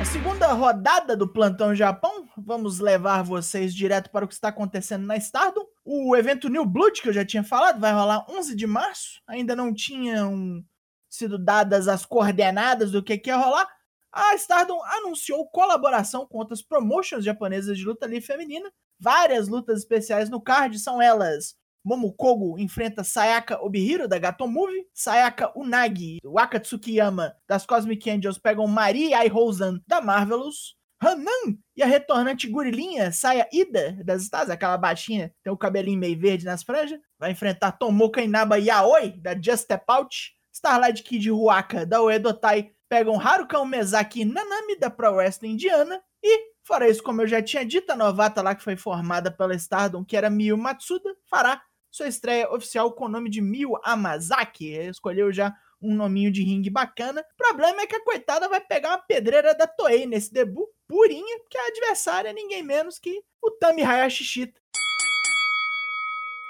A 0.00 0.04
segunda 0.04 0.52
rodada 0.52 1.16
do 1.16 1.28
Plantão 1.28 1.74
Japão, 1.74 2.21
vamos 2.38 2.78
levar 2.78 3.22
vocês 3.22 3.74
direto 3.74 4.10
para 4.10 4.24
o 4.24 4.28
que 4.28 4.34
está 4.34 4.48
acontecendo 4.48 5.06
na 5.06 5.16
Stardom. 5.16 5.64
O 5.84 6.16
evento 6.16 6.48
New 6.48 6.64
Blood, 6.64 7.02
que 7.02 7.08
eu 7.08 7.12
já 7.12 7.24
tinha 7.24 7.44
falado, 7.44 7.80
vai 7.80 7.92
rolar 7.92 8.24
11 8.30 8.54
de 8.54 8.66
março. 8.66 9.20
Ainda 9.26 9.56
não 9.56 9.72
tinham 9.72 10.64
sido 11.08 11.38
dadas 11.38 11.88
as 11.88 12.04
coordenadas 12.04 12.90
do 12.90 13.02
que, 13.02 13.18
que 13.18 13.30
ia 13.30 13.36
rolar. 13.36 13.68
A 14.10 14.34
Stardom 14.34 14.82
anunciou 14.84 15.48
colaboração 15.48 16.26
com 16.26 16.38
outras 16.38 16.62
promotions 16.62 17.24
japonesas 17.24 17.78
de 17.78 17.84
luta 17.84 18.06
livre 18.06 18.26
feminina. 18.26 18.70
Várias 18.98 19.48
lutas 19.48 19.78
especiais 19.78 20.30
no 20.30 20.40
card 20.40 20.78
são 20.78 21.00
elas 21.00 21.56
Momokogo 21.84 22.58
enfrenta 22.58 23.02
Sayaka 23.02 23.60
Obihiro 23.60 24.06
da 24.06 24.18
Gato 24.18 24.46
Movie, 24.46 24.86
Sayaka 24.94 25.52
Unagi, 25.58 26.20
Waka 26.24 26.60
Tsukiyama 26.60 27.34
das 27.48 27.66
Cosmic 27.66 28.08
Angels 28.08 28.38
pegam 28.38 28.66
Mari 28.68 29.12
Aihouzan 29.12 29.80
da 29.86 30.00
Marvelous, 30.00 30.76
Hanan 31.02 31.58
e 31.76 31.82
a 31.82 31.86
retornante 31.86 32.48
gorilinha 32.48 33.10
Saya 33.10 33.48
Ida 33.52 33.98
das 34.04 34.22
Stars, 34.22 34.50
aquela 34.50 34.76
baixinha, 34.78 35.34
tem 35.42 35.52
o 35.52 35.56
cabelinho 35.56 35.98
meio 35.98 36.18
verde 36.18 36.44
nas 36.44 36.62
franjas, 36.62 37.00
vai 37.18 37.32
enfrentar 37.32 37.72
Tomoka 37.72 38.22
Inaba 38.22 38.58
Yaoi 38.58 39.20
da 39.20 39.34
Just 39.34 39.64
Step 39.64 39.84
Out, 39.88 40.32
Starlight 40.52 41.02
Kid 41.02 41.30
Ruaka 41.30 41.84
da 41.84 42.02
Uedotai 42.02 42.70
pegam 42.88 43.16
Haruka 43.16 43.58
Umezaki 43.58 44.20
e 44.20 44.24
Nanami 44.24 44.78
da 44.78 44.90
Pro 44.90 45.14
Wrestling 45.14 45.52
Indiana 45.52 46.00
e 46.22 46.52
Fora 46.64 46.88
isso, 46.88 47.02
como 47.02 47.20
eu 47.20 47.26
já 47.26 47.42
tinha 47.42 47.66
dito, 47.66 47.90
a 47.90 47.96
novata 47.96 48.40
lá 48.40 48.54
que 48.54 48.62
foi 48.62 48.76
formada 48.76 49.32
pela 49.32 49.54
Stardom, 49.54 50.04
que 50.04 50.16
era 50.16 50.30
Miyu 50.30 50.56
Matsuda, 50.56 51.12
fará 51.28 51.60
sua 51.90 52.06
estreia 52.06 52.50
oficial 52.52 52.92
com 52.92 53.06
o 53.06 53.08
nome 53.08 53.28
de 53.28 53.40
Miyu 53.40 53.72
Amazaki. 53.82 54.70
Escolheu 54.70 55.32
já 55.32 55.52
um 55.82 55.94
nominho 55.94 56.30
de 56.30 56.42
ringue 56.42 56.70
bacana. 56.70 57.20
O 57.20 57.36
problema 57.36 57.82
é 57.82 57.86
que 57.86 57.96
a 57.96 58.04
coitada 58.04 58.48
vai 58.48 58.60
pegar 58.60 58.90
uma 58.90 58.98
pedreira 58.98 59.54
da 59.54 59.66
Toei 59.66 60.06
nesse 60.06 60.32
debut, 60.32 60.68
purinha, 60.86 61.38
porque 61.40 61.58
a 61.58 61.66
adversária 61.66 62.28
é 62.28 62.32
ninguém 62.32 62.62
menos 62.62 62.98
que 62.98 63.22
o 63.42 63.50
Tami 63.50 63.82
Hayashi 63.82 64.24
Shita. 64.24 64.60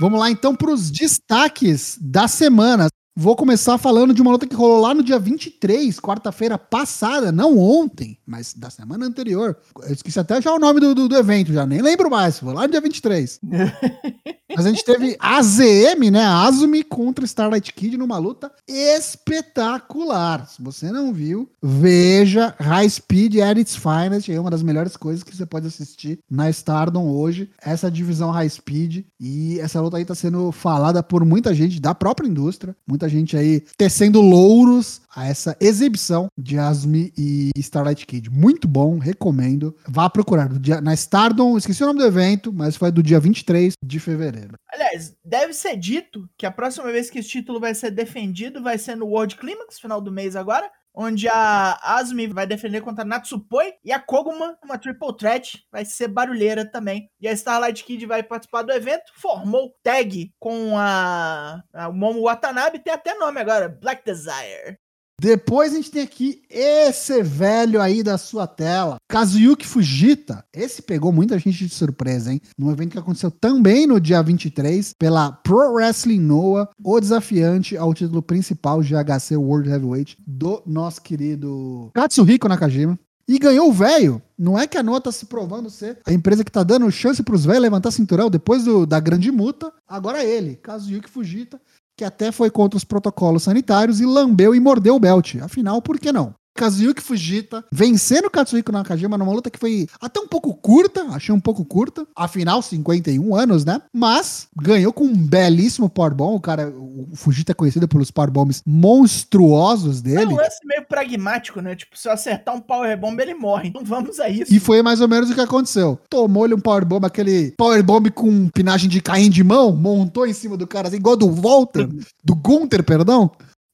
Vamos 0.01 0.19
lá 0.19 0.31
então 0.31 0.55
para 0.55 0.71
os 0.71 0.91
destaques 0.91 1.97
da 2.01 2.27
semana. 2.27 2.89
Vou 3.15 3.37
começar 3.37 3.77
falando 3.77 4.15
de 4.15 4.23
uma 4.23 4.31
luta 4.31 4.47
que 4.47 4.55
rolou 4.55 4.81
lá 4.81 4.95
no 4.95 5.03
dia 5.03 5.19
23, 5.19 6.01
quarta-feira 6.01 6.57
passada, 6.57 7.31
não 7.31 7.59
ontem, 7.59 8.19
mas 8.27 8.55
da 8.55 8.71
semana 8.71 9.05
anterior. 9.05 9.55
Eu 9.83 9.93
esqueci 9.93 10.19
até 10.19 10.41
já 10.41 10.51
o 10.51 10.59
nome 10.59 10.81
do, 10.81 10.95
do, 10.95 11.09
do 11.09 11.17
evento, 11.17 11.53
já 11.53 11.67
nem 11.67 11.83
lembro 11.83 12.11
mais. 12.11 12.39
Foi 12.39 12.55
lá 12.55 12.63
no 12.63 12.71
dia 12.71 12.81
23. 12.81 13.41
Mas 14.55 14.67
a 14.67 14.69
gente 14.69 14.85
teve 14.85 15.17
AZM, 15.19 16.11
né? 16.11 16.25
Azumi 16.25 16.83
contra 16.83 17.25
Starlight 17.25 17.73
Kid 17.73 17.97
numa 17.97 18.19
luta 18.19 18.53
espetacular. 18.69 20.47
Se 20.47 20.63
você 20.63 20.91
não 20.93 21.13
viu, 21.13 21.51
veja 21.63 22.55
High 22.61 22.91
Speed 22.91 23.37
at 23.37 23.59
its 23.59 23.77
finest. 23.77 24.29
É 24.29 24.39
uma 24.39 24.51
das 24.51 24.63
melhores 24.63 24.97
coisas 24.97 25.23
que 25.23 25.35
você 25.35 25.47
pode 25.47 25.67
assistir 25.67 26.19
na 26.31 26.51
Stardom 26.51 27.07
hoje. 27.07 27.51
Essa 27.63 27.91
divisão 27.91 28.31
High 28.31 28.51
Speed. 28.51 29.05
E 29.19 29.59
essa 29.61 29.81
luta 29.81 29.97
aí 29.97 30.05
tá 30.05 30.15
sendo 30.15 30.53
falada 30.53 31.03
por 31.03 31.25
muita 31.25 31.55
gente 31.55 31.81
da 31.81 31.95
própria 31.95 32.29
indústria. 32.29 32.77
Muita 32.87 33.02
gente 33.09 33.37
aí 33.37 33.63
tecendo 33.77 34.21
louros 34.21 35.03
a 35.15 35.27
essa 35.27 35.57
exibição 35.61 36.27
de 36.39 36.59
Azumi 36.59 37.13
e 37.17 37.51
Starlight 37.57 38.07
Kid. 38.07 38.31
Muito 38.31 38.67
bom, 38.67 38.99
recomendo. 38.99 39.77
Vá 39.87 40.09
procurar. 40.09 40.49
Na 40.83 40.95
Stardom, 40.95 41.57
esqueci 41.57 41.83
o 41.83 41.87
nome 41.87 42.01
do 42.01 42.07
evento, 42.07 42.53
mas 42.53 42.77
foi 42.77 42.91
do 42.91 43.03
dia 43.03 43.21
23 43.21 43.75
de 43.85 44.01
fevereiro. 44.01 44.55
Aliás, 44.73 45.15
deve 45.25 45.53
ser 45.53 45.77
dito 45.77 46.29
que 46.37 46.47
a 46.47 46.51
próxima 46.51 46.91
vez 46.91 47.11
que 47.11 47.19
esse 47.19 47.29
título 47.29 47.61
vai 47.61 47.75
ser 47.75 47.91
defendido 47.91 48.63
vai 48.63 48.79
ser 48.79 48.97
no 48.97 49.07
World 49.07 49.37
Climax, 49.37 49.79
final 49.79 50.01
do 50.01 50.11
mês 50.11 50.35
agora, 50.35 50.71
onde 50.95 51.29
a 51.29 51.79
Asumi 51.83 52.27
vai 52.27 52.47
defender 52.47 52.81
contra 52.81 53.03
a 53.03 53.07
Natsupoi 53.07 53.75
e 53.85 53.93
a 53.93 53.99
Koguma, 53.99 54.59
uma 54.63 54.79
triple 54.79 55.17
threat, 55.17 55.65
vai 55.71 55.85
ser 55.85 56.09
barulheira 56.09 56.65
também. 56.65 57.11
E 57.21 57.29
a 57.29 57.33
Starlight 57.33 57.85
Kid 57.85 58.05
vai 58.07 58.23
participar 58.23 58.63
do 58.63 58.73
evento, 58.73 59.13
formou 59.17 59.75
tag 59.83 60.33
com 60.39 60.77
a, 60.77 61.63
a 61.73 61.91
Momo 61.91 62.23
Watanabe, 62.23 62.79
tem 62.79 62.93
até 62.93 63.15
nome 63.15 63.41
agora, 63.41 63.69
Black 63.69 64.05
Desire. 64.05 64.79
Depois 65.27 65.73
a 65.73 65.77
gente 65.77 65.89
tem 65.93 66.03
aqui 66.03 66.43
esse 66.51 67.23
velho 67.23 67.81
aí 67.81 68.03
da 68.03 68.19
sua 68.19 68.45
tela, 68.45 68.97
Kazuyuki 69.09 69.65
Fujita. 69.65 70.45
Esse 70.53 70.83
pegou 70.83 71.13
muita 71.13 71.39
gente 71.39 71.65
de 71.65 71.73
surpresa, 71.73 72.33
hein? 72.33 72.41
Num 72.59 72.73
evento 72.73 72.91
que 72.91 72.99
aconteceu 72.99 73.31
também 73.31 73.87
no 73.87 74.01
dia 74.01 74.21
23 74.21 74.95
pela 74.99 75.31
Pro 75.31 75.75
Wrestling 75.75 76.19
Noah, 76.19 76.69
o 76.83 76.99
desafiante 76.99 77.77
ao 77.77 77.95
título 77.95 78.21
principal 78.21 78.81
GHC 78.81 79.37
World 79.37 79.71
Heavyweight 79.71 80.17
do 80.27 80.61
nosso 80.67 81.01
querido 81.01 81.89
Katsuhiko 81.95 82.49
Nakajima. 82.49 82.99
E 83.29 83.39
ganhou 83.39 83.69
o 83.69 83.73
velho. 83.73 84.21
Não 84.37 84.59
é 84.59 84.67
que 84.67 84.77
a 84.77 84.83
Noah 84.83 85.01
tá 85.01 85.13
se 85.13 85.27
provando 85.27 85.71
ser 85.71 85.99
a 86.05 86.13
empresa 86.13 86.43
que 86.43 86.51
tá 86.51 86.65
dando 86.65 86.91
chance 86.91 87.23
pros 87.23 87.45
velhos 87.45 87.63
levantar 87.63 87.93
cinturão 87.93 88.29
depois 88.29 88.65
do- 88.65 88.85
da 88.85 88.99
grande 88.99 89.31
multa. 89.31 89.73
Agora 89.89 90.25
ele, 90.25 90.57
Kazuyuki 90.57 91.09
Fujita, 91.09 91.61
que 92.03 92.05
até 92.05 92.33
foi 92.33 92.51
contra 92.51 92.77
os 92.77 92.83
protocolos 92.83 93.45
sanitários 93.45 94.01
e 94.01 94.05
lambeu 94.05 94.57
e 94.57 94.59
mordeu 94.59 94.97
o 94.97 94.99
belt. 94.99 95.37
Afinal, 95.41 95.81
por 95.81 96.01
que 96.01 96.11
não? 96.11 96.35
Kazuyuki 96.55 97.03
Fujita 97.03 97.65
vencendo 97.73 98.31
Katsuhiko 98.31 98.73
Nakajima 98.73 99.17
numa 99.19 99.33
luta 99.33 99.51
que 99.51 99.59
foi 99.59 99.87
até 100.01 100.21
um 100.21 100.29
pouco 100.29 100.55
curta, 100.55 101.03
achei 101.11 101.35
um 101.35 101.41
pouco 101.41 101.65
curta. 101.65 102.07
Afinal, 102.15 102.61
51 102.63 103.35
anos, 103.35 103.65
né? 103.65 103.81
Mas 103.93 104.49
ganhou 104.61 104.93
com 104.93 105.05
um 105.05 105.17
belíssimo 105.17 105.89
powerbomb. 105.89 106.37
O 106.37 106.41
cara, 106.41 106.69
o 106.69 107.09
Fujita 107.15 107.53
é 107.53 107.55
conhecido 107.55 107.89
pelos 107.89 108.11
powerbombs 108.11 108.63
monstruosos 108.67 110.01
É 110.01 110.03
dele. 110.03 110.33
um 110.33 110.37
lance 110.37 110.59
meio 110.65 110.85
pragmático, 110.87 111.61
né? 111.61 111.75
Tipo, 111.75 111.97
se 111.99 112.09
eu 112.09 112.13
acertar 112.13 112.55
um 112.55 112.61
powerbomb, 112.61 113.19
ele 113.21 113.35
morre. 113.35 113.69
Então 113.69 113.85
vamos 113.85 114.21
a 114.21 114.29
isso. 114.29 114.53
E 114.53 114.61
foi 114.61 114.83
mais 114.83 115.01
ou 115.01 115.09
menos 115.09 115.31
o 115.31 115.35
que 115.35 115.41
aconteceu. 115.41 115.99
Tomou-lhe 116.09 116.55
um 116.55 116.61
powerbomb, 116.61 117.05
aquele 117.07 117.53
powerbomb 117.53 118.11
com 118.11 118.49
pinagem 118.51 118.89
de 118.89 119.01
caim 119.01 119.31
de 119.31 119.43
mão, 119.43 119.75
montou 119.75 120.27
em 120.27 120.33
cima 120.33 120.57
do 120.57 120.67
cara, 120.67 120.89
assim, 120.89 120.97
igual 120.97 121.17
do 121.17 121.31
Walter, 121.31 121.89
do 122.23 122.35
Gunter, 122.35 122.83
perdão. 122.83 123.31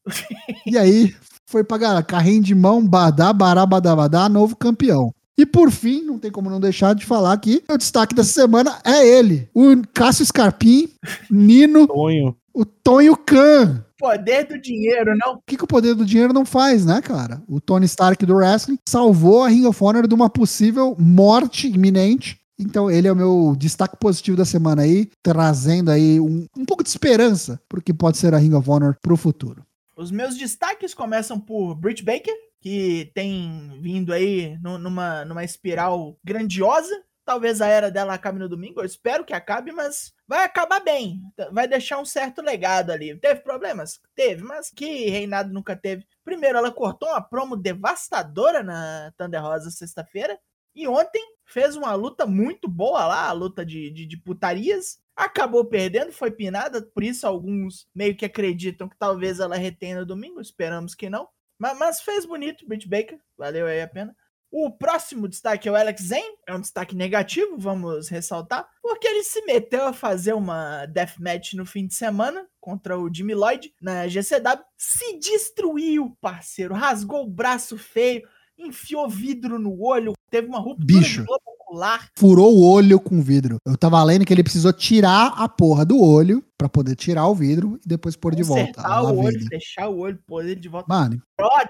E 0.67 0.77
aí 0.79 1.15
foi 1.49 1.65
pagar 1.65 2.03
carrinho 2.05 2.43
de 2.43 2.55
mão, 2.55 2.87
badá, 2.87 3.33
bará, 3.33 3.65
badá, 3.65 3.97
badá, 3.97 4.29
novo 4.29 4.55
campeão. 4.55 5.15
E 5.37 5.47
por 5.47 5.71
fim, 5.71 6.03
não 6.03 6.19
tem 6.19 6.31
como 6.31 6.51
não 6.51 6.61
deixar 6.61 6.95
de 6.95 7.07
falar 7.07 7.37
que 7.39 7.63
o 7.71 7.79
destaque 7.79 8.15
dessa 8.15 8.33
semana 8.33 8.79
é 8.85 9.07
ele, 9.07 9.49
o 9.55 9.83
Cássio 9.95 10.27
Scarpim, 10.27 10.91
Nino, 11.31 11.87
Tonho. 11.87 12.37
o 12.53 12.67
Tonho 12.67 13.17
Khan. 13.17 13.83
Poder 13.99 14.45
do 14.45 14.61
dinheiro, 14.61 15.17
não? 15.17 15.37
O 15.37 15.43
que, 15.47 15.57
que 15.57 15.65
o 15.65 15.69
poder 15.69 15.95
do 15.95 16.05
dinheiro 16.05 16.35
não 16.35 16.45
faz, 16.45 16.85
né, 16.85 17.01
cara? 17.01 17.43
O 17.49 17.61
Tony 17.61 17.87
Stark 17.87 18.25
do 18.27 18.35
wrestling 18.35 18.79
salvou 18.87 19.43
a 19.43 19.49
Ring 19.49 19.65
of 19.65 19.83
Honor 19.83 20.07
de 20.07 20.15
uma 20.15 20.29
possível 20.29 20.95
morte 20.99 21.67
iminente. 21.67 22.39
Então 22.61 22.91
ele 22.91 23.09
é 23.09 23.13
o 23.13 23.17
meu 23.17 23.55
destaque 23.57 23.97
positivo 23.97 24.37
da 24.37 24.45
semana 24.45 24.83
aí, 24.83 25.09
trazendo 25.23 25.91
aí 25.91 26.21
um, 26.21 26.47
um 26.57 26.65
pouco 26.65 26.83
de 26.83 26.91
esperança 26.91 27.61
pro 27.69 27.81
que 27.81 27.95
pode 27.95 28.19
ser 28.19 28.35
a 28.35 28.39
Ring 28.39 28.55
of 28.55 28.69
Honor 28.69 28.97
pro 29.01 29.17
futuro. 29.17 29.63
Os 29.99 30.13
meus 30.13 30.37
destaques 30.37 30.95
começam 30.95 31.41
por 31.41 31.75
Britt 31.75 32.05
Baker, 32.05 32.33
que 32.61 33.11
tem 33.17 33.81
vindo 33.83 34.13
aí 34.13 34.57
nu- 34.63 34.79
numa, 34.79 35.25
numa 35.25 35.43
espiral 35.43 36.17
grandiosa. 36.23 36.95
Talvez 37.25 37.61
a 37.61 37.67
era 37.67 37.91
dela 37.91 38.15
acabe 38.15 38.39
no 38.39 38.49
domingo, 38.49 38.81
eu 38.81 38.85
espero 38.85 39.25
que 39.25 39.35
acabe, 39.35 39.73
mas 39.73 40.15
vai 40.27 40.45
acabar 40.45 40.79
bem. 40.79 41.21
Vai 41.51 41.67
deixar 41.67 41.99
um 41.99 42.05
certo 42.05 42.41
legado 42.41 42.91
ali. 42.93 43.19
Teve 43.19 43.41
problemas? 43.41 44.01
Teve, 44.15 44.45
mas 44.45 44.71
que 44.71 45.11
reinado 45.11 45.53
nunca 45.53 45.75
teve. 45.75 46.07
Primeiro, 46.25 46.59
ela 46.59 46.71
cortou 46.71 47.09
uma 47.09 47.21
promo 47.21 47.57
devastadora 47.57 48.63
na 48.63 49.13
Thunder 49.19 49.43
Rosa 49.43 49.69
sexta-feira. 49.69 50.39
E 50.75 50.87
ontem 50.87 51.23
fez 51.45 51.77
uma 51.77 51.95
luta 51.95 52.27
muito 52.27 52.69
boa 52.69 53.07
lá, 53.07 53.29
a 53.29 53.33
luta 53.33 53.65
de, 53.65 53.91
de, 53.91 54.07
de 54.07 54.17
putarias. 54.17 54.99
Acabou 55.17 55.65
perdendo, 55.65 56.13
foi 56.13 56.31
pinada, 56.31 56.83
por 56.83 57.03
isso 57.03 57.27
alguns 57.27 57.89
meio 57.95 58.17
que 58.17 58.25
acreditam 58.25 58.89
que 58.89 58.97
talvez 58.97 59.41
ela 59.41 59.57
retenha 59.57 60.01
no 60.01 60.07
domingo, 60.07 60.41
esperamos 60.41 60.95
que 60.95 61.11
não. 61.11 61.29
Mas, 61.59 61.77
mas 61.77 62.01
fez 62.01 62.25
bonito, 62.25 62.67
Britt 62.67 62.89
Baker, 62.89 63.19
valeu 63.37 63.67
aí 63.67 63.83
a 63.83 63.89
pena. 63.89 64.15
O 64.51 64.71
próximo 64.71 65.29
destaque 65.29 65.69
é 65.69 65.73
o 65.73 65.77
Alex 65.77 66.03
Zane, 66.05 66.39
é 66.47 66.55
um 66.55 66.61
destaque 66.61 66.97
negativo, 66.97 67.59
vamos 67.59 68.09
ressaltar, 68.09 68.67
porque 68.81 69.07
ele 69.07 69.23
se 69.23 69.45
meteu 69.45 69.87
a 69.87 69.93
fazer 69.93 70.33
uma 70.33 70.87
deathmatch 70.87 71.53
no 71.53 71.67
fim 71.67 71.87
de 71.87 71.95
semana 71.95 72.47
contra 72.59 72.99
o 72.99 73.13
Jimmy 73.13 73.35
Lloyd 73.35 73.75
na 73.81 74.09
GCW, 74.09 74.65
se 74.77 75.19
destruiu, 75.19 76.17
parceiro, 76.21 76.75
rasgou 76.75 77.25
o 77.25 77.31
braço 77.31 77.77
feio, 77.77 78.27
enfiou 78.59 79.09
vidro 79.09 79.59
no 79.59 79.83
olho, 79.83 80.15
teve 80.31 80.49
uma 80.49 80.59
ruptura 80.59 80.85
Bicho. 80.85 81.25
ocular. 81.29 82.09
Furou 82.17 82.55
o 82.57 82.69
olho 82.69 82.99
com 83.01 83.23
vidro. 83.23 83.59
Eu 83.65 83.77
tava 83.77 84.03
lendo 84.03 84.25
que 84.25 84.33
ele 84.33 84.43
precisou 84.43 84.73
tirar 84.73 85.35
a 85.37 85.49
porra 85.49 85.85
do 85.85 86.03
olho 86.03 86.45
pra 86.57 86.69
poder 86.69 86.97
tirar 86.97 87.27
o 87.29 87.35
vidro 87.35 87.79
e 87.85 87.89
depois 87.89 88.17
pôr 88.17 88.35
de 88.35 88.43
volta. 88.43 88.67
Consertar 88.67 88.91
a 88.91 89.03
o 89.03 89.19
olho, 89.19 89.39
vida. 89.39 89.49
fechar 89.51 89.89
o 89.89 89.99
olho, 89.99 90.19
pôr 90.27 90.45
ele 90.45 90.57
de 90.57 90.69
volta. 90.69 90.87
Mano, 90.89 91.23
Brother, 91.37 91.69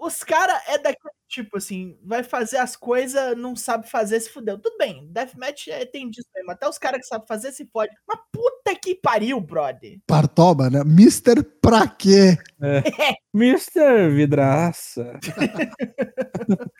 os 0.00 0.22
caras 0.24 0.60
é 0.66 0.78
daquele 0.78 1.17
tipo 1.28 1.58
assim, 1.58 1.98
vai 2.02 2.22
fazer 2.22 2.56
as 2.56 2.74
coisas, 2.74 3.36
não 3.36 3.54
sabe 3.54 3.88
fazer, 3.88 4.18
se 4.20 4.30
fudeu. 4.30 4.58
Tudo 4.58 4.76
bem, 4.78 5.06
Deathmatch 5.12 5.68
é, 5.68 5.84
tem 5.84 6.08
disso 6.08 6.28
mesmo. 6.34 6.50
Até 6.50 6.68
os 6.68 6.78
caras 6.78 7.00
que 7.00 7.06
sabem 7.06 7.26
fazer 7.28 7.52
se 7.52 7.66
fode. 7.66 7.94
Mas 8.06 8.18
puta 8.32 8.74
que 8.74 8.94
pariu, 8.94 9.40
brother. 9.40 9.98
Partoba, 10.06 10.70
né? 10.70 10.82
Mister 10.84 11.44
pra 11.60 11.86
quê? 11.86 12.38
Mr. 13.34 14.08
Vidraça. 14.14 15.18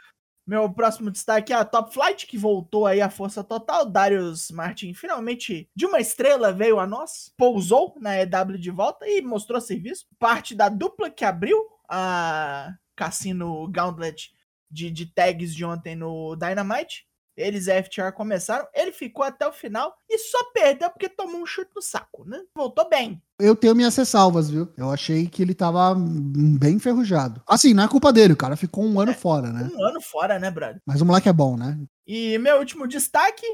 Meu 0.46 0.72
próximo 0.72 1.10
destaque 1.10 1.52
é 1.52 1.56
a 1.56 1.64
Top 1.64 1.92
Flight, 1.92 2.26
que 2.26 2.38
voltou 2.38 2.86
aí 2.86 3.02
à 3.02 3.10
força 3.10 3.44
total. 3.44 3.84
Darius 3.84 4.50
Martin 4.50 4.94
finalmente, 4.94 5.68
de 5.76 5.84
uma 5.84 6.00
estrela, 6.00 6.54
veio 6.54 6.80
a 6.80 6.86
nós, 6.86 7.30
pousou 7.36 7.94
na 8.00 8.16
EW 8.16 8.56
de 8.58 8.70
volta 8.70 9.06
e 9.06 9.20
mostrou 9.20 9.60
serviço. 9.60 10.06
Parte 10.18 10.54
da 10.54 10.70
dupla 10.70 11.10
que 11.10 11.22
abriu 11.22 11.58
a 11.86 12.72
Cassino 12.96 13.68
Gauntlet 13.68 14.32
de, 14.70 14.90
de 14.90 15.06
tags 15.06 15.54
de 15.54 15.64
ontem 15.64 15.96
no 15.96 16.36
Dynamite. 16.36 17.06
Eles 17.36 17.66
FTR 17.66 18.12
começaram, 18.14 18.66
ele 18.74 18.90
ficou 18.90 19.24
até 19.24 19.46
o 19.46 19.52
final 19.52 19.96
e 20.08 20.18
só 20.18 20.38
perdeu 20.52 20.90
porque 20.90 21.08
tomou 21.08 21.40
um 21.40 21.46
chute 21.46 21.70
no 21.74 21.80
saco, 21.80 22.24
né? 22.24 22.42
Voltou 22.54 22.88
bem. 22.88 23.22
Eu 23.40 23.54
tenho 23.54 23.74
minhas 23.74 23.94
ressalvas, 23.94 24.50
viu? 24.50 24.68
Eu 24.76 24.90
achei 24.90 25.28
que 25.28 25.40
ele 25.42 25.54
tava 25.54 25.94
bem 25.96 26.74
enferrujado. 26.74 27.40
Assim, 27.46 27.72
não 27.72 27.84
é 27.84 27.88
culpa 27.88 28.12
dele, 28.12 28.32
o 28.32 28.36
cara 28.36 28.56
ficou 28.56 28.84
um 28.84 28.98
ano 28.98 29.14
fora, 29.14 29.52
né? 29.52 29.70
Um 29.72 29.84
ano 29.84 30.00
fora, 30.00 30.40
né, 30.40 30.50
brother? 30.50 30.80
Mas 30.84 31.00
o 31.00 31.06
moleque 31.06 31.28
é 31.28 31.32
bom, 31.32 31.56
né? 31.56 31.78
E 32.04 32.36
meu 32.38 32.58
último 32.58 32.88
destaque 32.88 33.46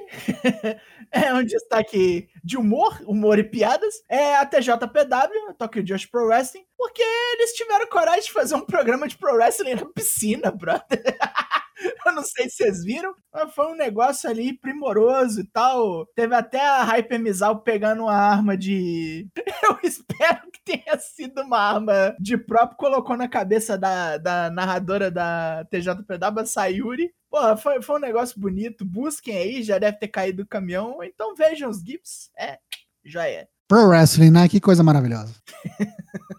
é 1.13 1.35
um 1.35 1.45
destaque 1.45 2.29
de 2.43 2.57
humor, 2.57 2.99
humor 3.07 3.39
e 3.39 3.45
piadas. 3.45 3.95
É 4.09 4.37
a 4.37 4.47
TJPW, 4.47 5.55
Tokyo 5.59 5.83
Josh 5.83 6.07
Pro 6.07 6.29
Wrestling, 6.29 6.65
porque 6.79 7.03
eles 7.03 7.53
tiveram 7.53 7.87
coragem 7.89 8.23
de 8.23 8.33
fazer 8.33 8.55
um 8.55 8.65
programa 8.65 9.07
de 9.07 9.19
pro 9.19 9.35
wrestling 9.35 9.75
na 9.75 9.85
piscina, 9.85 10.51
brother. 10.51 11.03
Eu 12.07 12.13
não 12.13 12.23
sei 12.23 12.49
se 12.49 12.57
vocês 12.57 12.85
viram, 12.85 13.15
mas 13.33 13.53
foi 13.55 13.67
um 13.67 13.77
negócio 13.77 14.29
ali 14.29 14.57
primoroso 14.57 15.41
e 15.41 15.45
tal. 15.45 16.07
Teve 16.15 16.35
até 16.35 16.61
a 16.61 16.83
Hyper 16.85 17.21
Mizal 17.21 17.61
pegando 17.61 18.03
uma 18.05 18.15
arma 18.15 18.57
de. 18.57 19.27
Eu 19.63 19.79
espero 19.83 20.51
que 20.53 20.63
tenha 20.65 20.99
sido 20.99 21.43
uma 21.43 21.59
arma 21.59 22.15
de 22.21 22.37
próprio, 22.37 22.77
colocou 22.77 23.17
na 23.17 23.29
cabeça 23.29 23.77
da, 23.77 24.17
da 24.19 24.51
narradora 24.51 25.11
da 25.11 25.65
TJPW, 25.71 26.47
Sayuri. 26.47 27.13
Pô, 27.31 27.57
foi, 27.57 27.83
foi 27.83 27.97
um 27.97 28.01
negócio 28.01 28.41
bonito. 28.41 28.85
Busquem 28.85 29.37
aí, 29.37 29.63
já 29.63 29.79
deve 29.79 29.99
ter 29.99 30.09
caído 30.09 30.45
do 30.45 30.49
caminhão. 30.49 31.03
Então 31.03 31.35
vejam 31.35 31.69
os 31.69 31.81
GIFs. 31.81 32.31
É, 32.39 32.59
já 33.05 33.29
é. 33.29 33.49
Pro 33.67 33.89
Wrestling, 33.89 34.31
né? 34.31 34.49
Que 34.49 34.61
coisa 34.61 34.83
maravilhosa. 34.83 35.35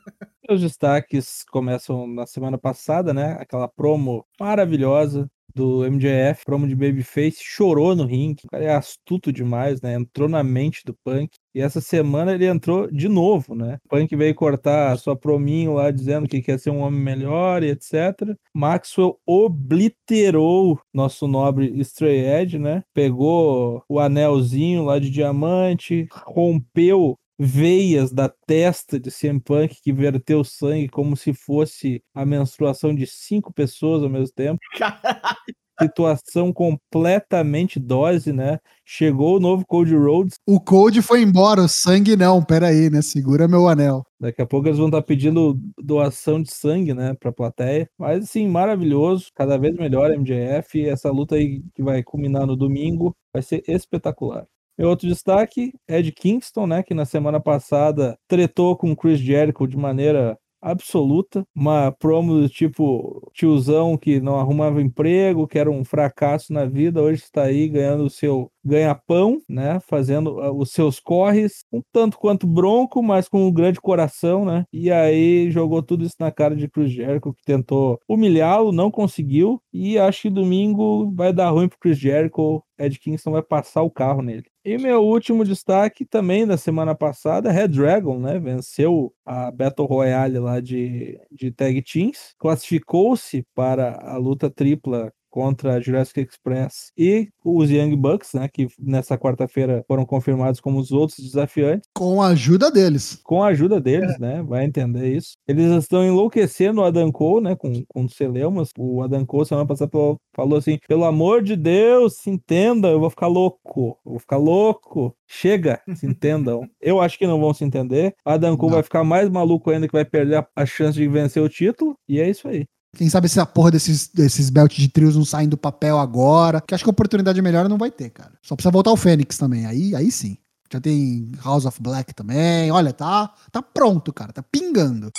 Os 0.49 0.61
destaques 0.61 1.43
começam 1.49 2.05
na 2.05 2.27
semana 2.27 2.57
passada, 2.57 3.13
né? 3.13 3.35
Aquela 3.39 3.67
promo 3.67 4.25
maravilhosa 4.39 5.27
do 5.55 5.85
MJF, 5.89 6.43
promo 6.45 6.67
de 6.67 6.75
Babyface, 6.75 7.37
chorou 7.39 7.95
no 7.95 8.05
ringue. 8.05 8.43
O 8.45 8.49
cara 8.49 8.65
é 8.65 8.75
astuto 8.75 9.31
demais, 9.31 9.81
né? 9.81 9.95
Entrou 9.95 10.27
na 10.27 10.43
mente 10.43 10.83
do 10.85 10.93
Punk. 11.03 11.29
E 11.53 11.61
essa 11.61 11.79
semana 11.79 12.33
ele 12.33 12.45
entrou 12.45 12.91
de 12.91 13.07
novo, 13.07 13.55
né? 13.55 13.77
O 13.85 13.89
Punk 13.89 14.13
veio 14.15 14.35
cortar 14.35 14.91
a 14.91 14.97
sua 14.97 15.15
prominho 15.15 15.73
lá 15.73 15.89
dizendo 15.89 16.27
que 16.27 16.41
quer 16.41 16.59
ser 16.59 16.71
um 16.71 16.81
homem 16.81 16.99
melhor 16.99 17.63
e 17.63 17.69
etc. 17.69 18.35
Maxwell 18.53 19.17
obliterou 19.25 20.79
nosso 20.93 21.27
nobre 21.27 21.67
Stray 21.79 22.19
Edge, 22.19 22.59
né? 22.59 22.83
Pegou 22.93 23.81
o 23.87 23.99
anelzinho 23.99 24.83
lá 24.83 24.99
de 24.99 25.09
diamante, 25.09 26.07
rompeu 26.11 27.17
veias 27.37 28.11
da 28.11 28.29
testa 28.29 28.99
de 28.99 29.11
CM 29.11 29.39
Punk 29.39 29.75
que 29.81 29.91
verteu 29.91 30.43
sangue 30.43 30.87
como 30.89 31.15
se 31.17 31.33
fosse 31.33 32.01
a 32.13 32.25
menstruação 32.25 32.93
de 32.93 33.05
cinco 33.05 33.53
pessoas 33.53 34.03
ao 34.03 34.09
mesmo 34.09 34.33
tempo. 34.33 34.59
Situação 35.81 36.53
completamente 36.53 37.81
dose, 37.81 38.31
né? 38.31 38.59
Chegou 38.85 39.35
o 39.35 39.39
novo 39.41 39.65
Code 39.65 39.93
Rhodes. 39.93 40.35
O 40.47 40.57
Code 40.57 41.01
foi 41.01 41.21
embora, 41.21 41.63
o 41.63 41.67
sangue 41.67 42.15
não. 42.15 42.41
Pera 42.41 42.67
aí, 42.67 42.89
né? 42.89 43.01
Segura 43.01 43.45
meu 43.45 43.67
anel. 43.67 44.01
Daqui 44.17 44.41
a 44.41 44.45
pouco 44.45 44.69
eles 44.69 44.77
vão 44.77 44.87
estar 44.87 45.01
pedindo 45.01 45.59
doação 45.77 46.41
de 46.41 46.49
sangue, 46.49 46.93
né, 46.93 47.13
pra 47.19 47.33
plateia. 47.33 47.89
Mas, 47.97 48.23
assim, 48.23 48.47
maravilhoso. 48.47 49.27
Cada 49.35 49.57
vez 49.57 49.75
melhor 49.75 50.11
MJF. 50.11 50.79
E 50.79 50.87
essa 50.87 51.11
luta 51.11 51.35
aí 51.35 51.61
que 51.73 51.83
vai 51.83 52.01
culminar 52.01 52.45
no 52.45 52.55
domingo 52.55 53.13
vai 53.33 53.41
ser 53.41 53.61
espetacular. 53.67 54.47
Meu 54.77 54.89
outro 54.89 55.07
destaque 55.07 55.73
é 55.87 56.01
de 56.01 56.11
Kingston, 56.11 56.67
né? 56.67 56.83
Que 56.83 56.93
na 56.93 57.05
semana 57.05 57.39
passada 57.39 58.17
tretou 58.27 58.75
com 58.75 58.95
Chris 58.95 59.19
Jericho 59.19 59.67
de 59.67 59.77
maneira 59.77 60.37
absoluta. 60.61 61.45
Uma 61.55 61.91
promo 61.91 62.41
do 62.41 62.49
tipo 62.49 63.31
tiozão 63.33 63.97
que 63.97 64.19
não 64.19 64.39
arrumava 64.39 64.81
emprego, 64.81 65.47
que 65.47 65.59
era 65.59 65.69
um 65.69 65.83
fracasso 65.85 66.51
na 66.51 66.65
vida, 66.65 67.01
hoje 67.01 67.21
está 67.23 67.43
aí 67.43 67.67
ganhando 67.69 68.03
o 68.05 68.09
seu 68.09 68.51
ganha-pão, 68.63 69.39
né? 69.47 69.79
Fazendo 69.81 70.39
uh, 70.39 70.57
os 70.57 70.71
seus 70.71 70.99
corres, 70.99 71.63
um 71.71 71.81
tanto 71.91 72.17
quanto 72.17 72.47
bronco, 72.47 73.03
mas 73.03 73.29
com 73.29 73.47
um 73.47 73.51
grande 73.53 73.79
coração, 73.79 74.43
né? 74.43 74.65
E 74.73 74.91
aí 74.91 75.51
jogou 75.51 75.83
tudo 75.83 76.03
isso 76.03 76.15
na 76.19 76.31
cara 76.31 76.55
de 76.55 76.67
Chris 76.67 76.91
Jericho, 76.91 77.33
que 77.33 77.43
tentou 77.45 77.99
humilhá-lo, 78.07 78.71
não 78.71 78.89
conseguiu. 78.89 79.61
E 79.71 79.99
acho 79.99 80.23
que 80.23 80.29
domingo 80.31 81.11
vai 81.13 81.31
dar 81.31 81.51
ruim 81.51 81.69
pro 81.69 81.77
Chris 81.79 81.99
Jericho. 81.99 82.63
Ed 82.77 82.99
Kingston 82.99 83.31
vai 83.31 83.41
passar 83.41 83.81
o 83.81 83.91
carro 83.91 84.21
nele. 84.21 84.45
E 84.63 84.77
meu 84.77 85.03
último 85.03 85.45
destaque 85.45 86.05
também 86.05 86.45
da 86.45 86.57
semana 86.57 86.95
passada, 86.95 87.51
Red 87.51 87.69
Dragon, 87.69 88.19
né? 88.19 88.39
Venceu 88.39 89.13
a 89.25 89.51
Battle 89.51 89.87
Royale 89.87 90.39
lá 90.39 90.59
de, 90.59 91.19
de 91.31 91.51
Tag 91.51 91.81
Teams, 91.81 92.33
classificou-se 92.37 93.45
para 93.53 93.99
a 94.01 94.17
luta 94.17 94.49
tripla 94.49 95.13
contra 95.35 95.73
a 95.73 95.81
Jurassic 95.81 96.21
Express 96.21 96.93
e 96.97 97.27
os 97.43 97.69
Young 97.69 97.93
Bucks, 97.97 98.31
né, 98.33 98.47
que 98.47 98.69
nessa 98.79 99.17
quarta-feira 99.17 99.83
foram 99.85 100.05
confirmados 100.05 100.61
como 100.61 100.79
os 100.79 100.93
outros 100.93 101.19
desafiantes, 101.19 101.89
Com 101.93 102.21
a 102.21 102.27
ajuda 102.27 102.71
deles. 102.71 103.19
com 103.21 103.43
a 103.43 103.47
ajuda 103.47 103.81
deles, 103.81 104.17
né, 104.17 104.41
vai 104.43 104.63
entender 104.63 105.13
isso. 105.13 105.33
Eles 105.45 105.69
estão 105.73 106.05
enlouquecendo 106.05 106.79
o 106.79 106.85
Adam 106.85 107.11
Cole, 107.11 107.43
né, 107.43 107.53
com, 107.57 107.83
com 107.89 108.05
o 108.05 108.09
Celeumas. 108.09 108.69
O 108.79 109.03
Adam 109.03 109.25
Cole 109.25 109.45
semana 109.45 109.67
passada 109.67 109.91
falou, 110.33 110.57
assim, 110.57 110.79
pelo 110.87 111.03
amor 111.03 111.43
de 111.43 111.57
Deus, 111.57 112.15
se 112.15 112.29
entenda, 112.29 112.87
eu 112.87 112.99
vou 113.01 113.09
ficar 113.09 113.27
louco, 113.27 113.99
eu 114.05 114.11
vou 114.11 114.19
ficar 114.19 114.37
louco. 114.37 115.13
Chega, 115.27 115.81
se 115.95 116.05
entendam. 116.05 116.61
Eu 116.79 117.01
acho 117.01 117.17
que 117.17 117.25
não 117.25 117.41
vão 117.41 117.51
se 117.51 117.63
entender. 117.65 118.13
O 118.23 118.29
Adam 118.29 118.55
Cole 118.55 118.69
Não. 118.69 118.75
vai 118.75 118.83
ficar 118.83 119.03
mais 119.03 119.27
maluco 119.27 119.71
ainda 119.71 119.87
que 119.87 119.91
vai 119.93 120.05
perder 120.05 120.47
a 120.55 120.65
chance 120.67 120.95
de 120.97 121.07
vencer 121.07 121.41
o 121.41 121.49
título, 121.49 121.97
e 122.07 122.19
é 122.21 122.29
isso 122.29 122.47
aí. 122.47 122.65
Quem 122.95 123.09
sabe 123.09 123.27
se 123.27 123.39
a 123.39 123.45
porra 123.45 123.71
desses, 123.71 124.07
desses 124.07 124.49
belt 124.49 124.73
de 124.73 124.87
trios 124.87 125.15
não 125.15 125.25
saem 125.25 125.49
do 125.49 125.57
papel 125.57 125.99
agora. 125.99 126.61
Que 126.61 126.73
acho 126.73 126.83
que 126.83 126.89
a 126.89 126.91
oportunidade 126.91 127.41
melhor 127.41 127.67
não 127.67 127.77
vai 127.77 127.91
ter, 127.91 128.09
cara. 128.09 128.31
Só 128.41 128.55
precisa 128.55 128.71
voltar 128.71 128.91
o 128.91 128.97
Fênix 128.97 129.37
também. 129.37 129.65
Aí, 129.65 129.93
aí 129.93 130.09
sim. 130.09 130.37
Já 130.71 130.79
tem 130.79 131.31
House 131.43 131.65
of 131.65 131.81
Black 131.81 132.13
também. 132.13 132.71
Olha, 132.71 132.91
tá, 132.93 133.31
tá 133.51 133.61
pronto, 133.61 134.11
cara. 134.13 134.33
Tá 134.33 134.41
pingando. 134.41 135.11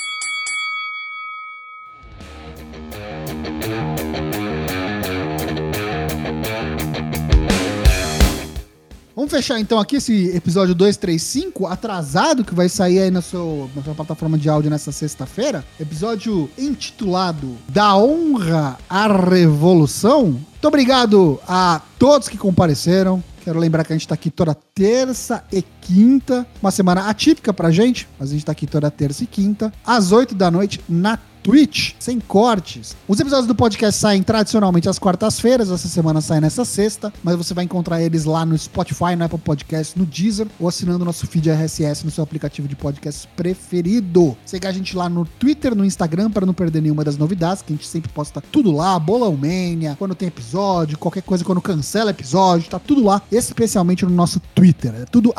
Vamos 9.16 9.30
fechar 9.30 9.58
então 9.58 9.78
aqui 9.78 9.96
esse 9.96 10.36
episódio 10.36 10.74
235, 10.74 11.66
atrasado, 11.66 12.44
que 12.44 12.54
vai 12.54 12.68
sair 12.68 12.98
aí 12.98 13.10
na 13.10 13.22
sua, 13.22 13.66
na 13.74 13.82
sua 13.82 13.94
plataforma 13.94 14.36
de 14.36 14.46
áudio 14.46 14.70
nessa 14.70 14.92
sexta-feira. 14.92 15.64
Episódio 15.80 16.50
intitulado 16.58 17.56
Da 17.66 17.96
Honra 17.96 18.76
à 18.90 19.06
Revolução. 19.06 20.32
Muito 20.32 20.68
obrigado 20.68 21.40
a 21.48 21.80
todos 21.98 22.28
que 22.28 22.36
compareceram. 22.36 23.24
Quero 23.42 23.58
lembrar 23.58 23.84
que 23.84 23.94
a 23.94 23.96
gente 23.96 24.06
tá 24.06 24.12
aqui 24.12 24.28
toda 24.28 24.54
terça 24.74 25.42
e 25.50 25.64
quinta. 25.80 26.46
Uma 26.60 26.70
semana 26.70 27.08
atípica 27.08 27.54
pra 27.54 27.70
gente, 27.70 28.06
mas 28.18 28.28
a 28.28 28.32
gente 28.34 28.44
tá 28.44 28.52
aqui 28.52 28.66
toda 28.66 28.90
terça 28.90 29.24
e 29.24 29.26
quinta, 29.26 29.72
às 29.86 30.12
8 30.12 30.34
da 30.34 30.50
noite, 30.50 30.78
na 30.86 31.18
Twitch, 31.46 31.92
sem 32.00 32.18
cortes. 32.18 32.96
Os 33.06 33.20
episódios 33.20 33.46
do 33.46 33.54
podcast 33.54 34.00
saem 34.00 34.20
tradicionalmente 34.20 34.88
às 34.88 34.98
quartas-feiras, 34.98 35.70
essa 35.70 35.86
semana 35.86 36.20
sai 36.20 36.40
nessa 36.40 36.64
sexta, 36.64 37.12
mas 37.22 37.36
você 37.36 37.54
vai 37.54 37.64
encontrar 37.64 38.02
eles 38.02 38.24
lá 38.24 38.44
no 38.44 38.58
Spotify, 38.58 39.14
no 39.16 39.24
Apple 39.24 39.38
Podcast, 39.38 39.96
no 39.96 40.04
Deezer 40.04 40.48
ou 40.58 40.66
assinando 40.66 41.04
nosso 41.04 41.24
feed 41.24 41.48
RSS 41.48 42.04
no 42.04 42.10
seu 42.10 42.24
aplicativo 42.24 42.66
de 42.66 42.74
podcast 42.74 43.28
preferido. 43.36 44.36
Segue 44.44 44.66
a 44.66 44.72
gente 44.72 44.96
lá 44.96 45.08
no 45.08 45.24
Twitter, 45.24 45.72
no 45.76 45.84
Instagram 45.84 46.32
para 46.32 46.44
não 46.44 46.52
perder 46.52 46.82
nenhuma 46.82 47.04
das 47.04 47.16
novidades, 47.16 47.62
que 47.62 47.72
a 47.72 47.76
gente 47.76 47.86
sempre 47.86 48.10
posta 48.10 48.40
tudo 48.40 48.72
lá, 48.72 48.98
Bolão 48.98 49.36
Mania, 49.36 49.94
quando 50.00 50.16
tem 50.16 50.26
episódio, 50.26 50.98
qualquer 50.98 51.22
coisa 51.22 51.44
quando 51.44 51.60
cancela 51.60 52.10
episódio, 52.10 52.68
tá 52.68 52.80
tudo 52.80 53.04
lá, 53.04 53.22
especialmente 53.30 54.04
no 54.04 54.10
nosso 54.10 54.40
Twitter. 54.52 54.92
É 54.96 55.04
tudo 55.04 55.32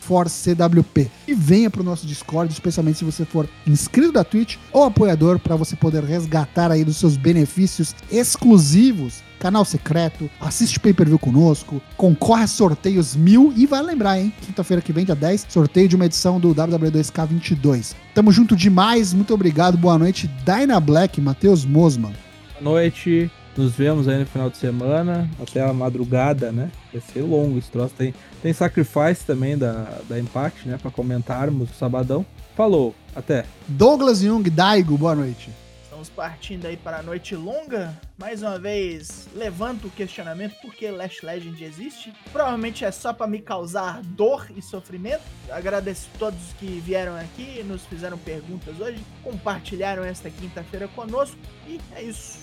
ForceCWP. 0.00 1.10
E 1.28 1.34
venha 1.34 1.68
pro 1.68 1.84
nosso 1.84 2.06
Discord, 2.06 2.50
especialmente 2.50 3.00
se 3.00 3.04
você 3.04 3.26
for 3.26 3.46
inscrito 3.66 4.12
da 4.12 4.24
Twitch 4.24 4.56
ou 4.72 4.84
apoiador 4.84 5.41
para 5.42 5.56
você 5.56 5.76
poder 5.76 6.02
resgatar 6.04 6.70
aí 6.70 6.84
dos 6.84 6.96
seus 6.96 7.16
benefícios 7.16 7.94
exclusivos. 8.10 9.22
Canal 9.38 9.64
secreto, 9.64 10.30
assiste 10.40 10.78
pay-per-view 10.78 11.18
conosco, 11.18 11.82
concorre 11.96 12.44
a 12.44 12.46
sorteios 12.46 13.16
mil 13.16 13.52
e 13.56 13.66
vai 13.66 13.82
lembrar, 13.82 14.20
hein? 14.20 14.32
Quinta-feira 14.40 14.80
que 14.80 14.92
vem, 14.92 15.04
dia 15.04 15.16
10, 15.16 15.46
sorteio 15.48 15.88
de 15.88 15.96
uma 15.96 16.06
edição 16.06 16.38
do 16.38 16.54
WWE2K22. 16.54 17.96
Tamo 18.14 18.30
junto 18.30 18.54
demais, 18.54 19.12
muito 19.12 19.34
obrigado, 19.34 19.76
boa 19.76 19.98
noite. 19.98 20.30
Dyna 20.44 20.78
Black, 20.78 21.20
Matheus 21.20 21.64
Mosman. 21.64 22.12
Boa 22.52 22.74
noite. 22.74 23.30
Nos 23.56 23.72
vemos 23.72 24.08
aí 24.08 24.18
no 24.18 24.26
final 24.26 24.48
de 24.48 24.56
semana, 24.56 25.28
até 25.40 25.62
a 25.62 25.72
madrugada, 25.74 26.50
né? 26.50 26.70
Vai 26.90 27.02
ser 27.02 27.20
longo 27.20 27.58
esse 27.58 27.70
troço. 27.70 27.94
Tem, 27.98 28.14
tem 28.42 28.52
Sacrifice 28.52 29.26
também 29.26 29.58
da, 29.58 29.98
da 30.08 30.18
Impact, 30.18 30.66
né? 30.66 30.78
Pra 30.80 30.90
comentarmos 30.90 31.70
o 31.70 31.74
sabadão. 31.74 32.24
Falou, 32.56 32.94
até. 33.14 33.44
Douglas 33.68 34.20
Jung, 34.20 34.48
Daigo, 34.48 34.96
boa 34.96 35.14
noite. 35.14 35.50
Estamos 35.84 36.08
partindo 36.08 36.66
aí 36.66 36.76
para 36.76 36.98
a 36.98 37.02
noite 37.02 37.36
longa. 37.36 37.96
Mais 38.18 38.42
uma 38.42 38.58
vez, 38.58 39.28
levanto 39.34 39.86
o 39.86 39.90
questionamento 39.90 40.54
por 40.60 40.74
que 40.74 40.90
Lash 40.90 41.22
Legend 41.22 41.62
existe. 41.62 42.12
Provavelmente 42.32 42.84
é 42.84 42.90
só 42.90 43.12
para 43.12 43.28
me 43.28 43.38
causar 43.38 44.02
dor 44.02 44.48
e 44.56 44.60
sofrimento. 44.60 45.22
Agradeço 45.48 46.08
a 46.14 46.18
todos 46.18 46.40
que 46.58 46.82
vieram 46.84 47.14
aqui, 47.16 47.62
nos 47.62 47.82
fizeram 47.82 48.18
perguntas 48.18 48.80
hoje, 48.80 48.98
compartilharam 49.22 50.02
esta 50.02 50.28
quinta-feira 50.28 50.88
conosco. 50.88 51.36
E 51.68 51.80
é 51.94 52.02
isso. 52.02 52.38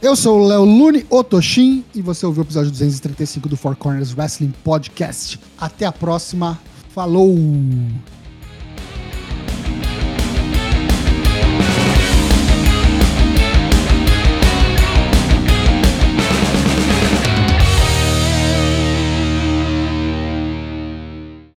Eu 0.00 0.16
sou 0.16 0.40
o 0.40 0.46
Léo 0.46 0.64
Lune 0.64 1.06
Otoshin 1.10 1.84
e 1.94 2.00
você 2.00 2.24
ouviu 2.24 2.42
o 2.42 2.46
episódio 2.46 2.70
235 2.70 3.48
do 3.48 3.56
Four 3.56 3.76
Corners 3.76 4.14
Wrestling 4.16 4.52
Podcast. 4.64 5.38
Até 5.58 5.84
a 5.84 5.92
próxima. 5.92 6.58
Falou! 6.88 7.36